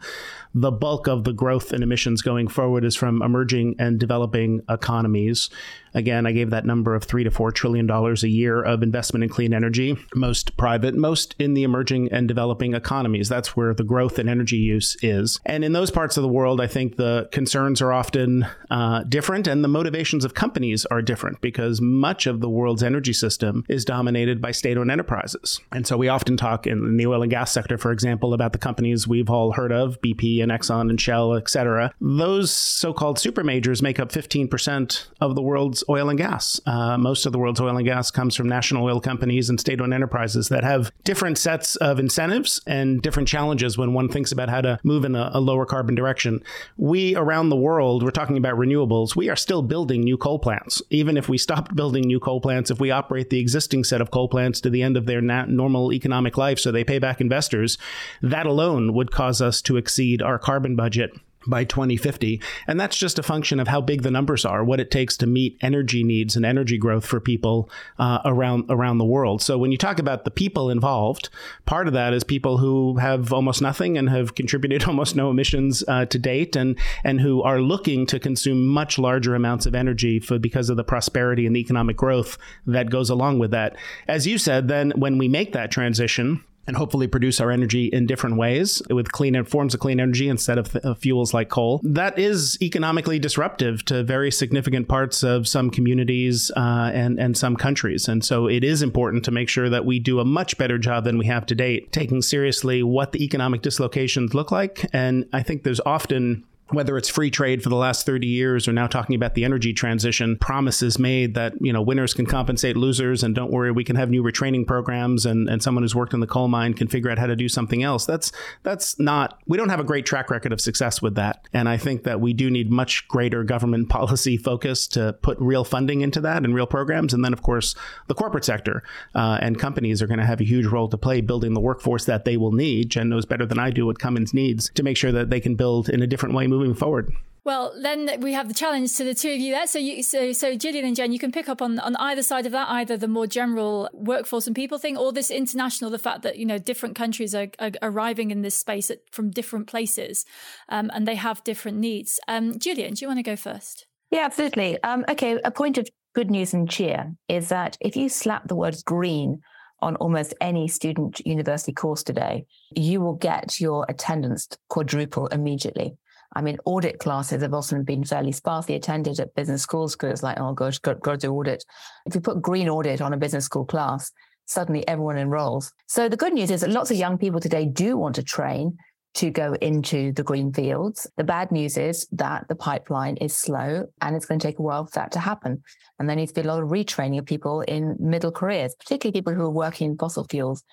The 0.54 0.72
bulk 0.72 1.08
of 1.08 1.24
the 1.24 1.34
growth 1.34 1.74
in 1.74 1.82
emissions 1.82 2.22
going 2.22 2.50
forward 2.50 2.86
is 2.86 2.96
from 2.96 3.22
emerging 3.22 3.76
and 3.80 4.00
developing 4.00 4.62
economies. 4.70 5.50
Again, 5.94 6.26
I 6.26 6.34
gave 6.34 6.50
that 6.50 6.66
number 6.66 6.94
of 6.94 7.06
three 7.06 7.24
to 7.24 7.32
four 7.32 7.52
trillion 7.52 7.88
dollars 7.88 8.24
a 8.24 8.30
year 8.30 8.62
of 8.62 8.84
investment 8.84 9.24
in 9.24 9.30
clean 9.30 9.54
energy, 9.54 9.98
most 10.14 10.58
private, 10.58 10.94
most 10.94 11.36
in 11.40 11.54
the 11.54 11.64
emerging 11.64 12.12
and 12.12 12.28
developing 12.28 12.74
economies. 12.74 13.30
That's 13.30 13.56
where 13.56 13.74
the 13.74 13.84
growth 13.84 14.20
in 14.20 14.28
energy 14.28 14.58
use 14.58 14.98
is. 15.02 15.40
And 15.46 15.64
in 15.64 15.72
those 15.72 15.92
parts 15.92 16.18
of 16.18 16.24
the 16.24 16.30
world, 16.30 16.60
I 16.60 16.68
think 16.68 16.98
the 16.98 17.30
concerns 17.32 17.82
are 17.82 17.94
often 17.94 18.46
uh, 18.70 19.04
different 19.04 19.48
and 19.48 19.64
the 19.64 19.70
motivations 19.70 20.26
of 20.26 20.34
companies 20.34 20.65
are 20.90 21.02
different 21.02 21.42
because 21.42 21.80
much 21.82 22.26
of 22.28 22.42
the 22.42 22.50
world's 22.50 22.84
energy 22.84 23.14
system 23.14 23.64
is 23.70 23.86
dominated 23.86 24.42
by 24.42 24.52
state 24.52 24.78
owned 24.78 24.92
enterprises. 24.92 25.62
And 25.72 25.86
so 25.86 25.98
we 25.98 26.08
often 26.08 26.38
talk 26.38 26.66
in 26.66 26.98
the 26.98 27.06
oil 27.06 27.22
and 27.22 27.30
gas 27.30 27.52
sector, 27.52 27.78
for 27.78 27.92
example, 27.92 28.34
about 28.34 28.54
the 28.54 28.58
companies 28.58 29.08
we've 29.08 29.30
all 29.30 29.52
heard 29.52 29.72
of, 29.72 30.02
BP 30.02 30.42
and 30.42 30.52
Exxon 30.52 30.90
and 30.90 31.00
Shell, 31.00 31.36
et 31.36 31.50
cetera. 31.50 31.94
Those 32.02 32.52
so 32.52 32.94
called 32.94 33.20
super 33.20 33.44
majors 33.44 33.82
make 33.82 34.00
up 34.00 34.12
15% 34.12 35.08
of 35.22 35.36
the 35.36 35.42
world's 35.42 35.84
oil 35.90 36.10
and 36.10 36.18
gas. 36.18 36.60
Uh, 36.66 36.98
most 36.98 37.26
of 37.26 37.32
the 37.32 37.40
world's 37.40 37.62
oil 37.62 37.78
and 37.78 37.86
gas 37.86 38.10
comes 38.12 38.36
from 38.36 38.50
national 38.50 38.86
oil 38.86 39.00
companies 39.00 39.50
and 39.50 39.60
state 39.60 39.82
owned 39.82 39.94
enterprises 39.94 40.50
that 40.50 40.64
have 40.64 40.92
different 41.04 41.38
sets 41.38 41.76
of 41.78 42.00
incentives 42.00 42.62
and 42.66 43.02
different 43.02 43.28
challenges 43.28 43.78
when 43.78 43.94
one 43.94 44.10
thinks 44.10 44.32
about 44.32 44.50
how 44.50 44.62
to 44.62 44.80
move 44.84 45.06
in 45.06 45.16
a, 45.16 45.32
a 45.34 45.40
lower 45.40 45.66
carbon 45.66 45.96
direction. 45.96 46.42
We 46.78 47.16
around 47.16 47.50
the 47.50 47.56
world, 47.56 48.04
we're 48.04 48.12
talking 48.12 48.38
about 48.38 48.56
renewables, 48.56 49.16
we 49.16 49.30
are 49.30 49.36
still 49.36 49.62
building 49.62 50.02
new 50.02 50.18
coal 50.18 50.40
plants. 50.40 50.55
Even 50.90 51.18
if 51.18 51.30
we 51.30 51.38
stopped 51.38 51.76
building 51.76 52.04
new 52.04 52.20
coal 52.20 52.42
plants, 52.42 52.72
if 52.72 52.80
we 52.80 52.92
operate 52.92 53.30
the 53.30 53.40
existing 53.40 53.84
set 53.84 54.02
of 54.02 54.12
coal 54.12 54.28
plants 54.28 54.62
to 54.62 54.70
the 54.70 54.82
end 54.82 54.98
of 54.98 55.06
their 55.06 55.22
normal 55.22 55.94
economic 55.94 56.38
life 56.38 56.60
so 56.60 56.72
they 56.72 56.84
pay 56.84 57.00
back 57.00 57.22
investors, 57.22 57.78
that 58.22 58.46
alone 58.46 58.94
would 58.94 59.12
cause 59.12 59.42
us 59.42 59.62
to 59.64 59.78
exceed 59.78 60.22
our 60.22 60.40
carbon 60.40 60.76
budget 60.76 61.12
by 61.48 61.64
2050. 61.64 62.42
And 62.68 62.80
that's 62.80 62.98
just 62.98 63.20
a 63.20 63.24
function 63.24 63.60
of 63.60 63.68
how 63.68 63.82
big 63.82 64.02
the 64.02 64.12
numbers 64.12 64.46
are, 64.46 64.64
what 64.64 64.80
it 64.80 64.92
takes 64.92 65.18
to 65.18 65.28
meet 65.28 65.58
energy 65.62 66.04
needs 66.04 66.36
and 66.36 66.46
energy 66.46 66.78
growth 66.78 67.06
for 67.06 67.20
people 67.20 67.70
uh, 68.00 68.20
around 68.26 68.66
around 68.70 68.98
the 68.98 69.06
world. 69.06 69.42
So 69.42 69.58
when 69.58 69.72
you 69.72 69.78
talk 69.78 70.00
about 70.00 70.26
the 70.26 70.32
people 70.32 70.70
involved, 70.70 71.30
part 71.66 71.88
of 71.88 71.94
that 71.94 72.14
is 72.14 72.24
people 72.24 72.58
who 72.58 72.98
have 72.98 73.32
almost 73.34 73.62
nothing 73.62 73.98
and 73.98 74.10
have 74.10 74.36
contributed 74.36 74.84
almost 74.88 75.16
no 75.16 75.30
emissions 75.30 75.84
uh, 75.88 76.06
to 76.06 76.20
date, 76.20 76.56
and 76.56 76.78
and 77.04 77.22
who 77.22 77.42
are 77.42 77.62
looking 77.62 78.06
to 78.08 78.20
consume 78.20 78.66
much 78.68 78.98
larger 78.98 79.36
amounts 79.36 79.66
of 79.66 79.76
energy 79.76 80.20
for 80.20 80.40
because 80.40 80.70
of 80.70 80.78
the 80.78 80.84
prosperity 80.84 81.46
and 81.46 81.56
the 81.56 81.60
economic 81.60 81.98
growth 81.98 82.38
that 82.66 82.90
goes 82.90 83.10
along 83.10 83.40
with 83.40 83.52
that. 83.52 83.76
As 84.08 84.28
you 84.28 84.38
said, 84.38 84.68
then 84.68 84.92
when 84.96 85.18
we 85.18 85.28
make 85.28 85.54
that 85.54 85.72
transition 85.72 86.44
and 86.68 86.76
hopefully 86.78 87.08
produce 87.08 87.40
our 87.40 87.52
energy 87.52 87.86
in 87.86 88.06
different 88.06 88.38
ways 88.38 88.82
with 88.90 89.12
clean 89.12 89.44
forms 89.46 89.74
of 89.74 89.80
clean 89.80 90.00
energy 90.00 90.30
instead 90.30 90.58
of 90.58 90.72
th- 90.72 90.98
fuels 90.98 91.34
like 91.34 91.50
coal. 91.50 91.82
That 91.84 92.18
is 92.18 92.58
economically 92.62 93.20
disruptive 93.20 93.84
to 93.86 94.04
very 94.04 94.32
significant 94.32 94.88
parts 94.88 95.24
of 95.24 95.48
some 95.48 95.70
communities 95.70 96.52
uh, 96.56 96.92
and 96.94 97.20
and 97.20 97.38
some 97.38 97.56
countries. 97.56 98.08
And 98.08 98.24
so 98.24 98.48
it 98.48 98.64
is 98.64 98.82
important 98.82 99.26
to 99.26 99.32
make 99.32 99.50
sure 99.50 99.70
that 99.70 99.86
we 99.86 100.00
do 100.00 100.20
a 100.20 100.26
much 100.26 100.58
better 100.58 100.78
job 100.78 101.04
than 101.04 101.18
we 101.18 101.26
have 101.26 101.46
to 101.48 101.56
date, 101.56 101.92
taking 101.92 102.22
seriously 102.22 102.84
what 102.84 103.12
the 103.12 103.24
economic 103.24 103.62
dislocations 103.62 104.34
look 104.34 104.52
like. 104.52 104.88
And 104.94 105.28
I 105.34 105.44
think 105.44 105.64
there's 105.64 105.82
often 105.86 106.44
whether 106.70 106.98
it's 106.98 107.08
free 107.08 107.30
trade 107.30 107.62
for 107.62 107.70
the 107.70 107.76
last 107.76 108.08
30 108.08 108.26
years 108.26 108.68
or 108.68 108.74
now 108.74 108.88
talking 108.88 109.16
about 109.16 109.36
the 109.36 109.46
energy 109.46 109.72
transition 109.72 110.36
promises 110.36 110.98
made 110.98 111.36
that 111.36 111.54
you 111.62 111.72
know 111.72 111.82
winners 111.82 112.14
can 112.14 112.26
compensate 112.26 112.76
losers 112.76 113.22
and 113.22 113.36
don't 113.36 113.52
worry 113.52 113.72
we 113.72 113.84
can 113.84 113.96
have 113.96 114.10
new 114.10 114.24
retraining 114.24 114.66
programs 114.66 115.28
and, 115.28 115.48
and 115.48 115.62
someone 115.62 115.84
who's 115.84 115.94
worked 115.94 116.14
in 116.14 116.22
the 116.22 116.28
coal 116.28 116.48
mine 116.48 116.74
can 116.74 116.88
figure 116.88 117.12
out 117.12 117.20
how 117.20 117.28
to 117.28 117.36
do 117.36 117.48
something 117.48 117.84
else. 117.84 118.06
That's 118.06 118.32
that's 118.64 118.98
not 119.00 119.40
we 119.46 119.58
don't 119.58 119.70
have 119.70 119.80
a 119.80 119.84
great 119.84 120.08
track 120.08 120.32
record 120.32 120.52
of 120.52 120.60
success 120.60 121.02
with 121.02 121.16
that. 121.16 121.48
And 121.54 121.70
i 121.70 121.78
think 121.78 122.04
that 122.04 122.20
we 122.20 122.34
do 122.34 122.50
need 122.50 122.72
much 122.72 123.08
greater 123.08 123.44
government 123.44 123.90
policy 123.96 124.36
focus 124.36 124.88
to 124.88 125.14
put 125.22 125.38
real 125.40 125.64
funding 125.64 126.02
into 126.02 126.20
that 126.22 126.44
and 126.44 126.56
real 126.56 126.68
programs. 126.68 127.14
And 127.14 127.24
then 127.24 127.34
of 127.34 127.44
course 127.44 127.76
the 128.08 128.16
corporate 128.16 128.46
sector 128.46 128.84
uh, 129.14 129.38
and 129.40 129.60
companies 129.60 130.02
are 130.02 130.08
going 130.08 130.20
to 130.20 130.26
have 130.26 130.42
a 130.42 130.46
huge 130.46 130.66
role 130.66 130.90
to 130.90 130.98
play 130.98 131.22
building 131.22 131.54
the 131.54 131.62
workforce 131.62 132.06
that 132.06 132.26
they 132.26 132.38
will 132.38 132.52
need. 132.52 132.90
Jen 132.90 133.10
knows 133.10 133.26
better 133.26 133.46
than 133.46 133.60
i 133.60 133.70
do 133.70 133.86
what 133.86 134.00
Cummins 134.00 134.34
needs 134.34 134.72
to 134.72 134.82
make 134.82 134.98
sure 134.98 135.12
that 135.12 135.30
they 135.30 135.40
can 135.40 135.56
build 135.56 135.90
in 135.90 136.02
a 136.02 136.08
different 136.08 136.34
way 136.34 136.48
moving 136.56 136.76
forward. 136.76 137.14
Well, 137.46 137.74
then 137.80 138.22
we 138.22 138.34
have 138.34 138.48
the 138.48 138.56
challenge 138.56 138.96
to 138.96 139.04
the 139.04 139.14
two 139.14 139.30
of 139.30 139.38
you 139.38 139.54
there. 139.54 139.68
So, 139.68 139.78
you, 139.78 140.02
so, 140.02 140.34
so 140.34 140.56
Gillian 140.56 140.84
and 140.84 140.96
Jen, 140.96 141.12
you 141.12 141.20
can 141.20 141.32
pick 141.32 141.48
up 141.48 141.62
on 141.62 141.78
on 141.78 141.96
either 141.98 142.24
side 142.24 142.48
of 142.48 142.52
that, 142.54 142.68
either 142.70 142.98
the 142.98 143.08
more 143.08 143.28
general 143.28 143.88
workforce 143.94 144.48
and 144.48 144.56
people 144.56 144.80
thing, 144.80 144.98
or 144.98 145.14
this 145.14 145.30
international, 145.30 145.92
the 145.92 146.00
fact 146.00 146.24
that 146.24 146.40
you 146.40 146.46
know 146.46 146.58
different 146.58 146.96
countries 146.96 147.36
are, 147.36 147.50
are 147.60 147.72
arriving 147.84 148.32
in 148.32 148.42
this 148.42 148.56
space 148.56 148.90
at, 148.90 149.02
from 149.12 149.30
different 149.30 149.68
places, 149.68 150.26
um, 150.70 150.90
and 150.92 151.08
they 151.08 151.14
have 151.14 151.44
different 151.44 151.78
needs. 151.78 152.20
Um, 152.28 152.58
Gillian, 152.58 152.96
do 152.96 153.06
you 153.06 153.08
want 153.08 153.20
to 153.20 153.24
go 153.24 153.36
first? 153.36 153.86
Yeah, 154.10 154.26
absolutely. 154.26 154.82
Um, 154.82 155.06
okay, 155.08 155.40
a 155.46 155.52
point 155.52 155.78
of 155.78 155.88
good 156.16 156.32
news 156.32 156.52
and 156.54 156.68
cheer 156.68 157.14
is 157.30 157.50
that 157.50 157.78
if 157.80 157.96
you 157.96 158.10
slap 158.10 158.48
the 158.48 158.56
word 158.56 158.76
green 158.86 159.42
on 159.82 159.96
almost 159.98 160.34
any 160.42 160.68
student 160.68 161.20
university 161.26 161.74
course 161.74 162.02
today, 162.02 162.46
you 162.76 163.02
will 163.02 163.14
get 163.14 163.60
your 163.60 163.86
attendance 163.88 164.48
quadruple 164.70 165.28
immediately. 165.28 165.96
I 166.36 166.42
mean, 166.42 166.58
audit 166.66 167.00
classes 167.00 167.42
have 167.42 167.54
often 167.54 167.84
been 167.84 168.04
fairly 168.04 168.34
sparsely 168.34 168.76
attended 168.76 169.20
at 169.20 169.34
business 169.36 169.62
schools 169.62 169.96
because 169.96 170.12
it's 170.12 170.24
like, 170.24 170.40
oh 170.40 170.54
gosh, 170.54 170.80
got, 170.80 171.00
got 171.00 171.14
to 171.14 171.28
do 171.28 171.34
audit. 171.34 171.64
If 172.06 172.14
you 172.14 172.22
put 172.22 172.42
green 172.42 172.68
audit 172.68 173.02
on 173.02 173.14
a 173.14 173.18
business 173.18 173.46
school 173.46 173.66
class, 173.66 174.12
suddenly 174.46 174.88
everyone 174.88 175.18
enrolls. 175.18 175.72
So 175.88 176.10
the 176.10 176.18
good 176.18 176.34
news 176.34 176.52
is 176.52 176.62
that 176.62 176.70
lots 176.70 176.92
of 176.92 176.98
young 176.98 177.18
people 177.18 177.40
today 177.40 177.66
do 177.66 177.98
want 177.98 178.16
to 178.16 178.24
train 178.24 178.78
to 179.16 179.32
go 179.32 179.54
into 179.62 180.12
the 180.12 180.24
green 180.24 180.52
fields. 180.52 181.08
The 181.16 181.24
bad 181.24 181.52
news 181.52 181.78
is 181.78 182.06
that 182.12 182.48
the 182.50 182.56
pipeline 182.56 183.16
is 183.18 183.36
slow 183.36 183.86
and 184.02 184.16
it's 184.16 184.26
going 184.26 184.40
to 184.40 184.48
take 184.48 184.60
a 184.60 184.62
while 184.62 184.86
for 184.86 184.96
that 184.96 185.14
to 185.14 185.20
happen. 185.20 185.64
And 185.98 186.10
there 186.10 186.18
needs 186.18 186.34
to 186.34 186.42
be 186.42 186.48
a 186.48 186.52
lot 186.52 186.62
of 186.62 186.70
retraining 186.70 187.20
of 187.20 187.26
people 187.26 187.62
in 187.62 187.96
middle 187.98 188.32
careers, 188.32 188.76
particularly 188.76 189.14
people 189.14 189.34
who 189.34 189.44
are 189.44 189.50
working 189.50 189.92
in 189.92 189.98
fossil 189.98 190.26
fuels 190.30 190.64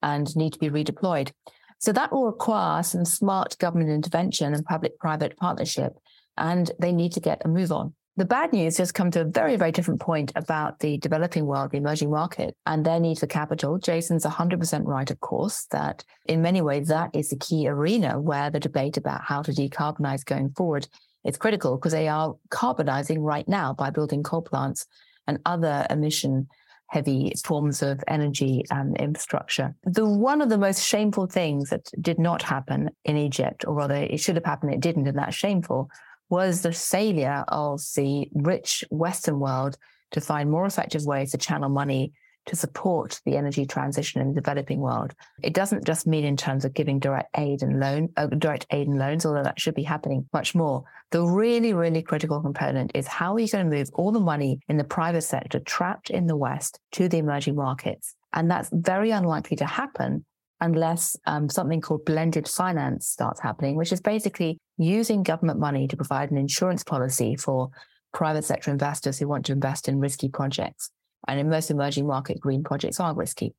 and 0.00 0.34
need 0.36 0.52
to 0.52 0.60
be 0.60 0.70
redeployed. 0.70 1.32
So 1.78 1.92
that 1.92 2.12
will 2.12 2.26
require 2.26 2.82
some 2.82 3.04
smart 3.04 3.56
government 3.58 3.90
intervention 3.90 4.52
and 4.52 4.64
public 4.64 4.98
private 4.98 5.36
partnership, 5.36 5.92
and 6.36 6.70
they 6.78 6.92
need 6.92 7.12
to 7.12 7.20
get 7.20 7.42
a 7.44 7.48
move 7.48 7.72
on. 7.72 7.94
The 8.16 8.24
bad 8.24 8.52
news 8.52 8.78
has 8.78 8.90
come 8.90 9.12
to 9.12 9.20
a 9.20 9.24
very, 9.24 9.54
very 9.54 9.70
different 9.70 10.00
point 10.00 10.32
about 10.34 10.80
the 10.80 10.98
developing 10.98 11.46
world, 11.46 11.70
the 11.70 11.76
emerging 11.76 12.10
market, 12.10 12.56
and 12.66 12.84
their 12.84 12.98
need 12.98 13.20
for 13.20 13.28
capital. 13.28 13.78
Jason's 13.78 14.24
100% 14.24 14.86
right, 14.86 15.08
of 15.08 15.20
course, 15.20 15.66
that 15.70 16.04
in 16.26 16.42
many 16.42 16.60
ways 16.60 16.88
that 16.88 17.10
is 17.14 17.28
the 17.28 17.36
key 17.36 17.68
arena 17.68 18.20
where 18.20 18.50
the 18.50 18.58
debate 18.58 18.96
about 18.96 19.22
how 19.22 19.42
to 19.42 19.52
decarbonize 19.52 20.24
going 20.24 20.50
forward 20.50 20.88
is 21.24 21.36
critical 21.36 21.76
because 21.76 21.92
they 21.92 22.08
are 22.08 22.34
carbonizing 22.50 23.18
right 23.20 23.46
now 23.46 23.72
by 23.72 23.90
building 23.90 24.24
coal 24.24 24.42
plants 24.42 24.84
and 25.28 25.38
other 25.46 25.86
emission 25.88 26.48
heavy 26.88 27.32
forms 27.44 27.82
of 27.82 28.02
energy 28.08 28.64
and 28.70 28.96
infrastructure. 28.96 29.74
The 29.84 30.06
one 30.06 30.40
of 30.40 30.48
the 30.48 30.58
most 30.58 30.84
shameful 30.84 31.26
things 31.26 31.70
that 31.70 31.90
did 32.00 32.18
not 32.18 32.42
happen 32.42 32.90
in 33.04 33.16
Egypt, 33.16 33.64
or 33.66 33.74
rather 33.74 33.94
it 33.94 34.20
should 34.20 34.36
have 34.36 34.44
happened, 34.44 34.72
it 34.72 34.80
didn't, 34.80 35.06
and 35.06 35.18
that's 35.18 35.36
shameful, 35.36 35.90
was 36.30 36.62
the 36.62 36.72
failure 36.72 37.44
of 37.48 37.80
the 37.94 38.28
rich 38.34 38.84
Western 38.90 39.38
world 39.38 39.76
to 40.10 40.20
find 40.20 40.50
more 40.50 40.66
effective 40.66 41.04
ways 41.04 41.32
to 41.32 41.38
channel 41.38 41.68
money 41.68 42.12
to 42.48 42.56
support 42.56 43.20
the 43.24 43.36
energy 43.36 43.64
transition 43.64 44.20
in 44.20 44.28
the 44.28 44.40
developing 44.40 44.80
world. 44.80 45.14
It 45.42 45.54
doesn't 45.54 45.86
just 45.86 46.06
mean 46.06 46.24
in 46.24 46.36
terms 46.36 46.64
of 46.64 46.74
giving 46.74 46.98
direct 46.98 47.30
aid 47.36 47.62
and 47.62 47.78
loan, 47.78 48.08
uh, 48.16 48.26
direct 48.26 48.66
aid 48.70 48.88
and 48.88 48.98
loans, 48.98 49.24
although 49.24 49.42
that 49.42 49.60
should 49.60 49.74
be 49.74 49.82
happening 49.82 50.28
much 50.32 50.54
more. 50.54 50.84
The 51.10 51.22
really, 51.22 51.72
really 51.74 52.02
critical 52.02 52.40
component 52.40 52.92
is 52.94 53.06
how 53.06 53.34
are 53.34 53.38
you 53.38 53.48
going 53.48 53.70
to 53.70 53.76
move 53.76 53.90
all 53.94 54.12
the 54.12 54.20
money 54.20 54.60
in 54.68 54.76
the 54.76 54.84
private 54.84 55.22
sector 55.22 55.60
trapped 55.60 56.10
in 56.10 56.26
the 56.26 56.36
West 56.36 56.80
to 56.92 57.08
the 57.08 57.18
emerging 57.18 57.54
markets? 57.54 58.14
And 58.32 58.50
that's 58.50 58.70
very 58.72 59.10
unlikely 59.10 59.56
to 59.58 59.66
happen 59.66 60.24
unless 60.60 61.16
um, 61.26 61.48
something 61.48 61.80
called 61.80 62.04
blended 62.04 62.48
finance 62.48 63.06
starts 63.06 63.40
happening, 63.40 63.76
which 63.76 63.92
is 63.92 64.00
basically 64.00 64.58
using 64.76 65.22
government 65.22 65.60
money 65.60 65.86
to 65.86 65.96
provide 65.96 66.30
an 66.30 66.36
insurance 66.36 66.82
policy 66.82 67.36
for 67.36 67.70
private 68.12 68.44
sector 68.44 68.70
investors 68.70 69.18
who 69.18 69.28
want 69.28 69.46
to 69.46 69.52
invest 69.52 69.88
in 69.88 70.00
risky 70.00 70.28
projects. 70.28 70.90
And 71.26 71.40
in 71.40 71.50
most 71.50 71.70
emerging 71.70 72.06
market 72.06 72.40
green 72.40 72.62
projects 72.62 73.00
are 73.00 73.14
risky. 73.14 73.54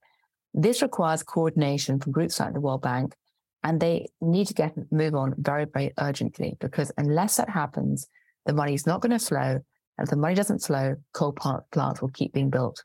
This 0.54 0.82
requires 0.82 1.24
coordination 1.24 2.00
from 2.00 2.12
groups 2.12 2.40
like 2.40 2.54
the 2.54 2.62
World 2.62 2.82
Bank, 2.82 3.16
and 3.64 3.80
they 3.80 4.08
need 4.22 4.48
to 4.48 4.54
get 4.54 4.74
move 4.92 5.16
on 5.16 5.36
very, 5.38 5.66
very 5.66 5.92
urgently 6.00 6.56
because 6.60 6.92
unless 6.98 7.38
that 7.38 7.50
happens, 7.50 8.08
the 8.46 8.54
money 8.54 8.74
is 8.74 8.88
not 8.88 9.02
going 9.02 9.18
to 9.18 9.24
flow. 9.24 9.60
And 9.98 10.08
if 10.08 10.10
the 10.10 10.16
money 10.16 10.34
doesn't 10.34 10.60
flow, 10.60 10.96
coal 11.14 11.34
plants 11.34 12.02
will 12.02 12.10
keep 12.10 12.34
being 12.34 12.50
built 12.50 12.84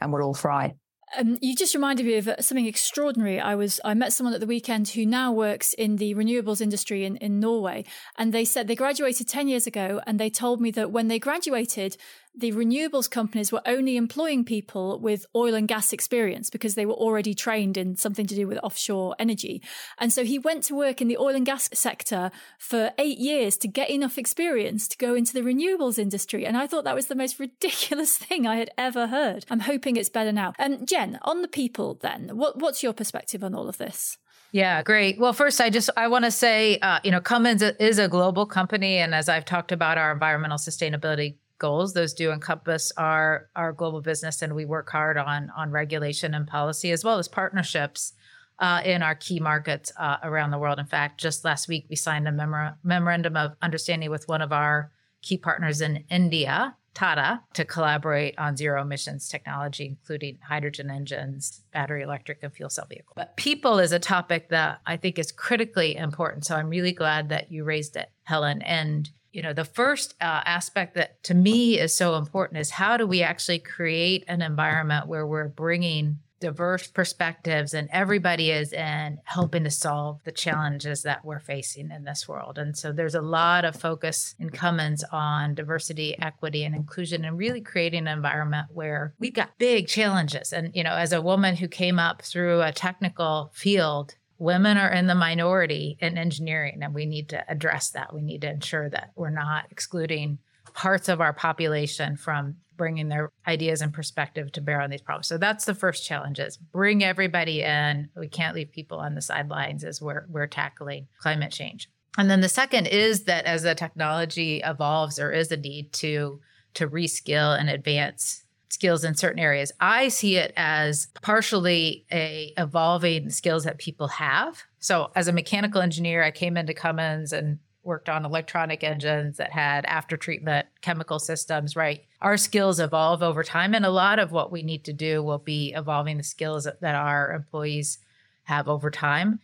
and 0.00 0.12
we'll 0.12 0.22
all 0.22 0.34
fry. 0.34 0.74
Um, 1.16 1.38
you 1.40 1.56
just 1.56 1.74
reminded 1.74 2.04
me 2.04 2.16
of 2.16 2.28
uh, 2.28 2.40
something 2.40 2.66
extraordinary. 2.66 3.40
I 3.40 3.54
was 3.54 3.80
I 3.84 3.94
met 3.94 4.12
someone 4.12 4.34
at 4.34 4.40
the 4.40 4.46
weekend 4.46 4.88
who 4.90 5.06
now 5.06 5.32
works 5.32 5.72
in 5.72 5.96
the 5.96 6.14
renewables 6.14 6.60
industry 6.60 7.04
in, 7.04 7.16
in 7.16 7.40
Norway, 7.40 7.84
and 8.18 8.32
they 8.32 8.44
said 8.44 8.68
they 8.68 8.74
graduated 8.74 9.26
ten 9.26 9.48
years 9.48 9.66
ago, 9.66 10.02
and 10.06 10.20
they 10.20 10.28
told 10.28 10.60
me 10.60 10.70
that 10.72 10.90
when 10.90 11.08
they 11.08 11.18
graduated, 11.18 11.96
the 12.38 12.52
renewables 12.52 13.10
companies 13.10 13.50
were 13.50 13.62
only 13.66 13.96
employing 13.96 14.44
people 14.44 15.00
with 15.00 15.26
oil 15.34 15.54
and 15.54 15.66
gas 15.66 15.92
experience 15.92 16.50
because 16.50 16.76
they 16.76 16.86
were 16.86 16.94
already 16.94 17.34
trained 17.34 17.76
in 17.76 17.96
something 17.96 18.26
to 18.26 18.34
do 18.36 18.46
with 18.46 18.58
offshore 18.62 19.16
energy. 19.18 19.60
And 19.98 20.12
so 20.12 20.24
he 20.24 20.38
went 20.38 20.62
to 20.64 20.74
work 20.76 21.02
in 21.02 21.08
the 21.08 21.16
oil 21.16 21.34
and 21.34 21.44
gas 21.44 21.68
sector 21.74 22.30
for 22.58 22.92
eight 22.96 23.18
years 23.18 23.56
to 23.58 23.68
get 23.68 23.90
enough 23.90 24.18
experience 24.18 24.86
to 24.88 24.96
go 24.96 25.14
into 25.14 25.32
the 25.32 25.40
renewables 25.40 25.98
industry. 25.98 26.46
And 26.46 26.56
I 26.56 26.68
thought 26.68 26.84
that 26.84 26.94
was 26.94 27.08
the 27.08 27.16
most 27.16 27.40
ridiculous 27.40 28.16
thing 28.18 28.46
I 28.46 28.56
had 28.56 28.70
ever 28.78 29.08
heard. 29.08 29.44
I'm 29.50 29.60
hoping 29.60 29.96
it's 29.96 30.08
better 30.08 30.32
now. 30.32 30.52
And 30.58 30.74
um, 30.74 30.86
Jen, 30.86 31.18
on 31.22 31.42
the 31.42 31.48
people 31.48 31.98
then, 32.00 32.30
what, 32.34 32.60
what's 32.60 32.84
your 32.84 32.92
perspective 32.92 33.42
on 33.42 33.54
all 33.54 33.68
of 33.68 33.78
this? 33.78 34.16
Yeah, 34.52 34.82
great. 34.82 35.18
Well, 35.18 35.34
first, 35.34 35.60
I 35.60 35.68
just 35.68 35.90
I 35.94 36.08
want 36.08 36.24
to 36.24 36.30
say, 36.30 36.78
uh, 36.78 37.00
you 37.04 37.10
know, 37.10 37.20
Cummins 37.20 37.60
is 37.60 37.98
a 37.98 38.08
global 38.08 38.46
company, 38.46 38.96
and 38.96 39.14
as 39.14 39.28
I've 39.28 39.44
talked 39.44 39.72
about 39.72 39.98
our 39.98 40.10
environmental 40.10 40.56
sustainability 40.56 41.34
goals. 41.58 41.94
Those 41.94 42.14
do 42.14 42.30
encompass 42.32 42.92
our 42.96 43.48
our 43.56 43.72
global 43.72 44.00
business, 44.00 44.42
and 44.42 44.54
we 44.54 44.64
work 44.64 44.90
hard 44.90 45.16
on 45.16 45.50
on 45.56 45.70
regulation 45.70 46.34
and 46.34 46.46
policy 46.46 46.90
as 46.90 47.04
well 47.04 47.18
as 47.18 47.28
partnerships 47.28 48.12
uh, 48.58 48.82
in 48.84 49.02
our 49.02 49.14
key 49.14 49.40
markets 49.40 49.92
uh, 49.98 50.16
around 50.22 50.50
the 50.50 50.58
world. 50.58 50.78
In 50.78 50.86
fact, 50.86 51.20
just 51.20 51.44
last 51.44 51.68
week 51.68 51.86
we 51.88 51.96
signed 51.96 52.26
a 52.26 52.32
memor- 52.32 52.76
memorandum 52.82 53.36
of 53.36 53.56
understanding 53.62 54.10
with 54.10 54.28
one 54.28 54.42
of 54.42 54.52
our 54.52 54.90
key 55.22 55.36
partners 55.36 55.80
in 55.80 56.04
India, 56.10 56.76
Tata, 56.94 57.40
to 57.54 57.64
collaborate 57.64 58.36
on 58.38 58.56
zero 58.56 58.82
emissions 58.82 59.28
technology, 59.28 59.86
including 59.86 60.38
hydrogen 60.42 60.90
engines, 60.90 61.62
battery 61.72 62.02
electric, 62.02 62.42
and 62.42 62.52
fuel 62.52 62.70
cell 62.70 62.86
vehicles. 62.88 63.14
But 63.14 63.36
people 63.36 63.78
is 63.78 63.92
a 63.92 63.98
topic 63.98 64.48
that 64.48 64.80
I 64.86 64.96
think 64.96 65.18
is 65.18 65.30
critically 65.30 65.96
important. 65.96 66.44
So 66.44 66.56
I'm 66.56 66.68
really 66.68 66.92
glad 66.92 67.28
that 67.28 67.52
you 67.52 67.64
raised 67.64 67.96
it, 67.96 68.10
Helen. 68.24 68.62
And 68.62 69.08
you 69.38 69.44
know 69.44 69.52
the 69.52 69.64
first 69.64 70.16
uh, 70.20 70.42
aspect 70.44 70.94
that 70.94 71.22
to 71.22 71.32
me 71.32 71.78
is 71.78 71.94
so 71.94 72.16
important 72.16 72.58
is 72.58 72.70
how 72.70 72.96
do 72.96 73.06
we 73.06 73.22
actually 73.22 73.60
create 73.60 74.24
an 74.26 74.42
environment 74.42 75.06
where 75.06 75.24
we're 75.24 75.46
bringing 75.46 76.18
diverse 76.40 76.88
perspectives 76.88 77.72
and 77.72 77.88
everybody 77.92 78.50
is 78.50 78.72
in 78.72 79.20
helping 79.22 79.62
to 79.62 79.70
solve 79.70 80.18
the 80.24 80.32
challenges 80.32 81.04
that 81.04 81.24
we're 81.24 81.38
facing 81.38 81.92
in 81.92 82.02
this 82.02 82.26
world. 82.26 82.58
And 82.58 82.76
so 82.76 82.90
there's 82.90 83.14
a 83.14 83.22
lot 83.22 83.64
of 83.64 83.76
focus 83.76 84.34
in 84.40 84.50
Cummins 84.50 85.04
on 85.12 85.54
diversity, 85.54 86.18
equity, 86.18 86.64
and 86.64 86.74
inclusion 86.74 87.24
and 87.24 87.38
really 87.38 87.60
creating 87.60 88.08
an 88.08 88.16
environment 88.16 88.66
where 88.72 89.14
we've 89.20 89.34
got 89.34 89.56
big 89.58 89.86
challenges. 89.86 90.52
And, 90.52 90.74
you 90.74 90.82
know, 90.82 90.94
as 90.94 91.12
a 91.12 91.22
woman 91.22 91.54
who 91.54 91.68
came 91.68 92.00
up 92.00 92.22
through 92.22 92.60
a 92.60 92.72
technical 92.72 93.52
field, 93.54 94.16
women 94.38 94.76
are 94.76 94.92
in 94.92 95.06
the 95.06 95.14
minority 95.14 95.98
in 96.00 96.16
engineering 96.16 96.78
and 96.82 96.94
we 96.94 97.06
need 97.06 97.28
to 97.30 97.50
address 97.50 97.90
that. 97.90 98.14
We 98.14 98.22
need 98.22 98.42
to 98.42 98.50
ensure 98.50 98.88
that 98.88 99.12
we're 99.16 99.30
not 99.30 99.66
excluding 99.70 100.38
parts 100.74 101.08
of 101.08 101.20
our 101.20 101.32
population 101.32 102.16
from 102.16 102.56
bringing 102.76 103.08
their 103.08 103.30
ideas 103.46 103.80
and 103.80 103.92
perspective 103.92 104.52
to 104.52 104.60
bear 104.60 104.80
on 104.80 104.90
these 104.90 105.02
problems. 105.02 105.26
So 105.26 105.36
that's 105.36 105.64
the 105.64 105.74
first 105.74 106.06
challenge 106.06 106.38
is 106.38 106.56
bring 106.56 107.02
everybody 107.02 107.62
in. 107.62 108.08
We 108.16 108.28
can't 108.28 108.54
leave 108.54 108.70
people 108.70 108.98
on 108.98 109.16
the 109.16 109.20
sidelines 109.20 109.82
as 109.82 110.00
we're, 110.00 110.26
we're 110.28 110.46
tackling 110.46 111.08
climate 111.18 111.50
change. 111.50 111.90
And 112.16 112.30
then 112.30 112.40
the 112.40 112.48
second 112.48 112.86
is 112.86 113.24
that 113.24 113.44
as 113.44 113.62
the 113.62 113.74
technology 113.74 114.60
evolves, 114.64 115.16
there 115.16 115.32
is 115.32 115.50
a 115.50 115.56
need 115.56 115.92
to, 115.94 116.40
to 116.74 116.88
reskill 116.88 117.58
and 117.58 117.68
advance 117.68 118.44
skills 118.68 119.04
in 119.04 119.14
certain 119.14 119.38
areas. 119.38 119.72
I 119.80 120.08
see 120.08 120.36
it 120.36 120.52
as 120.56 121.08
partially 121.22 122.04
a 122.12 122.52
evolving 122.56 123.30
skills 123.30 123.64
that 123.64 123.78
people 123.78 124.08
have. 124.08 124.62
So 124.78 125.10
as 125.14 125.28
a 125.28 125.32
mechanical 125.32 125.80
engineer, 125.80 126.22
I 126.22 126.30
came 126.30 126.56
into 126.56 126.74
Cummins 126.74 127.32
and 127.32 127.58
worked 127.82 128.08
on 128.08 128.24
electronic 128.24 128.84
engines 128.84 129.38
that 129.38 129.50
had 129.50 129.86
after 129.86 130.16
treatment 130.16 130.66
chemical 130.82 131.18
systems, 131.18 131.74
right? 131.74 132.04
Our 132.20 132.36
skills 132.36 132.80
evolve 132.80 133.22
over 133.22 133.42
time. 133.42 133.74
And 133.74 133.86
a 133.86 133.90
lot 133.90 134.18
of 134.18 134.30
what 134.30 134.52
we 134.52 134.62
need 134.62 134.84
to 134.84 134.92
do 134.92 135.22
will 135.22 135.38
be 135.38 135.72
evolving 135.74 136.18
the 136.18 136.22
skills 136.22 136.64
that 136.64 136.94
our 136.94 137.32
employees 137.32 137.98
have 138.44 138.68
over 138.68 138.90
time. 138.90 139.40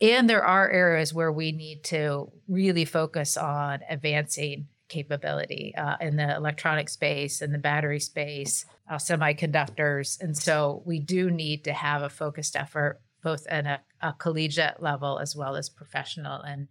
And 0.00 0.28
there 0.28 0.44
are 0.44 0.68
areas 0.68 1.14
where 1.14 1.30
we 1.30 1.52
need 1.52 1.84
to 1.84 2.32
really 2.48 2.84
focus 2.84 3.36
on 3.36 3.80
advancing 3.88 4.66
capability 4.88 5.74
uh, 5.76 5.96
in 6.00 6.16
the 6.16 6.34
electronic 6.36 6.88
space, 6.88 7.42
in 7.42 7.52
the 7.52 7.58
battery 7.58 8.00
space, 8.00 8.66
uh, 8.90 8.96
semiconductors. 8.96 10.20
And 10.20 10.36
so 10.36 10.82
we 10.84 10.98
do 10.98 11.30
need 11.30 11.64
to 11.64 11.72
have 11.72 12.02
a 12.02 12.08
focused 12.08 12.56
effort 12.56 13.00
both 13.22 13.46
at 13.46 13.66
a, 13.66 13.80
a 14.02 14.12
collegiate 14.12 14.82
level 14.82 15.18
as 15.18 15.34
well 15.34 15.56
as 15.56 15.68
professional 15.70 16.42
and 16.42 16.68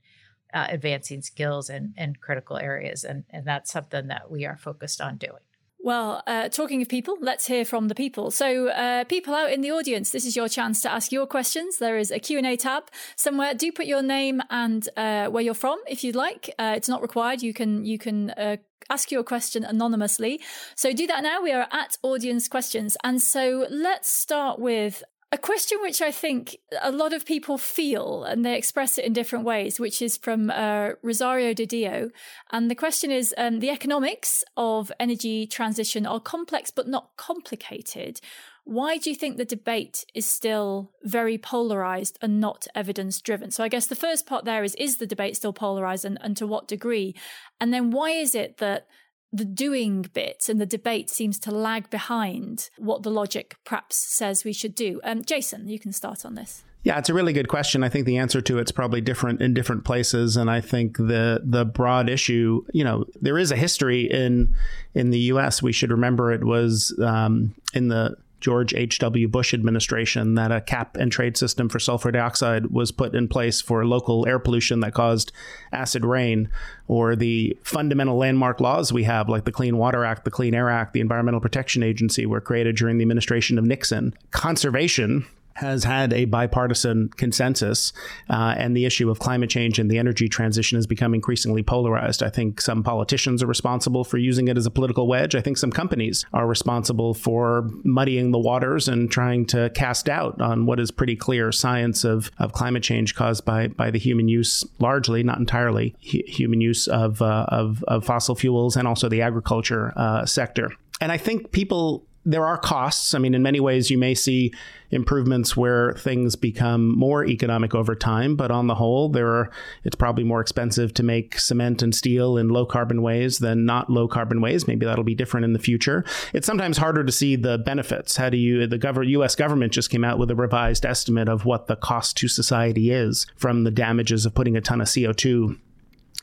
uh, 0.53 0.68
advancing 0.70 1.22
skills 1.22 1.70
in 1.70 2.16
critical 2.22 2.57
areas. 2.57 3.03
And, 3.03 3.24
and 3.32 3.45
that's 3.45 3.72
something 3.72 4.07
that 4.07 4.30
we 4.30 4.45
are 4.45 4.57
focused 4.57 5.01
on 5.01 5.18
doing. 5.18 5.41
Well, 5.86 6.24
uh, 6.28 6.48
talking 6.48 6.82
of 6.82 6.88
people, 6.88 7.18
let's 7.20 7.46
hear 7.46 7.66
from 7.66 7.90
the 7.90 7.94
people. 7.94 8.32
So, 8.32 8.70
uh, 8.70 9.04
people 9.04 9.36
out 9.36 9.52
in 9.52 9.60
the 9.60 9.72
audience, 9.72 10.12
this 10.12 10.26
is 10.26 10.34
your 10.34 10.48
chance 10.48 10.82
to 10.84 10.90
ask 10.90 11.12
your 11.12 11.28
questions. 11.28 11.78
There 11.78 11.98
is 11.98 12.10
a 12.10 12.20
Q&A 12.20 12.56
tab 12.56 12.84
somewhere. 13.18 13.54
Do 13.54 13.70
put 13.70 13.86
your 13.86 14.02
name 14.02 14.42
and 14.50 14.88
uh, 14.96 15.28
where 15.28 15.44
you're 15.44 15.54
from 15.54 15.80
if 15.86 16.02
you'd 16.02 16.16
like. 16.16 16.50
Uh, 16.58 16.74
it's 16.78 16.88
not 16.88 17.02
required. 17.02 17.42
You 17.42 17.54
can 17.54 17.84
you 17.84 17.98
can 17.98 18.30
uh, 18.30 18.56
ask 18.90 19.12
your 19.12 19.24
question 19.24 19.66
anonymously. 19.66 20.40
So 20.76 20.94
do 20.94 21.06
that 21.08 21.22
now. 21.22 21.42
We 21.42 21.52
are 21.52 21.68
at 21.72 21.98
audience 22.02 22.48
questions. 22.48 22.96
And 23.04 23.22
so 23.22 23.68
let's 23.70 24.10
start 24.10 24.60
with 24.60 25.04
a 25.34 25.38
question 25.38 25.80
which 25.82 26.00
I 26.00 26.12
think 26.12 26.58
a 26.80 26.92
lot 26.92 27.12
of 27.12 27.26
people 27.26 27.58
feel 27.58 28.24
and 28.24 28.46
they 28.46 28.56
express 28.56 29.00
it 29.00 29.06
in 29.06 29.14
different 29.14 29.46
ways, 29.46 29.80
which 29.80 30.00
is 30.00 30.16
from 30.16 30.52
uh, 30.52 30.92
Rosario 31.02 31.56
de 31.56 31.66
Dio. 31.66 32.12
And 32.52 32.70
the 32.70 32.76
question 32.76 33.10
is 33.10 33.34
um, 33.36 33.60
the 33.60 33.72
economics 33.72 34.44
of 34.56 34.92
energy 35.00 35.48
transition 35.48 36.06
are 36.06 36.20
complex 36.20 36.70
but 36.70 36.88
not 36.88 37.18
complicated. 37.18 38.22
Why 38.64 38.98
do 38.98 39.10
you 39.10 39.16
think 39.16 39.38
the 39.38 39.44
debate 39.44 40.06
is 40.14 40.28
still 40.28 40.92
very 41.02 41.40
polarized 41.40 42.20
and 42.22 42.40
not 42.40 42.68
evidence 42.76 43.20
driven? 43.20 43.50
So 43.50 43.64
I 43.64 43.70
guess 43.70 43.88
the 43.88 43.96
first 43.96 44.28
part 44.28 44.46
there 44.46 44.64
is 44.64 44.76
is 44.76 44.98
the 44.98 45.08
debate 45.08 45.36
still 45.36 45.52
polarized 45.52 46.06
and, 46.06 46.20
and 46.22 46.38
to 46.38 46.46
what 46.46 46.68
degree? 46.68 47.16
And 47.60 47.74
then 47.74 47.90
why 47.90 48.12
is 48.12 48.36
it 48.36 48.58
that 48.58 48.86
the 49.34 49.46
doing 49.46 50.06
bit 50.14 50.48
and 50.48 50.62
the 50.62 50.66
debate 50.66 51.10
seems 51.10 51.40
to 51.40 51.52
lag 51.52 51.90
behind 51.90 52.70
what 52.78 53.02
the 53.02 53.10
logic 53.10 53.56
perhaps 53.66 53.98
says 53.98 54.44
we 54.44 54.54
should 54.54 54.76
do. 54.76 55.02
Um, 55.04 55.26
Jason, 55.26 55.68
you 55.68 55.80
can 55.80 55.92
start 55.92 56.24
on 56.24 56.36
this. 56.36 56.64
Yeah, 56.84 57.00
it's 57.00 57.10
a 57.10 57.14
really 57.14 57.34
good 57.34 57.48
question. 57.48 57.84
I 57.84 57.90
think 57.90 58.06
the 58.06 58.18
answer 58.18 58.42
to 58.42 58.60
it's 58.60 58.72
probably 58.72 59.00
different 59.00 59.42
in 59.42 59.54
different 59.54 59.86
places, 59.86 60.36
and 60.36 60.52
I 60.52 60.60
think 60.60 60.98
the 60.98 61.42
the 61.44 61.64
broad 61.64 62.10
issue, 62.10 62.66
you 62.74 62.84
know, 62.84 63.06
there 63.22 63.38
is 63.38 63.52
a 63.52 63.56
history 63.56 64.02
in 64.02 64.54
in 64.94 65.10
the 65.10 65.20
U.S. 65.20 65.64
We 65.64 65.72
should 65.72 65.92
remember 65.92 66.34
it 66.34 66.44
was 66.44 66.94
um, 67.02 67.56
in 67.74 67.88
the 67.88 68.18
George 68.44 68.74
H.W. 68.74 69.30
Bush 69.30 69.54
administration 69.54 70.36
that 70.36 70.52
a 70.52 70.60
cap 70.60 70.98
and 70.98 71.10
trade 71.10 71.38
system 71.38 71.70
for 71.70 71.80
sulfur 71.80 72.12
dioxide 72.12 72.68
was 72.68 72.91
put 72.91 73.16
in 73.16 73.30
place 73.30 73.62
for 73.62 73.86
local 73.86 74.28
air 74.28 74.38
pollution 74.38 74.82
that 74.82 74.94
caused 74.94 75.32
acid 75.72 76.04
rain, 76.04 76.50
or 76.89 77.16
the 77.16 77.58
fundamental 77.64 78.18
landmark 78.18 78.60
laws 78.60 78.91
we 78.91 79.06
have, 79.06 79.30
like 79.30 79.46
the 79.46 79.52
Clean 79.52 79.78
Water 79.78 80.04
Act, 80.04 80.26
the 80.26 80.32
Clean 80.32 80.54
Air 80.54 80.70
Act, 80.70 80.91
the 80.91 81.00
Environmental 81.00 81.39
Protection 81.39 81.84
Agency, 81.84 82.26
were 82.26 82.41
created 82.41 82.76
during 82.76 82.98
the 82.98 83.04
administration 83.04 83.58
of 83.58 83.64
Nixon. 83.64 84.14
Conservation 84.32 85.26
has 85.56 85.84
had 85.84 86.14
a 86.14 86.26
bipartisan 86.26 87.10
consensus, 87.10 87.93
uh, 88.30 88.56
and 88.58 88.76
the 88.76 88.86
issue 88.86 89.10
of 89.10 89.20
climate 89.20 89.49
change 89.49 89.80
and 89.80 89.89
the 89.89 89.97
energy 89.97 90.28
transition 90.28 90.78
has 90.78 90.88
become 90.88 91.14
increasingly 91.14 91.64
polarized. 91.64 92.24
I 92.24 92.30
think 92.30 92.62
some 92.62 92.84
politicians 92.84 93.43
are 93.43 93.47
responsible 93.47 94.04
for 94.04 94.18
using 94.18 94.47
it 94.47 94.58
as 94.58 94.66
a 94.66 94.72
political 94.72 95.08
wedge. 95.08 95.36
I 95.36 95.41
think 95.41 95.58
some 95.58 95.72
companies 95.72 96.26
are 96.34 96.47
responsible 96.47 97.14
for 97.14 97.70
muddying 97.84 98.32
the 98.32 98.39
waters 98.39 98.88
and 98.88 99.12
trying 99.12 99.45
to 99.47 99.70
cast 99.72 100.06
doubt 100.06 100.41
on 100.41 100.66
what 100.66 100.80
is 100.80 100.91
pretty 100.91 101.16
clear 101.16 101.51
science 101.51 102.04
of, 102.04 102.32
of 102.39 102.54
climate 102.54 102.84
change 102.84 103.16
caused 103.16 103.45
by, 103.45 103.68
by 103.68 103.91
the 103.91 103.99
human 103.99 104.28
use, 104.28 104.66
largely, 104.80 105.24
not 105.24 105.38
entirely, 105.38 105.95
hu- 106.12 106.24
human 106.26 106.62
use 106.62 106.88
of, 106.88 107.22
uh, 107.22 107.45
of, 107.49 107.84
of, 107.88 108.04
fossil 108.04 108.36
fuels 108.36 108.76
and 108.76 108.88
also 108.88 109.08
the 109.08 109.22
agriculture 109.22 109.93
uh, 109.95 110.26
sector. 110.26 110.70
And 110.99 111.12
I 111.12 111.18
think 111.18 111.51
people 111.51 112.06
there 112.26 112.46
are 112.46 112.58
costs. 112.58 113.14
I 113.14 113.20
mean, 113.20 113.34
in 113.34 113.42
many 113.42 113.60
ways, 113.60 113.90
you 113.90 113.98
may 113.98 114.16
see 114.16 114.54
improvements 114.92 115.58
where 115.58 115.94
things 115.94 116.36
become 116.36 116.98
more 116.98 117.26
economic 117.26 117.76
over 117.76 117.96
time, 117.96 118.36
but 118.36 118.52
on 118.52 118.68
the 118.68 118.76
whole, 118.76 119.10
there 119.10 119.28
are, 119.28 119.52
it's 119.84 119.96
probably 119.96 120.24
more 120.24 120.40
expensive 120.40 120.94
to 120.94 121.04
make 121.04 121.40
cement 121.40 121.82
and 121.82 121.94
steel 121.94 122.38
in 122.38 122.50
low 122.50 122.66
carbon 122.66 123.02
ways 123.02 123.40
than 123.40 123.66
not 123.66 123.90
low 123.90 124.08
carbon 124.08 124.40
ways. 124.40 124.68
Maybe 124.68 124.86
that'll 124.86 125.04
be 125.04 125.16
different 125.16 125.46
in 125.46 125.54
the 125.54 125.60
future. 125.60 126.06
It's 126.32 126.48
sometimes 126.48 126.78
harder 126.78 127.04
to 127.04 127.12
see 127.12 127.36
the 127.36 127.58
benefits. 127.58 128.16
How 128.16 128.30
do 128.30 128.38
you, 128.38 128.68
the 128.68 128.78
government, 128.78 129.12
U.S. 129.12 129.36
government 129.36 129.74
just 129.74 129.90
came 129.90 130.04
out 130.04 130.20
with 130.20 130.32
a 130.32 130.36
revised 130.36 130.86
estimate 130.86 131.28
of 131.28 131.46
what 131.46 131.68
the 131.68 131.76
cost 131.76 132.16
to 132.18 132.28
society 132.28 132.92
is 132.92 133.26
from 133.36 133.64
the 133.64 133.72
damages 133.72 134.26
of 134.26 134.34
putting 134.34 134.56
a 134.56 134.62
ton 134.62 134.80
of 134.80 134.88
CO2 134.88 135.58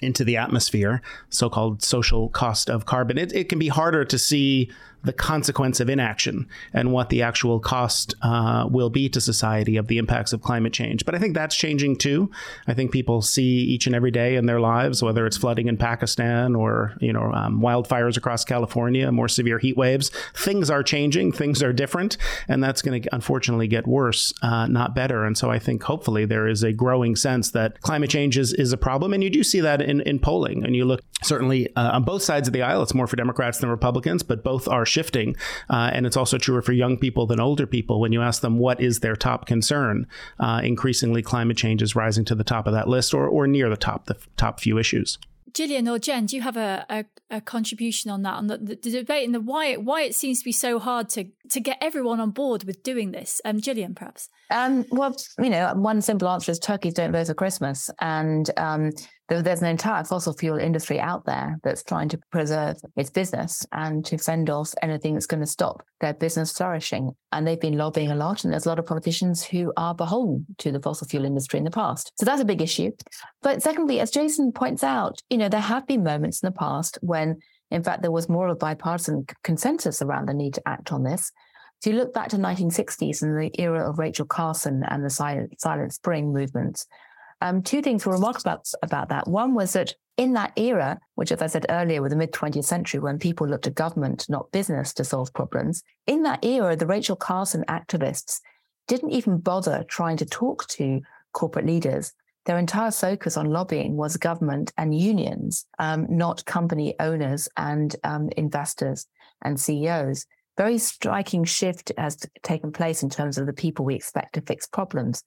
into 0.03 0.25
the 0.25 0.37
atmosphere, 0.37 1.03
so 1.29 1.51
called 1.51 1.83
social 1.83 2.29
cost 2.31 2.71
of 2.71 2.87
carbon. 2.87 3.19
It, 3.19 3.33
it 3.35 3.49
can 3.49 3.59
be 3.59 3.69
harder 3.69 4.05
to 4.05 4.19
see 4.19 4.71
the 5.03 5.13
consequence 5.13 5.81
of 5.81 5.89
inaction 5.89 6.49
and 6.73 6.93
what 6.93 7.09
the 7.09 7.23
actual 7.23 7.59
cost 7.59 8.15
uh, 8.23 8.67
will 8.71 8.91
be 8.91 9.09
to 9.09 9.21
society 9.21 9.77
of 9.77 9.89
the 9.89 9.99
impacts 9.99 10.33
of 10.33 10.43
climate 10.43 10.73
change. 10.73 11.05
But 11.05 11.15
I 11.15 11.19
think 11.19 11.35
that's 11.35 11.57
changing 11.57 11.97
too. 11.97 12.31
I 12.67 12.75
think 12.75 12.93
people 12.93 13.23
see 13.23 13.43
each 13.45 13.87
and 13.87 13.95
every 13.95 14.11
day 14.11 14.37
in 14.37 14.47
their 14.47 14.61
lives, 14.61 15.03
whether 15.03 15.27
it's 15.27 15.37
flooding 15.37 15.69
in 15.69 15.77
Pakistan 15.77 16.55
or 16.55 16.95
you 17.01 17.13
know 17.13 17.33
um, 17.33 17.61
wildfires 17.61 18.17
across 18.17 18.45
California, 18.45 19.11
more 19.11 19.29
severe 19.29 19.59
heat 19.59 19.77
waves. 19.77 20.11
Things 20.35 20.71
are 20.71 20.83
changing. 20.83 21.33
Things 21.33 21.63
are 21.63 21.73
different, 21.73 22.17
and 22.49 22.63
that's 22.63 22.83
going 22.83 23.03
to 23.03 23.15
unfortunately 23.15 23.69
get 23.69 23.87
worse, 23.87 24.33
uh, 24.43 24.67
not 24.67 24.95
better. 24.95 25.25
And 25.25 25.37
so 25.37 25.51
I 25.51 25.59
think 25.59 25.83
hopefully 25.83 26.25
there 26.25 26.47
is 26.47 26.63
a 26.63 26.73
growing 26.73 27.17
sense 27.17 27.51
that 27.53 27.81
climate 27.81 28.11
change 28.11 28.37
is, 28.37 28.53
is 28.53 28.73
a 28.73 28.77
problem, 28.77 29.13
and 29.13 29.25
you 29.25 29.31
do 29.31 29.43
see 29.43 29.61
that 29.61 29.81
in, 29.81 30.01
in 30.03 30.19
polling. 30.19 30.65
And 30.65 30.77
you 30.77 30.85
look 30.85 31.01
certainly 31.23 31.75
uh, 31.77 31.93
on 31.93 32.05
both 32.05 32.23
sides 32.23 32.49
of 32.49 32.53
the 32.53 32.63
aisle. 32.63 32.83
It's 32.83 32.95
more 32.95 33.07
for 33.07 33.17
Democrats 33.17 33.59
than 33.59 33.71
Republicans, 33.71 34.23
but 34.23 34.43
both 34.45 34.69
are 34.69 34.87
shifting. 34.91 35.36
Uh, 35.68 35.91
and 35.93 36.07
it's 36.07 36.16
also 36.16 36.38
truer 36.38 36.62
for 36.62 36.72
young 36.72 36.99
people 36.99 37.26
than 37.26 37.41
older 37.41 37.66
people. 37.66 38.01
When 38.01 38.12
you 38.12 38.22
ask 38.22 38.43
them 38.43 38.59
what 38.59 38.80
is 38.80 39.01
their 39.01 39.16
top 39.16 39.47
concern, 39.47 40.07
uh, 40.38 40.61
increasingly 40.62 41.22
climate 41.22 41.57
change 41.57 41.82
is 41.82 41.97
rising 41.97 42.24
to 42.26 42.34
the 42.34 42.45
top 42.45 42.66
of 42.66 42.72
that 42.72 42.88
list 42.88 43.14
or, 43.14 43.26
or 43.26 43.47
near 43.47 43.68
the 43.68 43.76
top, 43.76 44.07
the 44.07 44.16
top 44.36 44.61
few 44.61 44.78
issues. 44.78 45.18
Gillian 45.55 45.88
or 45.88 45.99
Jen, 45.99 46.26
do 46.26 46.36
you 46.36 46.43
have 46.43 46.57
a, 46.57 46.84
a, 46.88 47.05
a 47.30 47.41
contribution 47.41 48.11
on 48.11 48.22
that 48.22 48.34
on 48.34 48.47
the, 48.47 48.59
the, 48.59 48.74
the, 48.76 48.91
debate 48.91 49.24
and 49.24 49.34
the 49.34 49.41
why 49.41 49.74
why 49.74 50.03
it 50.03 50.14
seems 50.14 50.38
to 50.41 50.45
be 50.45 50.53
so 50.53 50.78
hard 50.78 51.09
to 51.11 51.26
to 51.51 51.61
get 51.61 51.78
everyone 51.80 52.20
on 52.20 52.30
board 52.30 52.64
with 52.64 52.82
doing 52.82 53.11
this? 53.11 53.41
Um, 53.45 53.61
Gillian, 53.61 53.95
perhaps. 53.95 54.28
Um, 54.51 54.84
well, 54.91 55.16
you 55.38 55.51
know, 55.51 55.72
one 55.74 56.03
simple 56.03 56.28
answer 56.28 56.53
is 56.53 56.59
turkeys 56.59 56.95
don't 56.95 57.12
vote 57.12 57.26
for 57.26 57.34
Christmas, 57.34 57.91
and 58.01 58.51
um, 58.57 58.93
there's 59.31 59.62
an 59.62 59.68
entire 59.68 60.03
fossil 60.03 60.33
fuel 60.33 60.59
industry 60.59 60.99
out 60.99 61.24
there 61.24 61.59
that's 61.62 61.85
trying 61.85 62.09
to 62.09 62.18
preserve 62.33 62.76
its 62.97 63.11
business 63.11 63.64
and 63.70 64.05
to 64.07 64.18
fend 64.18 64.51
off 64.51 64.74
anything 64.83 65.14
that's 65.14 65.26
going 65.26 65.41
to 65.41 65.47
stop 65.47 65.85
their 66.01 66.14
business 66.14 66.51
flourishing. 66.51 67.12
And 67.31 67.47
they've 67.47 67.61
been 67.61 67.78
lobbying 67.78 68.11
a 68.11 68.16
lot, 68.16 68.43
and 68.43 68.53
there's 68.53 68.66
a 68.66 68.68
lot 68.68 68.81
of 68.81 68.87
politicians 68.87 69.45
who 69.45 69.72
are 69.76 69.95
beholden 69.95 70.47
to 70.59 70.72
the 70.72 70.81
fossil 70.81 71.07
fuel 71.07 71.24
industry 71.24 71.59
in 71.59 71.64
the 71.64 71.70
past. 71.70 72.12
So 72.18 72.26
that's 72.26 72.43
a 72.43 72.45
big 72.45 72.61
issue. 72.61 72.91
But 73.41 73.62
secondly, 73.62 74.01
as 74.01 74.11
Jason 74.11 74.51
points 74.51 74.83
out, 74.83 75.20
you 75.31 75.39
know, 75.39 75.49
there 75.49 75.61
have 75.61 75.87
been 75.87 76.03
moments 76.03 76.43
in 76.43 76.49
the 76.49 76.59
past 76.59 76.99
when, 77.01 77.39
in 77.70 77.85
fact, 77.85 78.03
there 78.03 78.11
was 78.11 78.28
more 78.28 78.49
of 78.49 78.53
a 78.53 78.57
bipartisan 78.57 79.26
consensus 79.45 80.03
around 80.03 80.26
the 80.26 80.35
need 80.35 80.55
to 80.55 80.68
act 80.68 80.91
on 80.93 81.05
this. 81.05 81.31
So 81.81 81.91
you 81.91 81.97
look 81.97 82.12
back 82.12 82.28
to 82.31 82.37
1960s 82.37 83.22
and 83.22 83.39
the 83.39 83.51
era 83.59 83.89
of 83.89 83.99
Rachel 83.99 84.26
Carson 84.26 84.83
and 84.89 85.05
the 85.05 85.09
Silent, 85.09 85.59
Silent 85.61 85.95
Spring 85.95 86.33
movements. 86.33 86.87
Um, 87.41 87.62
two 87.62 87.82
things 87.82 88.05
were 88.05 88.12
remarkable 88.12 88.51
about, 88.53 88.68
about 88.82 89.09
that. 89.09 89.26
One 89.26 89.55
was 89.55 89.72
that 89.72 89.95
in 90.16 90.34
that 90.34 90.53
era, 90.57 91.01
which, 91.14 91.32
as 91.32 91.41
I 91.41 91.47
said 91.47 91.64
earlier, 91.70 92.03
was 92.03 92.11
the 92.11 92.16
mid 92.16 92.32
20th 92.32 92.64
century 92.64 93.01
when 93.01 93.18
people 93.18 93.49
looked 93.49 93.64
to 93.64 93.70
government, 93.70 94.26
not 94.28 94.53
business, 94.53 94.93
to 94.95 95.05
solve 95.05 95.32
problems, 95.32 95.82
in 96.07 96.22
that 96.24 96.45
era, 96.45 96.76
the 96.76 96.86
Rachel 96.86 97.16
Carson 97.16 97.64
activists 97.68 98.41
didn't 98.86 99.12
even 99.12 99.38
bother 99.38 99.84
trying 99.88 100.16
to 100.18 100.26
talk 100.26 100.66
to 100.68 101.01
corporate 101.32 101.64
leaders. 101.64 102.12
Their 102.47 102.59
entire 102.59 102.91
focus 102.91 103.36
on 103.36 103.47
lobbying 103.47 103.97
was 103.97 104.16
government 104.16 104.72
and 104.76 104.99
unions, 104.99 105.66
um, 105.78 106.07
not 106.11 106.45
company 106.45 106.95
owners 106.99 107.49
and 107.57 107.95
um, 108.05 108.28
investors 108.36 109.07
and 109.43 109.61
CEOs. 109.61 110.26
Very 110.59 110.78
striking 110.78 111.45
shift 111.45 111.93
has 111.97 112.18
taken 112.43 112.72
place 112.72 113.03
in 113.03 113.09
terms 113.09 113.38
of 113.38 113.47
the 113.47 113.53
people 113.53 113.84
we 113.84 113.95
expect 113.95 114.34
to 114.34 114.41
fix 114.41 114.66
problems 114.66 115.22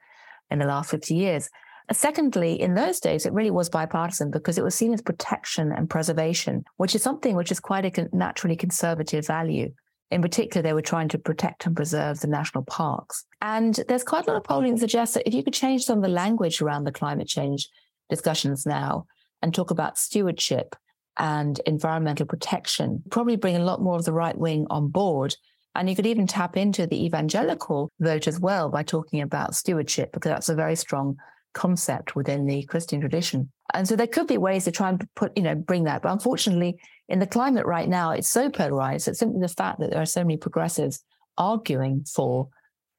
in 0.52 0.60
the 0.60 0.66
last 0.66 0.92
50 0.92 1.16
years. 1.16 1.50
Secondly, 1.92 2.60
in 2.60 2.76
those 2.76 3.00
days, 3.00 3.26
it 3.26 3.34
really 3.34 3.52
was 3.52 3.70
bipartisan 3.70 4.32
because 4.32 4.58
it 4.58 4.64
was 4.64 4.74
seen 4.74 4.94
as 4.94 5.02
protection 5.02 5.72
and 5.72 5.90
preservation, 5.90 6.64
which 6.78 6.96
is 6.96 7.04
something 7.04 7.36
which 7.36 7.52
is 7.52 7.60
quite 7.60 7.86
a 7.86 8.10
naturally 8.14 8.56
conservative 8.56 9.28
value. 9.28 9.72
In 10.10 10.22
particular, 10.22 10.62
they 10.62 10.74
were 10.74 10.82
trying 10.82 11.10
to 11.10 11.18
protect 11.18 11.66
and 11.66 11.76
preserve 11.76 12.20
the 12.20 12.28
national 12.28 12.64
parks. 12.66 13.26
And 13.42 13.80
there's 13.88 14.04
quite 14.04 14.28
a 14.28 14.32
lot 14.32 14.38
of 14.38 14.44
polling 14.44 14.76
that 14.76 14.80
suggests 14.80 15.16
that 15.16 15.28
if 15.28 15.34
you 15.34 15.44
could 15.44 15.54
change 15.54 15.84
some 15.84 15.98
of 15.98 16.04
the 16.04 16.10
language 16.10 16.62
around 16.62 16.84
the 16.84 16.92
climate 16.92 17.28
change 17.28 17.68
discussions 18.10 18.66
now 18.66 19.06
and 19.42 19.54
talk 19.54 19.72
about 19.72 19.98
stewardship 19.98 20.76
and 21.18 21.60
environmental 21.66 22.26
protection, 22.26 23.04
probably 23.10 23.36
bring 23.36 23.56
a 23.56 23.64
lot 23.64 23.82
more 23.82 23.96
of 23.96 24.06
the 24.06 24.14
right 24.14 24.38
wing 24.38 24.68
on 24.70 24.90
board. 24.90 25.36
And 25.76 25.90
you 25.90 25.96
could 25.96 26.06
even 26.06 26.28
tap 26.28 26.56
into 26.56 26.86
the 26.86 27.04
evangelical 27.06 27.92
vote 28.00 28.28
as 28.28 28.40
well 28.40 28.70
by 28.70 28.84
talking 28.84 29.22
about 29.22 29.56
stewardship, 29.56 30.12
because 30.14 30.30
that's 30.30 30.50
a 30.50 30.56
very 30.56 30.76
strong 30.76 31.18
concept 31.54 32.16
within 32.16 32.46
the 32.46 32.64
Christian 32.64 33.00
tradition. 33.00 33.52
And 33.74 33.88
so 33.88 33.96
there 33.96 34.08
could 34.08 34.28
be 34.28 34.38
ways 34.38 34.66
to 34.66 34.72
try 34.72 34.90
and 34.90 35.08
put, 35.16 35.36
you 35.38 35.44
know, 35.44 35.56
bring 35.56 35.86
that. 35.86 36.02
But 36.02 36.12
unfortunately, 36.12 36.80
in 37.08 37.20
the 37.20 37.28
climate 37.28 37.66
right 37.66 37.88
now, 37.88 38.12
it's 38.12 38.30
so 38.30 38.50
polarized 38.50 39.08
that 39.08 39.18
simply 39.18 39.40
the 39.40 39.48
fact 39.48 39.80
that 39.80 39.92
there 39.92 40.02
are 40.02 40.06
so 40.06 40.22
many 40.22 40.38
progressives 40.38 41.04
arguing 41.38 42.06
for 42.06 42.50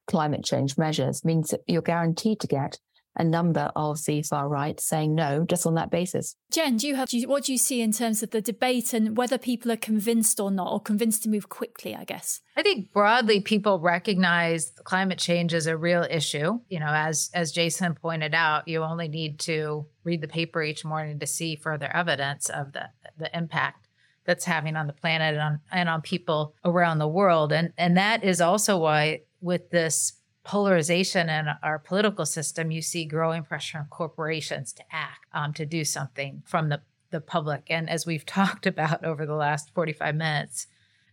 climate 0.07 0.43
change 0.43 0.77
measures 0.77 1.25
means 1.25 1.49
that 1.49 1.61
you're 1.67 1.81
guaranteed 1.81 2.39
to 2.39 2.47
get 2.47 2.79
a 3.15 3.23
number 3.23 3.71
of 3.75 4.03
the 4.05 4.21
far 4.21 4.47
right 4.47 4.79
saying 4.79 5.15
no 5.15 5.45
just 5.45 5.65
on 5.65 5.75
that 5.75 5.89
basis. 5.89 6.35
Jen, 6.51 6.77
do 6.77 6.87
you 6.87 6.95
have 6.95 7.09
what 7.25 7.45
do 7.45 7.51
you 7.51 7.57
see 7.57 7.81
in 7.81 7.91
terms 7.91 8.21
of 8.23 8.31
the 8.31 8.41
debate 8.41 8.93
and 8.93 9.17
whether 9.17 9.37
people 9.37 9.71
are 9.71 9.77
convinced 9.77 10.39
or 10.39 10.51
not, 10.51 10.71
or 10.71 10.79
convinced 10.79 11.23
to 11.23 11.29
move 11.29 11.49
quickly? 11.49 11.95
I 11.95 12.03
guess. 12.03 12.41
I 12.57 12.63
think 12.63 12.91
broadly 12.91 13.41
people 13.41 13.79
recognize 13.79 14.71
climate 14.83 15.19
change 15.19 15.53
as 15.53 15.67
a 15.67 15.77
real 15.77 16.05
issue. 16.09 16.59
You 16.69 16.79
know, 16.79 16.91
as 16.91 17.29
as 17.33 17.51
Jason 17.51 17.95
pointed 17.95 18.33
out, 18.33 18.67
you 18.67 18.83
only 18.83 19.07
need 19.07 19.39
to 19.41 19.85
read 20.03 20.21
the 20.21 20.27
paper 20.27 20.61
each 20.61 20.85
morning 20.85 21.19
to 21.19 21.27
see 21.27 21.55
further 21.55 21.87
evidence 21.93 22.49
of 22.49 22.73
the 22.73 22.89
the 23.17 23.35
impact 23.35 23.87
that's 24.25 24.45
having 24.45 24.75
on 24.75 24.87
the 24.87 24.93
planet 24.93 25.35
and 25.35 25.41
on, 25.41 25.59
and 25.71 25.87
on 25.87 26.01
people 26.01 26.55
around 26.65 26.97
the 26.97 27.07
world. 27.07 27.51
And 27.51 27.71
and 27.77 27.97
that 27.97 28.23
is 28.23 28.41
also 28.41 28.77
why 28.77 29.21
with 29.41 29.69
this 29.69 30.13
polarization 30.45 31.27
in 31.27 31.47
our 31.61 31.79
political 31.79 32.25
system, 32.25 32.71
you 32.71 32.81
see 32.81 33.03
growing 33.03 33.43
pressure 33.43 33.79
on 33.79 33.87
corporations 33.87 34.71
to 34.73 34.83
act, 34.91 35.25
um, 35.33 35.51
to 35.53 35.65
do 35.65 35.83
something 35.83 36.43
from 36.45 36.69
the, 36.69 36.81
the 37.09 37.19
public. 37.19 37.65
And 37.69 37.89
as 37.89 38.05
we've 38.05 38.25
talked 38.39 38.65
about 38.65 39.03
over 39.03 39.25
the 39.25 39.35
last 39.35 39.73
45 39.73 40.15
minutes, 40.15 40.67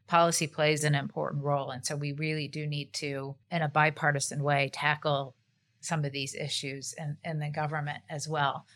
policy 0.07 0.47
plays 0.47 0.85
an 0.85 0.95
important 0.95 1.43
role. 1.43 1.71
And 1.71 1.85
so 1.85 1.97
we 1.97 2.13
really 2.13 2.47
do 2.47 2.67
need 2.67 2.93
to, 2.95 3.35
in 3.51 3.63
a 3.63 3.69
bipartisan 3.69 4.43
way, 4.43 4.71
tackle 4.73 5.35
some 5.81 6.05
of 6.05 6.13
these 6.13 6.35
issues 6.35 6.95
in, 6.99 7.17
in 7.25 7.39
the 7.39 7.49
government 7.49 8.03
as 8.11 8.29
well. 8.29 8.67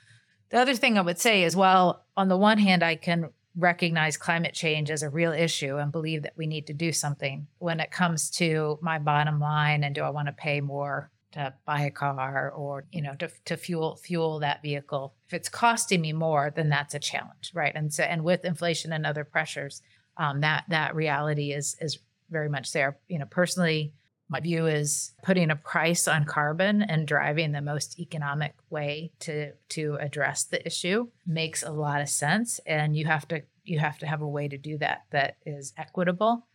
The 0.48 0.59
other 0.59 0.74
thing 0.74 0.96
I 0.96 1.02
would 1.02 1.18
say 1.18 1.42
is, 1.42 1.54
well, 1.54 2.04
on 2.16 2.28
the 2.28 2.36
one 2.36 2.59
hand, 2.59 2.82
I 2.82 2.96
can 2.96 3.30
recognize 3.57 4.16
climate 4.16 4.52
change 4.52 4.90
as 4.90 5.02
a 5.02 5.09
real 5.09 5.32
issue 5.32 5.76
and 5.78 5.90
believe 5.90 6.22
that 6.22 6.36
we 6.36 6.46
need 6.46 6.66
to 6.66 6.74
do 6.74 6.92
something. 6.92 7.46
When 7.59 7.80
it 7.80 7.90
comes 7.90 8.30
to 8.32 8.78
my 8.82 8.98
bottom 8.98 9.40
line 9.40 9.82
and 9.82 9.94
do 9.94 10.02
I 10.02 10.11
want 10.11 10.28
to 10.28 10.32
pay 10.32 10.61
more 10.61 11.11
to 11.32 11.52
buy 11.64 11.82
a 11.82 11.90
car 11.90 12.50
or 12.54 12.84
you 12.92 13.02
know 13.02 13.14
to, 13.16 13.28
to 13.44 13.57
fuel 13.57 13.96
fuel 13.96 14.38
that 14.38 14.62
vehicle 14.62 15.12
if 15.26 15.34
it's 15.34 15.48
costing 15.48 16.00
me 16.00 16.12
more 16.12 16.52
then 16.54 16.68
that's 16.68 16.94
a 16.94 16.98
challenge 16.98 17.50
right? 17.52 17.72
And 17.74 17.92
so 17.92 18.04
and 18.04 18.24
with 18.24 18.44
inflation 18.44 18.92
and 18.92 19.04
other 19.04 19.24
pressures 19.24 19.82
um, 20.16 20.40
that 20.40 20.64
that 20.68 20.94
reality 20.94 21.52
is 21.52 21.76
is 21.80 21.98
very 22.30 22.48
much 22.48 22.72
there. 22.72 22.98
You 23.09 23.18
know 23.18 23.26
personally 23.26 23.92
my 24.28 24.40
view 24.40 24.66
is 24.66 25.12
putting 25.22 25.50
a 25.50 25.56
price 25.56 26.08
on 26.08 26.24
carbon 26.24 26.82
and 26.82 27.06
driving 27.06 27.52
the 27.52 27.60
most 27.60 27.98
economic 28.00 28.54
way 28.70 29.12
to 29.20 29.52
to 29.70 29.96
address 30.00 30.44
the 30.44 30.64
issue 30.66 31.08
makes 31.26 31.62
a 31.62 31.70
lot 31.70 32.00
of 32.00 32.08
sense. 32.08 32.60
And 32.66 32.96
you 32.96 33.06
have 33.06 33.28
to 33.28 33.42
you 33.64 33.78
have 33.78 33.98
to 33.98 34.06
have 34.06 34.22
a 34.22 34.28
way 34.28 34.48
to 34.48 34.58
do 34.58 34.78
that 34.78 35.04
that 35.10 35.36
is 35.44 35.72
equitable 35.76 36.46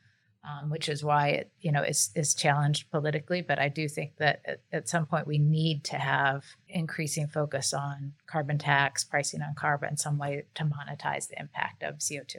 um, 0.44 0.70
which 0.70 0.90
is 0.90 1.04
why 1.04 1.30
it 1.30 1.52
you 1.60 1.72
know 1.72 1.84
is 1.84 2.10
is 2.16 2.34
challenged 2.34 2.90
politically. 2.92 3.42
But 3.42 3.60
i 3.60 3.70
do 3.70 3.88
think 3.88 4.18
that 4.18 4.42
at, 4.46 4.62
at 4.72 4.90
some 4.90 5.06
point 5.06 5.28
we 5.28 5.38
need 5.38 5.84
to 5.86 5.98
have 5.98 6.44
increasing 6.68 7.28
focus 7.28 7.74
on 7.74 8.14
carbon 8.28 8.58
tax 8.58 9.04
pricing 9.04 9.42
on 9.42 9.54
carbon 9.56 9.98
some 9.98 10.18
way 10.18 10.46
to 10.56 10.64
monetize 10.64 11.28
the 11.28 11.40
impact 11.40 11.84
of 11.84 11.98
co2 11.98 12.38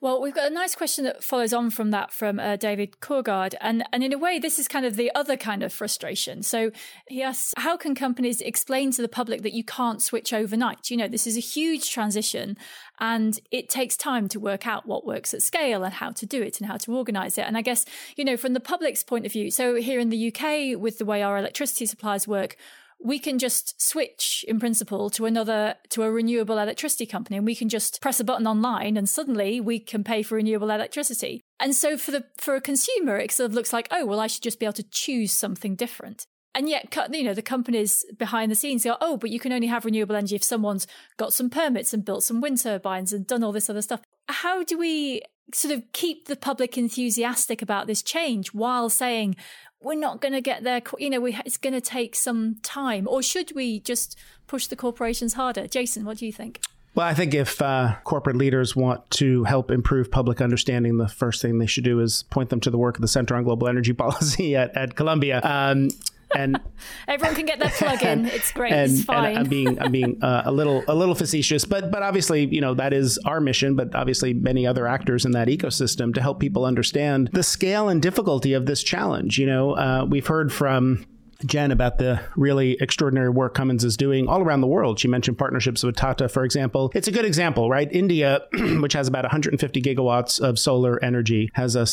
well, 0.00 0.20
we've 0.20 0.34
got 0.34 0.50
a 0.50 0.54
nice 0.54 0.74
question 0.74 1.04
that 1.04 1.24
follows 1.24 1.54
on 1.54 1.70
from 1.70 1.90
that 1.90 2.12
from 2.12 2.38
uh, 2.38 2.56
David 2.56 3.00
Courgard. 3.00 3.54
And, 3.62 3.82
and 3.92 4.04
in 4.04 4.12
a 4.12 4.18
way, 4.18 4.38
this 4.38 4.58
is 4.58 4.68
kind 4.68 4.84
of 4.84 4.96
the 4.96 5.10
other 5.14 5.38
kind 5.38 5.62
of 5.62 5.72
frustration. 5.72 6.42
So 6.42 6.70
he 7.08 7.22
asks, 7.22 7.54
how 7.56 7.78
can 7.78 7.94
companies 7.94 8.42
explain 8.42 8.90
to 8.92 9.00
the 9.00 9.08
public 9.08 9.40
that 9.42 9.54
you 9.54 9.64
can't 9.64 10.02
switch 10.02 10.34
overnight? 10.34 10.90
You 10.90 10.98
know, 10.98 11.08
this 11.08 11.26
is 11.26 11.38
a 11.38 11.40
huge 11.40 11.90
transition 11.90 12.58
and 13.00 13.40
it 13.50 13.70
takes 13.70 13.96
time 13.96 14.28
to 14.28 14.40
work 14.40 14.66
out 14.66 14.86
what 14.86 15.06
works 15.06 15.32
at 15.32 15.40
scale 15.40 15.82
and 15.82 15.94
how 15.94 16.10
to 16.10 16.26
do 16.26 16.42
it 16.42 16.60
and 16.60 16.68
how 16.68 16.76
to 16.76 16.94
organize 16.94 17.38
it. 17.38 17.46
And 17.46 17.56
I 17.56 17.62
guess, 17.62 17.86
you 18.16 18.24
know, 18.24 18.36
from 18.36 18.52
the 18.52 18.60
public's 18.60 19.02
point 19.02 19.24
of 19.24 19.32
view, 19.32 19.50
so 19.50 19.76
here 19.76 19.98
in 19.98 20.10
the 20.10 20.28
UK, 20.28 20.78
with 20.78 20.98
the 20.98 21.06
way 21.06 21.22
our 21.22 21.38
electricity 21.38 21.86
supplies 21.86 22.28
work, 22.28 22.56
we 23.02 23.18
can 23.18 23.38
just 23.38 23.80
switch 23.80 24.44
in 24.48 24.58
principle 24.58 25.10
to 25.10 25.26
another 25.26 25.74
to 25.90 26.02
a 26.02 26.10
renewable 26.10 26.58
electricity 26.58 27.06
company 27.06 27.36
and 27.36 27.46
we 27.46 27.54
can 27.54 27.68
just 27.68 28.00
press 28.00 28.20
a 28.20 28.24
button 28.24 28.46
online 28.46 28.96
and 28.96 29.08
suddenly 29.08 29.60
we 29.60 29.78
can 29.78 30.02
pay 30.02 30.22
for 30.22 30.36
renewable 30.36 30.70
electricity. 30.70 31.42
And 31.60 31.74
so 31.74 31.96
for 31.96 32.10
the 32.10 32.24
for 32.36 32.56
a 32.56 32.60
consumer 32.60 33.18
it 33.18 33.32
sort 33.32 33.50
of 33.50 33.54
looks 33.54 33.72
like 33.72 33.88
oh 33.90 34.06
well 34.06 34.20
i 34.20 34.26
should 34.26 34.42
just 34.42 34.58
be 34.58 34.66
able 34.66 34.74
to 34.74 34.90
choose 34.90 35.32
something 35.32 35.74
different. 35.74 36.26
And 36.54 36.68
yet 36.68 36.96
you 37.12 37.22
know 37.22 37.34
the 37.34 37.42
companies 37.42 38.04
behind 38.18 38.50
the 38.50 38.56
scenes 38.56 38.84
go 38.84 38.96
oh 39.00 39.16
but 39.16 39.30
you 39.30 39.38
can 39.38 39.52
only 39.52 39.66
have 39.66 39.84
renewable 39.84 40.16
energy 40.16 40.36
if 40.36 40.44
someone's 40.44 40.86
got 41.16 41.32
some 41.32 41.50
permits 41.50 41.92
and 41.92 42.04
built 42.04 42.24
some 42.24 42.40
wind 42.40 42.60
turbines 42.60 43.12
and 43.12 43.26
done 43.26 43.44
all 43.44 43.52
this 43.52 43.70
other 43.70 43.82
stuff. 43.82 44.00
How 44.28 44.64
do 44.64 44.78
we 44.78 45.22
sort 45.52 45.74
of 45.74 45.82
keep 45.92 46.26
the 46.26 46.36
public 46.36 46.76
enthusiastic 46.76 47.62
about 47.62 47.86
this 47.86 48.02
change 48.02 48.48
while 48.48 48.88
saying 48.88 49.36
we're 49.80 49.94
not 49.94 50.20
going 50.20 50.32
to 50.32 50.40
get 50.40 50.64
there. 50.64 50.82
You 50.98 51.10
know, 51.10 51.20
we, 51.20 51.38
it's 51.44 51.56
going 51.56 51.74
to 51.74 51.80
take 51.80 52.14
some 52.14 52.56
time. 52.62 53.06
Or 53.08 53.22
should 53.22 53.54
we 53.54 53.80
just 53.80 54.18
push 54.46 54.66
the 54.66 54.76
corporations 54.76 55.34
harder? 55.34 55.66
Jason, 55.66 56.04
what 56.04 56.18
do 56.18 56.26
you 56.26 56.32
think? 56.32 56.60
Well, 56.94 57.06
I 57.06 57.12
think 57.12 57.34
if 57.34 57.60
uh, 57.60 57.96
corporate 58.04 58.36
leaders 58.36 58.74
want 58.74 59.08
to 59.12 59.44
help 59.44 59.70
improve 59.70 60.10
public 60.10 60.40
understanding, 60.40 60.96
the 60.96 61.08
first 61.08 61.42
thing 61.42 61.58
they 61.58 61.66
should 61.66 61.84
do 61.84 62.00
is 62.00 62.22
point 62.30 62.48
them 62.48 62.60
to 62.60 62.70
the 62.70 62.78
work 62.78 62.96
of 62.96 63.02
the 63.02 63.08
Center 63.08 63.36
on 63.36 63.44
Global 63.44 63.68
Energy 63.68 63.92
Policy 63.94 64.56
at, 64.56 64.74
at 64.74 64.96
Columbia. 64.96 65.40
Um, 65.44 65.90
and 66.34 66.60
everyone 67.08 67.36
can 67.36 67.46
get 67.46 67.58
their 67.58 67.70
plug 67.70 68.02
in. 68.02 68.26
It's 68.36 68.52
great. 68.52 68.72
And, 68.72 68.92
it's 68.92 69.04
fine. 69.04 69.36
I'm 69.36 69.48
being 69.48 69.80
I'm 69.80 69.92
being 69.92 70.22
uh, 70.22 70.42
a 70.44 70.52
little 70.52 70.84
a 70.88 70.94
little 70.94 71.14
facetious, 71.14 71.64
but 71.64 71.90
but 71.90 72.02
obviously 72.02 72.46
you 72.46 72.60
know 72.60 72.74
that 72.74 72.92
is 72.92 73.18
our 73.18 73.40
mission. 73.40 73.76
But 73.76 73.94
obviously 73.94 74.34
many 74.34 74.66
other 74.66 74.86
actors 74.86 75.24
in 75.24 75.32
that 75.32 75.48
ecosystem 75.48 76.12
to 76.14 76.20
help 76.20 76.38
people 76.40 76.64
understand 76.64 77.30
the 77.32 77.42
scale 77.42 77.88
and 77.88 78.02
difficulty 78.02 78.52
of 78.52 78.66
this 78.66 78.82
challenge. 78.82 79.38
You 79.38 79.46
know, 79.46 79.72
uh, 79.72 80.06
we've 80.08 80.26
heard 80.26 80.52
from. 80.52 81.06
Jen 81.44 81.70
about 81.70 81.98
the 81.98 82.18
really 82.34 82.78
extraordinary 82.80 83.28
work 83.28 83.52
Cummins 83.52 83.84
is 83.84 83.98
doing 83.98 84.26
all 84.26 84.40
around 84.40 84.62
the 84.62 84.66
world. 84.66 84.98
She 84.98 85.06
mentioned 85.06 85.36
partnerships 85.36 85.82
with 85.82 85.94
Tata, 85.94 86.30
for 86.30 86.44
example. 86.44 86.90
It's 86.94 87.08
a 87.08 87.12
good 87.12 87.26
example, 87.26 87.68
right? 87.68 87.92
India, 87.92 88.40
which 88.80 88.94
has 88.94 89.06
about 89.06 89.24
150 89.24 89.82
gigawatts 89.82 90.40
of 90.40 90.58
solar 90.58 90.98
energy, 91.04 91.50
has 91.52 91.76
a 91.76 91.84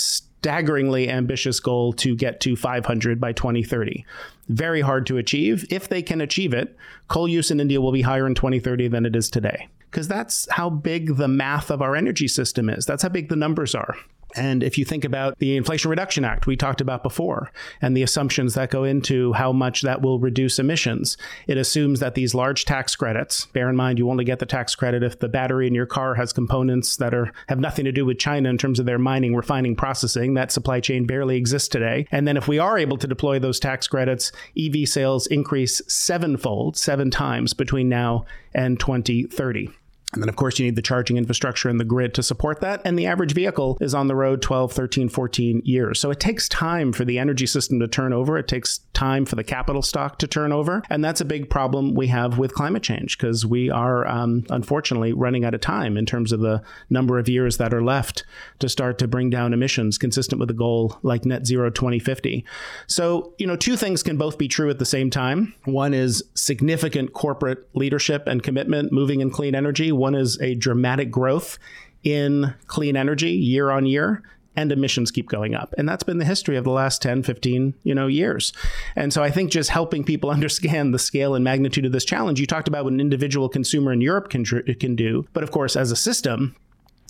staggeringly 0.44 1.10
ambitious 1.10 1.62
goal 1.62 1.94
to 1.94 2.18
get 2.18 2.42
to 2.42 2.58
500 2.58 3.22
by 3.22 3.32
2030. 3.32 4.06
Very 4.50 4.82
hard 4.82 5.08
to 5.08 5.18
achieve. 5.18 5.66
If 5.70 5.88
they 5.88 6.02
can 6.02 6.20
achieve 6.20 6.54
it, 6.54 6.76
coal 7.08 7.30
use 7.30 7.50
in 7.50 7.62
India 7.62 7.80
will 7.80 7.94
be 7.94 8.02
higher 8.02 8.28
in 8.28 8.36
2030 8.36 8.90
than 8.90 9.06
it 9.06 9.16
is 9.16 9.30
today. 9.30 9.70
Because 9.90 10.10
that's 10.10 10.46
how 10.52 10.70
big 10.70 11.16
the 11.16 11.30
math 11.30 11.72
of 11.72 11.82
our 11.82 11.96
energy 11.96 12.28
system 12.28 12.70
is. 12.70 12.86
That's 12.86 13.04
how 13.04 13.08
big 13.08 13.30
the 13.30 13.38
numbers 13.38 13.74
are. 13.74 13.96
And 14.36 14.64
if 14.64 14.78
you 14.78 14.86
think 14.86 15.06
about 15.06 15.38
the 15.40 15.56
Inflation 15.56 15.90
Reduction 15.90 16.26
Act 16.26 16.48
we 16.48 16.56
talked 16.56 16.82
about 16.82 17.04
before 17.04 17.52
and 17.82 17.96
the 17.96 18.04
assumptions 18.04 18.54
that 18.56 18.72
go 18.72 18.84
into 18.84 19.34
how 19.34 19.52
much 19.52 19.82
that 19.82 20.02
will 20.02 20.20
reduce 20.20 20.60
emissions, 20.60 21.18
it 21.48 21.58
assumes 21.58 22.00
that 22.00 22.16
these 22.16 22.34
large 22.34 22.66
tax 22.66 22.96
credits, 22.96 23.46
bear 23.48 23.70
in 23.70 23.76
mind 23.76 24.00
you 24.00 24.10
only 24.10 24.26
get 24.26 24.40
the 24.40 24.46
tax 24.46 24.76
credit 24.76 25.04
if 25.04 25.20
the 25.20 25.30
battery 25.30 25.68
in 25.68 25.76
your 25.76 25.86
car 25.86 26.16
has 26.16 26.34
components 26.34 26.98
that 26.98 27.14
are 27.14 27.32
have 27.48 27.60
nothing 27.60 27.86
to 27.86 27.92
do 27.92 28.06
with 28.06 28.20
China 28.20 28.50
in 28.50 28.58
terms 28.58 28.80
of 28.80 28.86
their 28.86 29.00
mining, 29.00 29.36
refining, 29.36 29.76
processing. 29.76 30.34
That 30.34 30.52
supply 30.52 30.80
chain 30.80 31.06
barely 31.06 31.38
exists 31.38 31.68
today. 31.68 32.08
And 32.12 32.28
then 32.28 32.38
if 32.38 32.48
we 32.48 32.60
are 32.60 32.78
able 32.78 32.98
to 32.98 33.08
deploy 33.08 33.40
those 33.40 33.60
tax 33.60 33.88
credits, 33.88 34.32
EV 34.58 34.88
sales 34.88 35.28
increase 35.28 35.82
sevenfold, 35.88 36.78
seven 36.78 37.12
times 37.12 37.54
between 37.54 37.90
now 37.90 38.26
and 38.54 38.80
2030. 38.80 39.70
And 40.14 40.22
then, 40.22 40.30
of 40.30 40.36
course, 40.36 40.60
you 40.60 40.66
need 40.66 40.76
the 40.76 40.82
charging 40.82 41.18
infrastructure 41.18 41.70
and 41.70 41.80
the 41.80 41.86
grid 41.86 42.14
to 42.16 42.24
support 42.24 42.62
that. 42.62 42.82
And 42.86 42.98
the 42.98 43.08
average 43.08 43.34
vehicle 43.34 43.78
is 43.82 43.94
on 43.94 44.08
the 44.08 44.16
road 44.16 44.42
12, 44.42 44.72
13, 44.72 45.10
14 45.10 45.62
years. 45.66 46.00
So 46.00 46.12
it 46.12 46.20
takes 46.20 46.48
time 46.48 46.94
for 46.94 47.04
the 47.04 47.20
energy 47.20 47.46
system 47.46 47.80
to 47.80 47.88
turn 47.88 48.14
over. 48.14 48.38
It 48.38 48.48
takes 48.48 48.80
time 48.94 49.26
for 49.26 49.36
the 49.36 49.44
capital 49.44 49.82
stock 49.82 50.20
to 50.20 50.28
turn 50.28 50.52
over. 50.52 50.84
And 50.90 51.04
that's 51.04 51.22
a 51.22 51.26
big 51.26 51.50
problem 51.50 51.96
we 51.96 52.08
have 52.08 52.38
with 52.38 52.54
climate 52.54 52.84
change 52.84 53.18
because 53.18 53.46
we 53.46 53.70
are, 53.70 54.08
um, 54.08 54.46
unfortunately, 54.50 55.14
running 55.14 55.46
out 55.46 55.54
of 55.54 55.62
time 55.62 55.98
in 55.98 56.06
terms 56.06 56.32
of 56.32 56.42
the 56.42 56.62
number 56.90 57.18
of 57.18 57.28
years 57.28 57.58
that 57.58 57.74
are 57.74 57.84
left 57.84 58.24
to 58.60 58.70
start 58.70 58.98
to 59.00 59.08
bring 59.08 59.30
down 59.30 59.54
emissions 59.54 59.98
consistent 59.98 60.40
with 60.40 60.50
a 60.50 60.54
goal 60.54 61.00
like 61.02 61.26
net 61.26 61.46
zero 61.46 61.70
2050. 61.70 62.46
So, 62.88 63.34
you 63.38 63.48
know, 63.48 63.56
two 63.56 63.76
things 63.76 64.04
can 64.04 64.18
both 64.18 64.38
be 64.38 64.48
true 64.48 64.70
at 64.70 64.80
the 64.80 64.86
same 64.86 65.10
time. 65.10 65.56
One 65.66 65.94
is 65.94 66.24
significant 66.36 67.14
corporate 67.14 67.68
leadership 67.74 68.28
and 68.28 68.44
commitment 68.44 68.92
moving 68.92 69.22
in 69.22 69.32
clean 69.32 69.56
energy 69.56 69.92
one 70.04 70.16
is 70.16 70.40
a 70.42 70.54
dramatic 70.54 71.10
growth 71.10 71.58
in 72.04 72.54
clean 72.68 72.98
energy 72.98 73.32
year 73.32 73.72
on 73.72 73.86
year 73.86 74.22
and 74.56 74.72
emissions 74.72 75.10
keep 75.10 75.30
going 75.30 75.56
up. 75.56 75.74
And 75.78 75.88
that's 75.88 76.04
been 76.04 76.18
the 76.18 76.26
history 76.26 76.58
of 76.58 76.66
the 76.66 76.70
last 76.70 77.02
10 77.02 77.24
15 77.24 77.74
you 77.84 77.96
know 77.96 78.08
years. 78.08 78.52
And 78.96 79.14
so 79.14 79.24
i 79.24 79.32
think 79.32 79.50
just 79.50 79.70
helping 79.70 80.04
people 80.04 80.30
understand 80.38 80.94
the 80.94 81.00
scale 81.00 81.36
and 81.36 81.44
magnitude 81.44 81.86
of 81.86 81.94
this 81.94 82.06
challenge 82.06 82.40
you 82.40 82.46
talked 82.46 82.68
about 82.68 82.84
what 82.84 82.94
an 82.94 83.00
individual 83.00 83.48
consumer 83.48 83.94
in 83.94 84.02
europe 84.02 84.30
can, 84.30 84.44
can 84.44 84.96
do. 84.96 85.26
But 85.34 85.44
of 85.44 85.52
course 85.52 85.76
as 85.76 85.92
a 85.92 85.96
system 85.96 86.56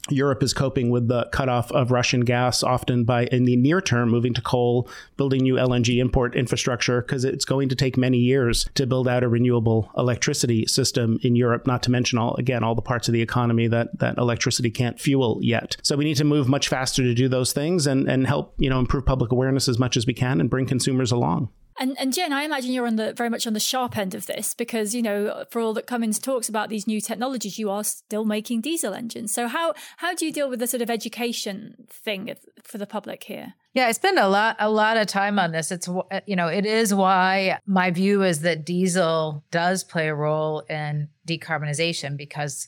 Europe 0.09 0.43
is 0.43 0.53
coping 0.53 0.89
with 0.89 1.07
the 1.07 1.29
cutoff 1.31 1.71
of 1.71 1.91
Russian 1.91 2.21
gas, 2.21 2.61
often 2.61 3.05
by, 3.05 3.25
in 3.27 3.45
the 3.45 3.55
near 3.55 3.79
term, 3.79 4.09
moving 4.09 4.33
to 4.33 4.41
coal, 4.41 4.89
building 5.15 5.43
new 5.43 5.55
LNG 5.55 5.99
import 5.99 6.35
infrastructure, 6.35 7.01
because 7.01 7.23
it's 7.23 7.45
going 7.45 7.69
to 7.69 7.75
take 7.75 7.95
many 7.95 8.17
years 8.17 8.69
to 8.75 8.85
build 8.85 9.07
out 9.07 9.23
a 9.23 9.29
renewable 9.29 9.89
electricity 9.97 10.65
system 10.65 11.19
in 11.21 11.37
Europe, 11.37 11.65
not 11.65 11.81
to 11.83 11.91
mention 11.91 12.17
all, 12.17 12.35
again, 12.35 12.63
all 12.63 12.75
the 12.75 12.81
parts 12.81 13.07
of 13.07 13.13
the 13.13 13.21
economy 13.21 13.67
that, 13.67 13.97
that 13.99 14.17
electricity 14.17 14.69
can't 14.69 14.99
fuel 14.99 15.39
yet. 15.41 15.77
So 15.83 15.95
we 15.95 16.03
need 16.03 16.17
to 16.17 16.25
move 16.25 16.49
much 16.49 16.67
faster 16.67 17.01
to 17.01 17.13
do 17.13 17.29
those 17.29 17.53
things 17.53 17.87
and, 17.87 18.09
and 18.09 18.27
help, 18.27 18.53
you 18.57 18.69
know, 18.69 18.79
improve 18.79 19.05
public 19.05 19.31
awareness 19.31 19.69
as 19.69 19.79
much 19.79 19.95
as 19.95 20.05
we 20.05 20.13
can 20.13 20.41
and 20.41 20.49
bring 20.49 20.65
consumers 20.65 21.13
along. 21.13 21.49
And 21.79 21.95
and 21.99 22.13
Jen, 22.13 22.33
I 22.33 22.43
imagine 22.43 22.71
you're 22.71 22.87
on 22.87 22.95
the 22.95 23.13
very 23.13 23.29
much 23.29 23.47
on 23.47 23.53
the 23.53 23.59
sharp 23.59 23.97
end 23.97 24.13
of 24.13 24.25
this 24.25 24.53
because 24.53 24.93
you 24.93 25.01
know 25.01 25.45
for 25.49 25.61
all 25.61 25.73
that 25.73 25.87
Cummins 25.87 26.19
talks 26.19 26.49
about 26.49 26.69
these 26.69 26.87
new 26.87 27.01
technologies, 27.01 27.57
you 27.57 27.69
are 27.69 27.83
still 27.83 28.25
making 28.25 28.61
diesel 28.61 28.93
engines. 28.93 29.33
So 29.33 29.47
how 29.47 29.73
how 29.97 30.13
do 30.13 30.25
you 30.25 30.31
deal 30.31 30.49
with 30.49 30.59
the 30.59 30.67
sort 30.67 30.81
of 30.81 30.89
education 30.89 31.87
thing 31.89 32.33
for 32.63 32.77
the 32.77 32.85
public 32.87 33.23
here? 33.23 33.53
Yeah, 33.73 33.87
I 33.87 33.91
spend 33.91 34.19
a 34.19 34.27
lot 34.27 34.55
a 34.59 34.69
lot 34.69 34.97
of 34.97 35.07
time 35.07 35.39
on 35.39 35.51
this. 35.51 35.71
It's 35.71 35.87
you 36.27 36.35
know 36.35 36.47
it 36.47 36.65
is 36.65 36.93
why 36.93 37.59
my 37.65 37.91
view 37.91 38.23
is 38.23 38.41
that 38.41 38.65
diesel 38.65 39.43
does 39.51 39.83
play 39.83 40.09
a 40.09 40.15
role 40.15 40.59
in 40.69 41.09
decarbonization 41.27 42.17
because 42.17 42.67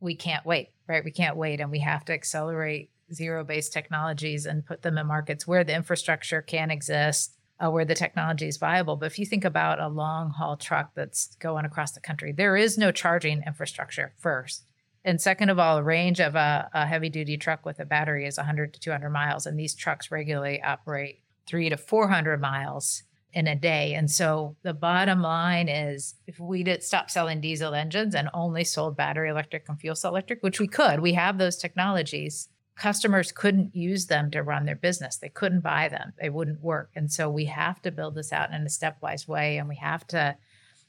we 0.00 0.14
can't 0.14 0.46
wait, 0.46 0.70
right? 0.88 1.04
We 1.04 1.10
can't 1.10 1.36
wait, 1.36 1.60
and 1.60 1.70
we 1.70 1.80
have 1.80 2.04
to 2.06 2.12
accelerate 2.12 2.90
zero 3.12 3.44
based 3.44 3.72
technologies 3.72 4.46
and 4.46 4.66
put 4.66 4.82
them 4.82 4.98
in 4.98 5.06
markets 5.06 5.46
where 5.46 5.64
the 5.64 5.74
infrastructure 5.74 6.42
can 6.42 6.70
exist 6.70 7.35
uh, 7.58 7.70
where 7.70 7.84
the 7.84 7.94
technology 7.94 8.46
is 8.46 8.56
viable. 8.56 8.96
But 8.96 9.06
if 9.06 9.18
you 9.18 9.26
think 9.26 9.44
about 9.44 9.80
a 9.80 9.88
long 9.88 10.30
haul 10.30 10.56
truck 10.56 10.92
that's 10.94 11.34
going 11.36 11.64
across 11.64 11.92
the 11.92 12.00
country, 12.00 12.32
there 12.32 12.56
is 12.56 12.76
no 12.76 12.92
charging 12.92 13.42
infrastructure 13.46 14.12
first. 14.18 14.64
And 15.04 15.20
second 15.20 15.50
of 15.50 15.58
all, 15.58 15.82
range 15.82 16.20
of 16.20 16.34
a, 16.34 16.68
a 16.74 16.84
heavy 16.84 17.08
duty 17.08 17.36
truck 17.36 17.64
with 17.64 17.78
a 17.78 17.84
battery 17.84 18.26
is 18.26 18.36
100 18.36 18.74
to 18.74 18.80
200 18.80 19.08
miles. 19.10 19.46
And 19.46 19.58
these 19.58 19.74
trucks 19.74 20.10
regularly 20.10 20.60
operate 20.60 21.20
three 21.46 21.68
to 21.70 21.76
400 21.76 22.40
miles 22.40 23.04
in 23.32 23.46
a 23.46 23.54
day. 23.54 23.94
And 23.94 24.10
so 24.10 24.56
the 24.62 24.74
bottom 24.74 25.22
line 25.22 25.68
is 25.68 26.14
if 26.26 26.40
we 26.40 26.64
did 26.64 26.82
stop 26.82 27.10
selling 27.10 27.40
diesel 27.40 27.74
engines 27.74 28.14
and 28.14 28.30
only 28.34 28.64
sold 28.64 28.96
battery 28.96 29.28
electric 29.28 29.68
and 29.68 29.78
fuel 29.78 29.94
cell 29.94 30.10
electric, 30.10 30.42
which 30.42 30.58
we 30.58 30.66
could, 30.66 31.00
we 31.00 31.12
have 31.12 31.38
those 31.38 31.56
technologies, 31.56 32.48
customers 32.76 33.32
couldn't 33.32 33.74
use 33.74 34.06
them 34.06 34.30
to 34.30 34.42
run 34.42 34.66
their 34.66 34.76
business. 34.76 35.16
They 35.16 35.28
couldn't 35.28 35.60
buy 35.60 35.88
them. 35.88 36.12
They 36.20 36.28
wouldn't 36.28 36.62
work. 36.62 36.90
And 36.94 37.10
so 37.10 37.30
we 37.30 37.46
have 37.46 37.80
to 37.82 37.90
build 37.90 38.14
this 38.14 38.32
out 38.32 38.52
in 38.52 38.62
a 38.62 38.66
stepwise 38.66 39.26
way 39.26 39.56
and 39.56 39.68
we 39.68 39.76
have 39.76 40.06
to, 40.08 40.36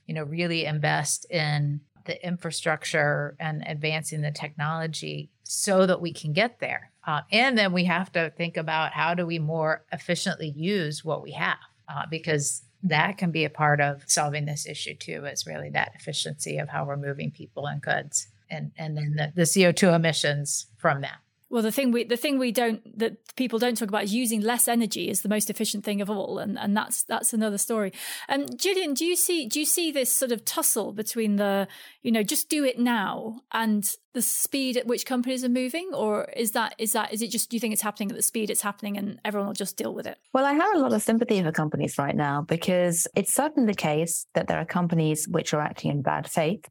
you 0.05 0.13
know, 0.13 0.23
really 0.23 0.65
invest 0.65 1.25
in 1.31 1.81
the 2.05 2.25
infrastructure 2.25 3.35
and 3.39 3.63
advancing 3.65 4.21
the 4.21 4.31
technology 4.31 5.29
so 5.43 5.85
that 5.85 6.01
we 6.01 6.13
can 6.13 6.33
get 6.33 6.59
there. 6.59 6.91
Uh, 7.05 7.21
and 7.31 7.57
then 7.57 7.71
we 7.71 7.85
have 7.85 8.11
to 8.11 8.31
think 8.35 8.57
about 8.57 8.91
how 8.91 9.13
do 9.13 9.25
we 9.25 9.39
more 9.39 9.85
efficiently 9.91 10.49
use 10.49 11.05
what 11.05 11.23
we 11.23 11.31
have 11.31 11.57
uh, 11.87 12.03
because 12.09 12.63
that 12.83 13.17
can 13.17 13.31
be 13.31 13.45
a 13.45 13.49
part 13.49 13.79
of 13.81 14.03
solving 14.07 14.45
this 14.45 14.67
issue 14.67 14.93
too 14.93 15.25
is 15.25 15.47
really 15.47 15.69
that 15.69 15.91
efficiency 15.95 16.57
of 16.57 16.69
how 16.69 16.85
we're 16.85 16.97
moving 16.97 17.31
people 17.31 17.65
and 17.65 17.81
goods 17.81 18.27
and 18.49 18.71
and 18.77 18.95
then 18.95 19.15
the, 19.15 19.33
the 19.35 19.41
co2 19.41 19.95
emissions 19.95 20.67
from 20.77 21.01
that 21.01 21.17
well, 21.49 21.61
the 21.61 21.71
thing 21.71 21.91
we 21.91 22.03
the 22.03 22.17
thing 22.17 22.37
we 22.37 22.51
don't 22.51 22.81
that 22.99 23.35
people 23.35 23.57
don't 23.57 23.77
talk 23.77 23.87
about 23.87 24.03
is 24.03 24.13
using 24.13 24.41
less 24.41 24.67
energy 24.67 25.09
is 25.09 25.21
the 25.21 25.29
most 25.29 25.49
efficient 25.49 25.85
thing 25.85 26.01
of 26.01 26.09
all, 26.09 26.39
and 26.39 26.59
and 26.59 26.75
that's 26.75 27.03
that's 27.03 27.33
another 27.33 27.57
story. 27.57 27.93
And 28.27 28.49
um, 28.49 28.57
Gillian, 28.57 28.93
do 28.93 29.05
you 29.05 29.15
see 29.15 29.47
do 29.47 29.59
you 29.59 29.65
see 29.65 29.91
this 29.91 30.11
sort 30.11 30.33
of 30.33 30.43
tussle 30.43 30.91
between 30.91 31.37
the 31.37 31.67
you 32.01 32.11
know 32.11 32.21
just 32.23 32.49
do 32.49 32.65
it 32.65 32.79
now 32.79 33.41
and 33.53 33.89
the 34.13 34.21
speed 34.21 34.75
at 34.75 34.87
which 34.87 35.05
companies 35.05 35.45
are 35.45 35.49
moving, 35.49 35.91
or 35.93 36.25
is 36.35 36.51
that 36.51 36.75
is 36.77 36.91
that 36.93 37.13
is 37.13 37.21
it 37.21 37.31
just 37.31 37.49
do 37.49 37.55
you 37.55 37.61
think 37.61 37.71
it's 37.71 37.81
happening 37.81 38.09
at 38.09 38.17
the 38.17 38.23
speed 38.23 38.49
it's 38.49 38.61
happening 38.61 38.97
and 38.97 39.19
everyone 39.23 39.47
will 39.47 39.53
just 39.53 39.77
deal 39.77 39.93
with 39.93 40.05
it? 40.05 40.17
Well, 40.33 40.45
I 40.45 40.51
have 40.51 40.75
a 40.75 40.79
lot 40.79 40.91
of 40.91 41.01
sympathy 41.01 41.41
for 41.41 41.53
companies 41.53 41.97
right 41.97 42.15
now 42.15 42.41
because 42.41 43.07
it's 43.15 43.33
certainly 43.33 43.71
the 43.71 43.77
case 43.77 44.27
that 44.33 44.47
there 44.47 44.59
are 44.59 44.65
companies 44.65 45.27
which 45.29 45.53
are 45.53 45.61
acting 45.61 45.91
in 45.91 46.01
bad 46.01 46.29
faith 46.29 46.67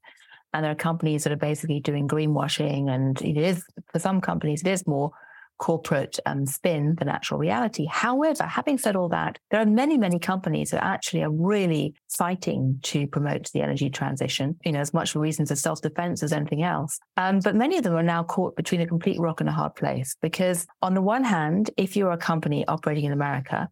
and 0.53 0.65
there 0.65 0.73
are 0.73 0.77
companies 0.77 1.25
that 1.25 1.33
are 1.33 1.37
basically 1.37 1.81
doing 1.81 2.09
greenwashing 2.09 2.91
and 2.91 3.21
it 3.23 3.37
is 3.37 3.65
for 3.93 3.99
some 3.99 4.21
companies 4.21 4.63
it 4.63 4.69
is 4.69 4.87
more 4.87 5.11
corporate 5.59 6.19
um, 6.27 6.47
spin 6.47 6.95
than 6.99 7.09
actual 7.09 7.39
reality. 7.39 7.87
However, 7.87 8.45
having 8.45 8.79
said 8.79 8.97
all 8.97 9.09
that, 9.11 9.39
there 9.51 9.61
are 9.61 9.67
many, 9.67 9.97
many 9.97 10.19
companies 10.19 10.71
that 10.71 10.85
actually 10.85 11.23
are 11.23 11.31
really 11.31 11.95
fighting 12.09 12.79
to 12.83 13.07
promote 13.07 13.51
the 13.53 13.63
energy 13.63 13.89
transition, 13.89 14.57
you 14.65 14.73
know, 14.73 14.81
as 14.81 14.93
much 14.93 15.13
for 15.13 15.21
reasons 15.21 15.51
of 15.51 15.59
self-defense 15.59 16.23
as 16.23 16.33
anything 16.33 16.63
else. 16.63 16.99
Um, 17.17 17.41
but 17.41 17.57
many 17.57 17.79
of 17.79 17.85
them 17.85 17.95
are 17.95 18.03
now 18.03 18.23
caught 18.23 18.57
between 18.57 18.81
a 18.81 18.87
complete 18.87 19.19
rock 19.19 19.41
and 19.41 19.49
a 19.49 19.53
hard 19.53 19.75
place 19.75 20.17
because 20.21 20.67
on 20.83 20.95
the 20.95 21.03
one 21.03 21.25
hand, 21.25 21.71
if 21.77 21.97
you're 21.97 22.13
a 22.13 22.19
company 22.19 22.67
operating 22.67 23.05
in 23.05 23.13
America, 23.13 23.69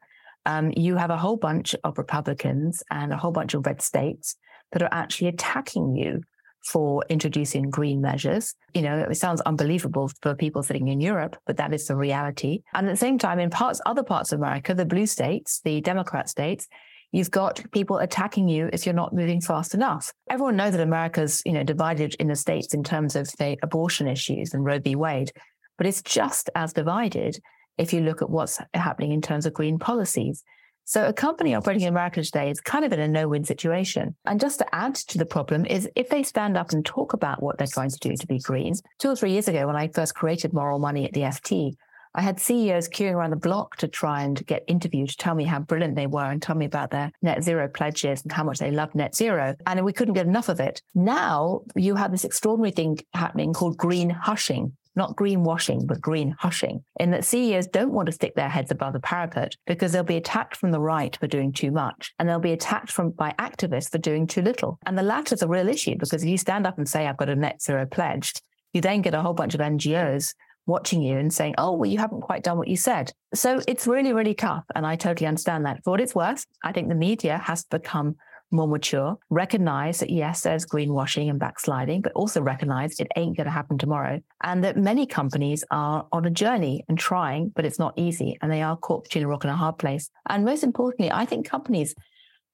um, 0.46 0.72
you 0.76 0.96
have 0.96 1.10
a 1.10 1.16
whole 1.16 1.36
bunch 1.36 1.74
of 1.84 1.98
Republicans 1.98 2.82
and 2.90 3.12
a 3.12 3.16
whole 3.16 3.32
bunch 3.32 3.54
of 3.54 3.64
red 3.66 3.80
states 3.80 4.36
that 4.72 4.82
are 4.82 4.92
actually 4.92 5.28
attacking 5.28 5.94
you 5.94 6.22
for 6.64 7.04
introducing 7.08 7.70
green 7.70 8.00
measures. 8.00 8.54
You 8.72 8.82
know, 8.82 8.98
it 8.98 9.14
sounds 9.16 9.40
unbelievable 9.42 10.10
for 10.22 10.34
people 10.34 10.62
sitting 10.62 10.88
in 10.88 11.00
Europe, 11.00 11.36
but 11.46 11.56
that 11.58 11.74
is 11.74 11.86
the 11.86 11.96
reality. 11.96 12.62
And 12.72 12.86
at 12.86 12.90
the 12.90 12.96
same 12.96 13.18
time, 13.18 13.38
in 13.38 13.50
parts, 13.50 13.80
other 13.86 14.02
parts 14.02 14.32
of 14.32 14.40
America, 14.40 14.74
the 14.74 14.86
blue 14.86 15.06
states, 15.06 15.60
the 15.64 15.80
Democrat 15.80 16.28
states, 16.28 16.66
you've 17.12 17.30
got 17.30 17.62
people 17.70 17.98
attacking 17.98 18.48
you 18.48 18.70
if 18.72 18.86
you're 18.86 18.94
not 18.94 19.12
moving 19.12 19.40
fast 19.40 19.74
enough. 19.74 20.12
Everyone 20.30 20.56
knows 20.56 20.72
that 20.72 20.80
America's, 20.80 21.42
you 21.44 21.52
know, 21.52 21.62
divided 21.62 22.14
in 22.18 22.28
the 22.28 22.36
states 22.36 22.74
in 22.74 22.82
terms 22.82 23.14
of 23.14 23.30
the 23.38 23.56
abortion 23.62 24.08
issues 24.08 24.54
and 24.54 24.64
Roe 24.64 24.80
v. 24.80 24.96
Wade, 24.96 25.32
but 25.76 25.86
it's 25.86 26.02
just 26.02 26.50
as 26.54 26.72
divided 26.72 27.38
if 27.78 27.92
you 27.92 28.00
look 28.00 28.22
at 28.22 28.30
what's 28.30 28.58
happening 28.72 29.12
in 29.12 29.20
terms 29.20 29.46
of 29.46 29.52
green 29.52 29.78
policies. 29.78 30.42
So 30.86 31.06
a 31.06 31.12
company 31.12 31.54
operating 31.54 31.82
in 31.82 31.88
America 31.88 32.22
today 32.22 32.50
is 32.50 32.60
kind 32.60 32.84
of 32.84 32.92
in 32.92 33.00
a 33.00 33.08
no-win 33.08 33.44
situation. 33.44 34.14
And 34.26 34.38
just 34.38 34.58
to 34.58 34.74
add 34.74 34.94
to 34.96 35.16
the 35.16 35.24
problem 35.24 35.64
is 35.64 35.88
if 35.96 36.10
they 36.10 36.22
stand 36.22 36.58
up 36.58 36.72
and 36.72 36.84
talk 36.84 37.14
about 37.14 37.42
what 37.42 37.56
they're 37.56 37.66
trying 37.66 37.90
to 37.90 37.98
do 37.98 38.14
to 38.14 38.26
be 38.26 38.38
green. 38.38 38.74
Two 38.98 39.10
or 39.10 39.16
three 39.16 39.32
years 39.32 39.48
ago, 39.48 39.66
when 39.66 39.76
I 39.76 39.88
first 39.88 40.14
created 40.14 40.52
Moral 40.52 40.78
Money 40.78 41.06
at 41.06 41.12
the 41.14 41.22
FT, 41.22 41.72
I 42.16 42.20
had 42.20 42.38
CEOs 42.38 42.88
queuing 42.90 43.14
around 43.14 43.30
the 43.30 43.36
block 43.36 43.76
to 43.76 43.88
try 43.88 44.22
and 44.22 44.46
get 44.46 44.62
interviewed 44.68 45.08
to 45.08 45.16
tell 45.16 45.34
me 45.34 45.44
how 45.44 45.58
brilliant 45.58 45.96
they 45.96 46.06
were 46.06 46.30
and 46.30 46.40
tell 46.40 46.54
me 46.54 46.66
about 46.66 46.90
their 46.90 47.10
net 47.22 47.42
zero 47.42 47.66
pledges 47.66 48.22
and 48.22 48.30
how 48.30 48.44
much 48.44 48.58
they 48.58 48.70
loved 48.70 48.94
net 48.94 49.16
zero. 49.16 49.56
And 49.66 49.84
we 49.84 49.92
couldn't 49.92 50.14
get 50.14 50.26
enough 50.26 50.48
of 50.48 50.60
it. 50.60 50.80
Now 50.94 51.62
you 51.74 51.96
have 51.96 52.12
this 52.12 52.24
extraordinary 52.24 52.70
thing 52.70 52.98
happening 53.14 53.52
called 53.52 53.76
green 53.78 54.10
hushing 54.10 54.76
not 54.96 55.16
greenwashing, 55.16 55.86
but 55.86 56.00
green 56.00 56.34
hushing, 56.38 56.84
in 57.00 57.10
that 57.10 57.24
CEOs 57.24 57.66
don't 57.68 57.92
want 57.92 58.06
to 58.06 58.12
stick 58.12 58.34
their 58.34 58.48
heads 58.48 58.70
above 58.70 58.92
the 58.92 59.00
parapet 59.00 59.56
because 59.66 59.92
they'll 59.92 60.02
be 60.02 60.16
attacked 60.16 60.56
from 60.56 60.70
the 60.70 60.80
right 60.80 61.16
for 61.16 61.26
doing 61.26 61.52
too 61.52 61.70
much, 61.70 62.12
and 62.18 62.28
they'll 62.28 62.38
be 62.38 62.52
attacked 62.52 62.90
from 62.90 63.10
by 63.10 63.34
activists 63.38 63.90
for 63.90 63.98
doing 63.98 64.26
too 64.26 64.42
little. 64.42 64.78
And 64.86 64.96
the 64.96 65.02
latter 65.02 65.34
is 65.34 65.42
a 65.42 65.48
real 65.48 65.68
issue 65.68 65.96
because 65.98 66.22
if 66.22 66.28
you 66.28 66.38
stand 66.38 66.66
up 66.66 66.78
and 66.78 66.88
say, 66.88 67.06
I've 67.06 67.16
got 67.16 67.28
a 67.28 67.36
net 67.36 67.62
zero 67.62 67.86
pledge, 67.86 68.32
you 68.72 68.80
then 68.80 69.02
get 69.02 69.14
a 69.14 69.22
whole 69.22 69.34
bunch 69.34 69.54
of 69.54 69.60
NGOs 69.60 70.34
watching 70.66 71.02
you 71.02 71.18
and 71.18 71.32
saying, 71.32 71.54
oh, 71.58 71.72
well, 71.72 71.90
you 71.90 71.98
haven't 71.98 72.22
quite 72.22 72.42
done 72.42 72.58
what 72.58 72.68
you 72.68 72.76
said. 72.76 73.12
So 73.34 73.60
it's 73.68 73.86
really, 73.86 74.12
really 74.12 74.34
tough. 74.34 74.64
And 74.74 74.86
I 74.86 74.96
totally 74.96 75.26
understand 75.26 75.66
that. 75.66 75.84
For 75.84 75.90
what 75.90 76.00
it's 76.00 76.14
worth, 76.14 76.46
I 76.62 76.72
think 76.72 76.88
the 76.88 76.94
media 76.94 77.38
has 77.44 77.64
become 77.64 78.16
more 78.54 78.68
mature, 78.68 79.16
recognize 79.30 80.00
that 80.00 80.10
yes, 80.10 80.42
there's 80.42 80.64
greenwashing 80.64 81.28
and 81.28 81.38
backsliding, 81.38 82.00
but 82.00 82.12
also 82.12 82.40
recognize 82.40 82.98
it 82.98 83.08
ain't 83.16 83.36
going 83.36 83.46
to 83.46 83.50
happen 83.50 83.76
tomorrow. 83.76 84.20
And 84.42 84.64
that 84.64 84.76
many 84.76 85.06
companies 85.06 85.64
are 85.70 86.06
on 86.12 86.24
a 86.24 86.30
journey 86.30 86.84
and 86.88 86.98
trying, 86.98 87.52
but 87.54 87.64
it's 87.64 87.78
not 87.78 87.94
easy. 87.96 88.38
And 88.40 88.50
they 88.50 88.62
are 88.62 88.76
caught 88.76 89.04
between 89.04 89.24
a 89.24 89.28
rock 89.28 89.44
and 89.44 89.50
a 89.50 89.56
hard 89.56 89.78
place. 89.78 90.10
And 90.28 90.44
most 90.44 90.62
importantly, 90.62 91.10
I 91.10 91.24
think 91.26 91.48
companies 91.48 91.94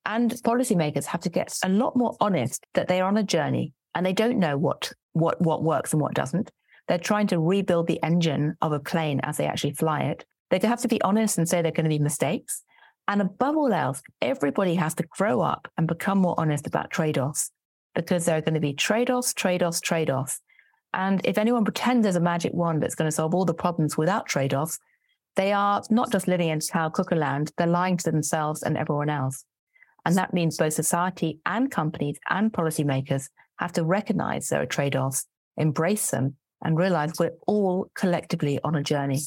and 0.05 0.31
policymakers 0.31 1.05
have 1.05 1.21
to 1.21 1.29
get 1.29 1.57
a 1.63 1.69
lot 1.69 1.95
more 1.95 2.15
honest 2.19 2.65
that 2.73 2.87
they're 2.87 3.05
on 3.05 3.17
a 3.17 3.23
journey 3.23 3.73
and 3.93 4.05
they 4.05 4.13
don't 4.13 4.39
know 4.39 4.57
what 4.57 4.91
what 5.13 5.41
what 5.41 5.63
works 5.63 5.93
and 5.93 6.01
what 6.01 6.13
doesn't. 6.13 6.51
They're 6.87 6.97
trying 6.97 7.27
to 7.27 7.39
rebuild 7.39 7.87
the 7.87 8.01
engine 8.03 8.55
of 8.61 8.71
a 8.71 8.79
plane 8.79 9.19
as 9.23 9.37
they 9.37 9.45
actually 9.45 9.73
fly 9.73 10.01
it. 10.01 10.25
They 10.49 10.59
have 10.67 10.81
to 10.81 10.87
be 10.87 11.01
honest 11.01 11.37
and 11.37 11.47
say 11.47 11.61
there 11.61 11.69
are 11.69 11.75
going 11.75 11.85
to 11.85 11.89
be 11.89 11.99
mistakes. 11.99 12.63
And 13.07 13.21
above 13.21 13.57
all 13.57 13.73
else, 13.73 14.01
everybody 14.21 14.75
has 14.75 14.93
to 14.95 15.03
grow 15.03 15.41
up 15.41 15.67
and 15.77 15.87
become 15.87 16.19
more 16.19 16.35
honest 16.37 16.67
about 16.67 16.91
trade 16.91 17.17
offs 17.17 17.51
because 17.95 18.25
there 18.25 18.37
are 18.37 18.41
going 18.41 18.53
to 18.53 18.59
be 18.59 18.73
trade 18.73 19.09
offs, 19.09 19.33
trade 19.33 19.63
offs, 19.63 19.81
trade 19.81 20.09
offs. 20.09 20.39
And 20.93 21.21
if 21.25 21.37
anyone 21.37 21.63
pretends 21.63 22.03
there's 22.03 22.15
a 22.15 22.21
magic 22.21 22.53
wand 22.53 22.81
that's 22.81 22.95
going 22.95 23.07
to 23.07 23.15
solve 23.15 23.33
all 23.33 23.45
the 23.45 23.53
problems 23.53 23.97
without 23.97 24.27
trade 24.27 24.53
offs, 24.53 24.79
they 25.35 25.51
are 25.53 25.81
not 25.89 26.11
just 26.11 26.27
living 26.27 26.49
in 26.49 26.59
cow 26.59 26.89
cuckoo 26.89 27.15
land, 27.15 27.51
they're 27.57 27.67
lying 27.67 27.97
to 27.97 28.11
themselves 28.11 28.63
and 28.63 28.77
everyone 28.77 29.09
else. 29.09 29.45
And 30.05 30.17
that 30.17 30.33
means 30.33 30.57
both 30.57 30.73
society 30.73 31.39
and 31.45 31.71
companies 31.71 32.17
and 32.29 32.51
policymakers 32.51 33.29
have 33.59 33.71
to 33.73 33.83
recognize 33.83 34.47
there 34.47 34.61
are 34.61 34.65
trade 34.65 34.95
offs, 34.95 35.25
embrace 35.57 36.09
them, 36.11 36.35
and 36.63 36.77
realize 36.77 37.13
we're 37.19 37.37
all 37.47 37.89
collectively 37.95 38.59
on 38.63 38.75
a 38.75 38.83
journey. 38.83 39.21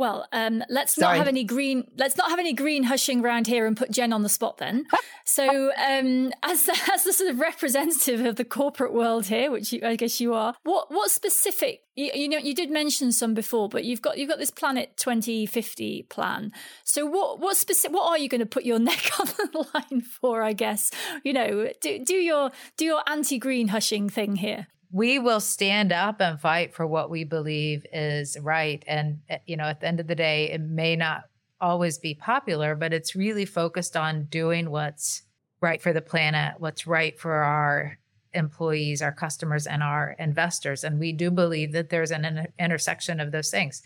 Well, 0.00 0.26
um, 0.32 0.64
let's 0.70 0.94
Sorry. 0.94 1.12
not 1.12 1.18
have 1.18 1.28
any 1.28 1.44
green. 1.44 1.84
Let's 1.98 2.16
not 2.16 2.30
have 2.30 2.38
any 2.38 2.54
green 2.54 2.84
hushing 2.84 3.22
around 3.22 3.46
here 3.46 3.66
and 3.66 3.76
put 3.76 3.90
Jen 3.90 4.14
on 4.14 4.22
the 4.22 4.30
spot. 4.30 4.56
Then, 4.56 4.86
so 5.26 5.72
um, 5.76 6.32
as 6.42 6.64
the, 6.64 6.72
as 6.94 7.04
the 7.04 7.12
sort 7.12 7.28
of 7.28 7.38
representative 7.38 8.24
of 8.24 8.36
the 8.36 8.46
corporate 8.46 8.94
world 8.94 9.26
here, 9.26 9.50
which 9.50 9.74
you, 9.74 9.80
I 9.84 9.96
guess 9.96 10.18
you 10.18 10.32
are, 10.32 10.54
what 10.62 10.90
what 10.90 11.10
specific? 11.10 11.82
You, 11.96 12.12
you, 12.14 12.28
know, 12.30 12.38
you 12.38 12.54
did 12.54 12.70
mention 12.70 13.12
some 13.12 13.34
before, 13.34 13.68
but 13.68 13.84
you've 13.84 14.00
got 14.00 14.16
you've 14.16 14.30
got 14.30 14.38
this 14.38 14.50
Planet 14.50 14.96
Twenty 14.96 15.44
Fifty 15.44 16.04
plan. 16.04 16.52
So, 16.82 17.04
what 17.04 17.38
what 17.38 17.58
specific? 17.58 17.94
What 17.94 18.08
are 18.08 18.16
you 18.16 18.30
going 18.30 18.40
to 18.40 18.46
put 18.46 18.64
your 18.64 18.78
neck 18.90 19.20
on 19.20 19.26
the 19.26 19.66
line 19.74 20.00
for? 20.00 20.42
I 20.42 20.54
guess 20.54 20.90
you 21.24 21.34
know, 21.34 21.68
do 21.82 22.02
do 22.02 22.14
your 22.14 22.52
do 22.78 22.86
your 22.86 23.02
anti 23.06 23.38
green 23.38 23.68
hushing 23.68 24.08
thing 24.08 24.36
here 24.36 24.68
we 24.92 25.18
will 25.18 25.40
stand 25.40 25.92
up 25.92 26.20
and 26.20 26.40
fight 26.40 26.74
for 26.74 26.86
what 26.86 27.10
we 27.10 27.24
believe 27.24 27.86
is 27.92 28.36
right. 28.40 28.82
And, 28.86 29.20
eh, 29.28 29.38
you 29.46 29.56
know, 29.56 29.64
at 29.64 29.80
the 29.80 29.86
end 29.86 30.00
of 30.00 30.06
the 30.06 30.14
day, 30.14 30.50
it 30.50 30.60
may 30.60 30.96
not 30.96 31.24
always 31.60 31.98
be 31.98 32.14
popular, 32.14 32.74
but 32.74 32.92
it's 32.92 33.14
really 33.14 33.44
focused 33.44 33.96
on 33.96 34.24
doing 34.24 34.70
what's 34.70 35.22
right 35.60 35.80
for 35.80 35.92
the 35.92 36.00
planet, 36.00 36.54
what's 36.58 36.86
right 36.86 37.18
for 37.18 37.34
our 37.34 37.98
employees, 38.32 39.02
our 39.02 39.12
customers, 39.12 39.66
and 39.66 39.82
our 39.82 40.16
investors. 40.18 40.82
And 40.84 40.98
we 40.98 41.12
do 41.12 41.30
believe 41.30 41.72
that 41.72 41.90
there's 41.90 42.10
an 42.10 42.24
inter- 42.24 42.52
intersection 42.58 43.20
of 43.20 43.32
those 43.32 43.50
things. 43.50 43.82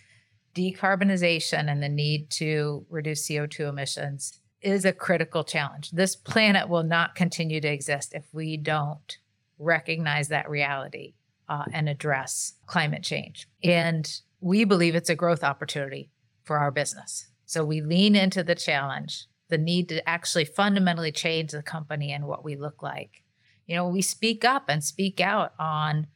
Decarbonization 0.55 1.71
and 1.71 1.83
the 1.83 1.89
need 1.89 2.31
to 2.31 2.87
reduce 2.89 3.29
CO2 3.29 3.69
emissions 3.69 4.41
is 4.63 4.85
a 4.85 4.93
critical 4.93 5.45
challenge. 5.45 5.91
This 5.91 6.15
planet 6.17 6.69
will 6.69 6.85
not 6.85 7.15
continue 7.15 7.61
to 7.61 7.69
exist 7.69 8.15
if 8.15 8.25
we 8.33 8.57
don't 8.57 9.19
recognize 9.59 10.29
that 10.29 10.49
reality 10.49 11.15
uh, 11.49 11.65
and 11.73 11.89
address 11.89 12.55
climate 12.67 13.03
change. 13.03 13.47
And 13.63 14.11
we 14.41 14.65
believe 14.65 14.95
it's 14.95 15.11
a 15.11 15.15
growth 15.15 15.45
opportunity 15.45 16.11
for 16.43 16.59
our 16.59 16.71
business. 16.71 17.29
So 17.47 17.65
we 17.65 17.81
lean 17.81 18.17
into 18.17 18.43
the 18.43 18.55
challenge, 18.55 19.27
the 19.49 19.59
need 19.59 19.89
to 19.91 20.07
actually 20.09 20.45
fundamentally 20.45 21.13
change 21.13 21.53
the 21.53 21.63
company 21.63 22.13
and 22.13 22.27
what 22.27 22.45
we 22.45 22.57
look 22.57 22.83
like. 22.83 23.23
You 23.67 23.77
know, 23.77 23.89
we 23.89 24.03
speak 24.03 24.45
up 24.45 24.65
and 24.69 24.83
speak 24.83 25.21
out 25.21 25.53
on 25.59 26.07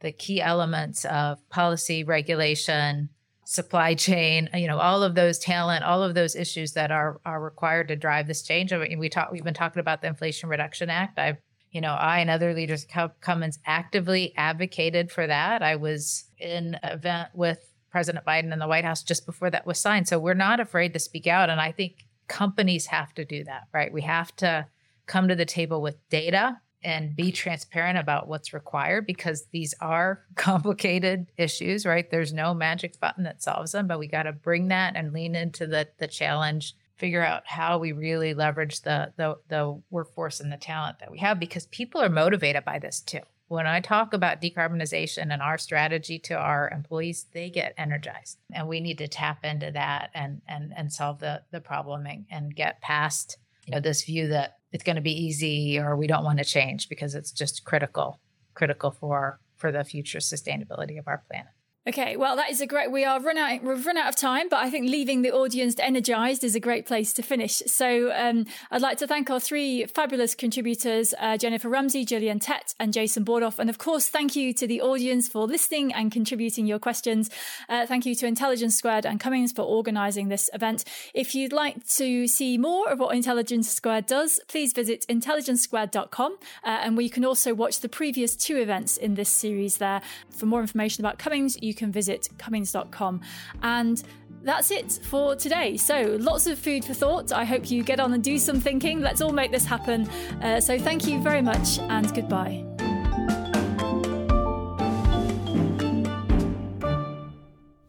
the 0.00 0.12
key 0.12 0.40
elements 0.40 1.04
of 1.04 1.46
policy, 1.50 2.04
regulation, 2.04 3.10
supply 3.46 3.94
chain, 3.94 4.48
you 4.54 4.66
know, 4.66 4.78
all 4.78 5.02
of 5.02 5.14
those 5.14 5.38
talent, 5.38 5.84
all 5.84 6.02
of 6.02 6.14
those 6.14 6.34
issues 6.34 6.72
that 6.72 6.90
are 6.90 7.20
are 7.24 7.42
required 7.42 7.88
to 7.88 7.96
drive 7.96 8.26
this 8.26 8.42
change. 8.42 8.72
I 8.72 8.78
mean, 8.78 8.98
we 8.98 9.08
talk, 9.08 9.30
we've 9.30 9.44
been 9.44 9.54
talking 9.54 9.80
about 9.80 10.00
the 10.00 10.08
Inflation 10.08 10.48
Reduction 10.48 10.88
Act. 10.90 11.18
I've 11.18 11.36
you 11.74 11.80
know, 11.80 11.92
I 11.92 12.20
and 12.20 12.30
other 12.30 12.54
leaders 12.54 12.86
at 12.94 13.20
Cummins 13.20 13.58
actively 13.66 14.32
advocated 14.36 15.10
for 15.10 15.26
that. 15.26 15.60
I 15.60 15.74
was 15.74 16.24
in 16.38 16.78
an 16.84 16.92
event 16.92 17.30
with 17.34 17.68
President 17.90 18.24
Biden 18.24 18.52
in 18.52 18.60
the 18.60 18.68
White 18.68 18.84
House 18.84 19.02
just 19.02 19.26
before 19.26 19.50
that 19.50 19.66
was 19.66 19.80
signed. 19.80 20.06
So 20.06 20.20
we're 20.20 20.34
not 20.34 20.60
afraid 20.60 20.92
to 20.92 21.00
speak 21.00 21.26
out. 21.26 21.50
And 21.50 21.60
I 21.60 21.72
think 21.72 22.06
companies 22.28 22.86
have 22.86 23.12
to 23.14 23.24
do 23.24 23.42
that, 23.44 23.64
right? 23.74 23.92
We 23.92 24.02
have 24.02 24.34
to 24.36 24.68
come 25.06 25.26
to 25.26 25.34
the 25.34 25.44
table 25.44 25.82
with 25.82 25.96
data 26.10 26.60
and 26.84 27.16
be 27.16 27.32
transparent 27.32 27.98
about 27.98 28.28
what's 28.28 28.54
required 28.54 29.04
because 29.04 29.46
these 29.50 29.74
are 29.80 30.22
complicated 30.36 31.26
issues, 31.36 31.84
right? 31.84 32.08
There's 32.08 32.32
no 32.32 32.54
magic 32.54 33.00
button 33.00 33.24
that 33.24 33.42
solves 33.42 33.72
them, 33.72 33.88
but 33.88 33.98
we 33.98 34.06
got 34.06 34.24
to 34.24 34.32
bring 34.32 34.68
that 34.68 34.94
and 34.94 35.12
lean 35.12 35.34
into 35.34 35.66
the 35.66 35.88
the 35.98 36.06
challenge 36.06 36.76
figure 36.96 37.22
out 37.22 37.42
how 37.46 37.78
we 37.78 37.92
really 37.92 38.34
leverage 38.34 38.82
the, 38.82 39.12
the 39.16 39.36
the 39.48 39.80
workforce 39.90 40.40
and 40.40 40.52
the 40.52 40.56
talent 40.56 40.98
that 41.00 41.10
we 41.10 41.18
have 41.18 41.40
because 41.40 41.66
people 41.66 42.00
are 42.00 42.08
motivated 42.08 42.64
by 42.64 42.78
this 42.78 43.00
too. 43.00 43.20
When 43.48 43.66
I 43.66 43.80
talk 43.80 44.14
about 44.14 44.40
decarbonization 44.40 45.32
and 45.32 45.42
our 45.42 45.58
strategy 45.58 46.18
to 46.20 46.34
our 46.34 46.70
employees, 46.70 47.26
they 47.32 47.50
get 47.50 47.74
energized. 47.76 48.38
And 48.52 48.66
we 48.66 48.80
need 48.80 48.98
to 48.98 49.08
tap 49.08 49.44
into 49.44 49.70
that 49.72 50.10
and 50.14 50.40
and 50.48 50.72
and 50.76 50.92
solve 50.92 51.20
the 51.20 51.42
the 51.50 51.60
problem 51.60 52.06
and, 52.06 52.26
and 52.30 52.54
get 52.54 52.80
past 52.80 53.38
you 53.66 53.72
know 53.72 53.80
this 53.80 54.04
view 54.04 54.28
that 54.28 54.58
it's 54.72 54.84
going 54.84 54.96
to 54.96 55.02
be 55.02 55.24
easy 55.24 55.78
or 55.78 55.96
we 55.96 56.06
don't 56.06 56.24
want 56.24 56.38
to 56.38 56.44
change 56.44 56.88
because 56.88 57.14
it's 57.14 57.32
just 57.32 57.64
critical 57.64 58.20
critical 58.54 58.90
for 58.90 59.40
for 59.56 59.72
the 59.72 59.84
future 59.84 60.18
sustainability 60.18 60.98
of 60.98 61.08
our 61.08 61.22
planet. 61.30 61.52
Okay, 61.86 62.16
well, 62.16 62.34
that 62.36 62.50
is 62.50 62.62
a 62.62 62.66
great. 62.66 62.90
We 62.90 63.04
are 63.04 63.20
run 63.20 63.36
out. 63.36 63.62
We've 63.62 63.84
run 63.84 63.98
out 63.98 64.08
of 64.08 64.16
time, 64.16 64.48
but 64.48 64.56
I 64.56 64.70
think 64.70 64.88
leaving 64.88 65.20
the 65.20 65.32
audience 65.32 65.74
energized 65.78 66.42
is 66.42 66.54
a 66.54 66.60
great 66.60 66.86
place 66.86 67.12
to 67.12 67.22
finish. 67.22 67.62
So, 67.66 68.10
um, 68.14 68.46
I'd 68.70 68.80
like 68.80 68.96
to 68.98 69.06
thank 69.06 69.28
our 69.28 69.38
three 69.38 69.84
fabulous 69.84 70.34
contributors: 70.34 71.12
uh, 71.20 71.36
Jennifer 71.36 71.68
Rumsey, 71.68 72.06
Gillian 72.06 72.38
Tett, 72.38 72.74
and 72.80 72.94
Jason 72.94 73.22
Bordoff. 73.22 73.58
And 73.58 73.68
of 73.68 73.76
course, 73.76 74.08
thank 74.08 74.34
you 74.34 74.54
to 74.54 74.66
the 74.66 74.80
audience 74.80 75.28
for 75.28 75.46
listening 75.46 75.92
and 75.92 76.10
contributing 76.10 76.64
your 76.66 76.78
questions. 76.78 77.28
Uh, 77.68 77.84
thank 77.84 78.06
you 78.06 78.14
to 78.14 78.26
Intelligence 78.26 78.76
Squared 78.76 79.04
and 79.04 79.20
Cummins 79.20 79.52
for 79.52 79.60
organising 79.60 80.28
this 80.28 80.48
event. 80.54 80.84
If 81.12 81.34
you'd 81.34 81.52
like 81.52 81.86
to 81.96 82.26
see 82.26 82.56
more 82.56 82.88
of 82.88 82.98
what 82.98 83.14
Intelligence 83.14 83.68
Squared 83.68 84.06
does, 84.06 84.40
please 84.48 84.72
visit 84.72 85.04
intelligencesquared.com, 85.10 86.32
uh, 86.32 86.66
and 86.66 86.96
we 86.96 87.10
can 87.10 87.26
also 87.26 87.52
watch 87.52 87.80
the 87.80 87.90
previous 87.90 88.36
two 88.36 88.56
events 88.56 88.96
in 88.96 89.16
this 89.16 89.28
series 89.28 89.76
there. 89.76 90.00
For 90.30 90.46
more 90.46 90.62
information 90.62 91.04
about 91.04 91.18
Cummins, 91.18 91.58
you 91.60 91.73
you 91.74 91.78
can 91.78 91.92
visit 91.92 92.28
Cummins.com. 92.38 93.20
And 93.62 94.02
that's 94.42 94.70
it 94.70 95.00
for 95.04 95.34
today. 95.34 95.76
So, 95.76 96.16
lots 96.20 96.46
of 96.46 96.58
food 96.58 96.84
for 96.84 96.94
thought. 96.94 97.32
I 97.32 97.44
hope 97.44 97.70
you 97.70 97.82
get 97.82 97.98
on 97.98 98.12
and 98.12 98.22
do 98.22 98.38
some 98.38 98.60
thinking. 98.60 99.00
Let's 99.00 99.20
all 99.20 99.32
make 99.32 99.50
this 99.50 99.64
happen. 99.64 100.08
Uh, 100.42 100.60
so, 100.60 100.78
thank 100.78 101.06
you 101.06 101.20
very 101.20 101.42
much 101.42 101.78
and 101.78 102.12
goodbye. 102.14 102.73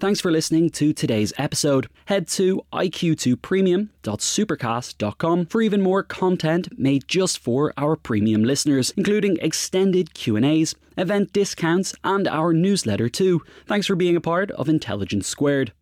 Thanks 0.06 0.22
for 0.22 0.30
listening 0.30 0.70
to 0.70 0.94
today's 0.94 1.34
episode. 1.36 1.90
Head 2.06 2.28
to 2.28 2.62
iq2premium.supercast.com 2.72 5.46
for 5.48 5.62
even 5.64 5.82
more 5.82 6.04
content 6.04 6.68
made 6.78 7.08
just 7.08 7.40
for 7.40 7.74
our 7.76 7.96
premium 7.96 8.44
listeners, 8.44 8.94
including 8.96 9.40
extended 9.42 10.14
Q&As, 10.14 10.76
event 10.96 11.34
discounts, 11.34 11.96
and 12.04 12.28
our 12.28 12.54
newsletter 12.54 13.10
too. 13.10 13.42
Thanks 13.66 13.88
for 13.88 13.96
being 13.96 14.16
a 14.16 14.22
part 14.22 14.52
of 14.52 14.70
Intelligence 14.70 15.28
Squared. 15.28 15.74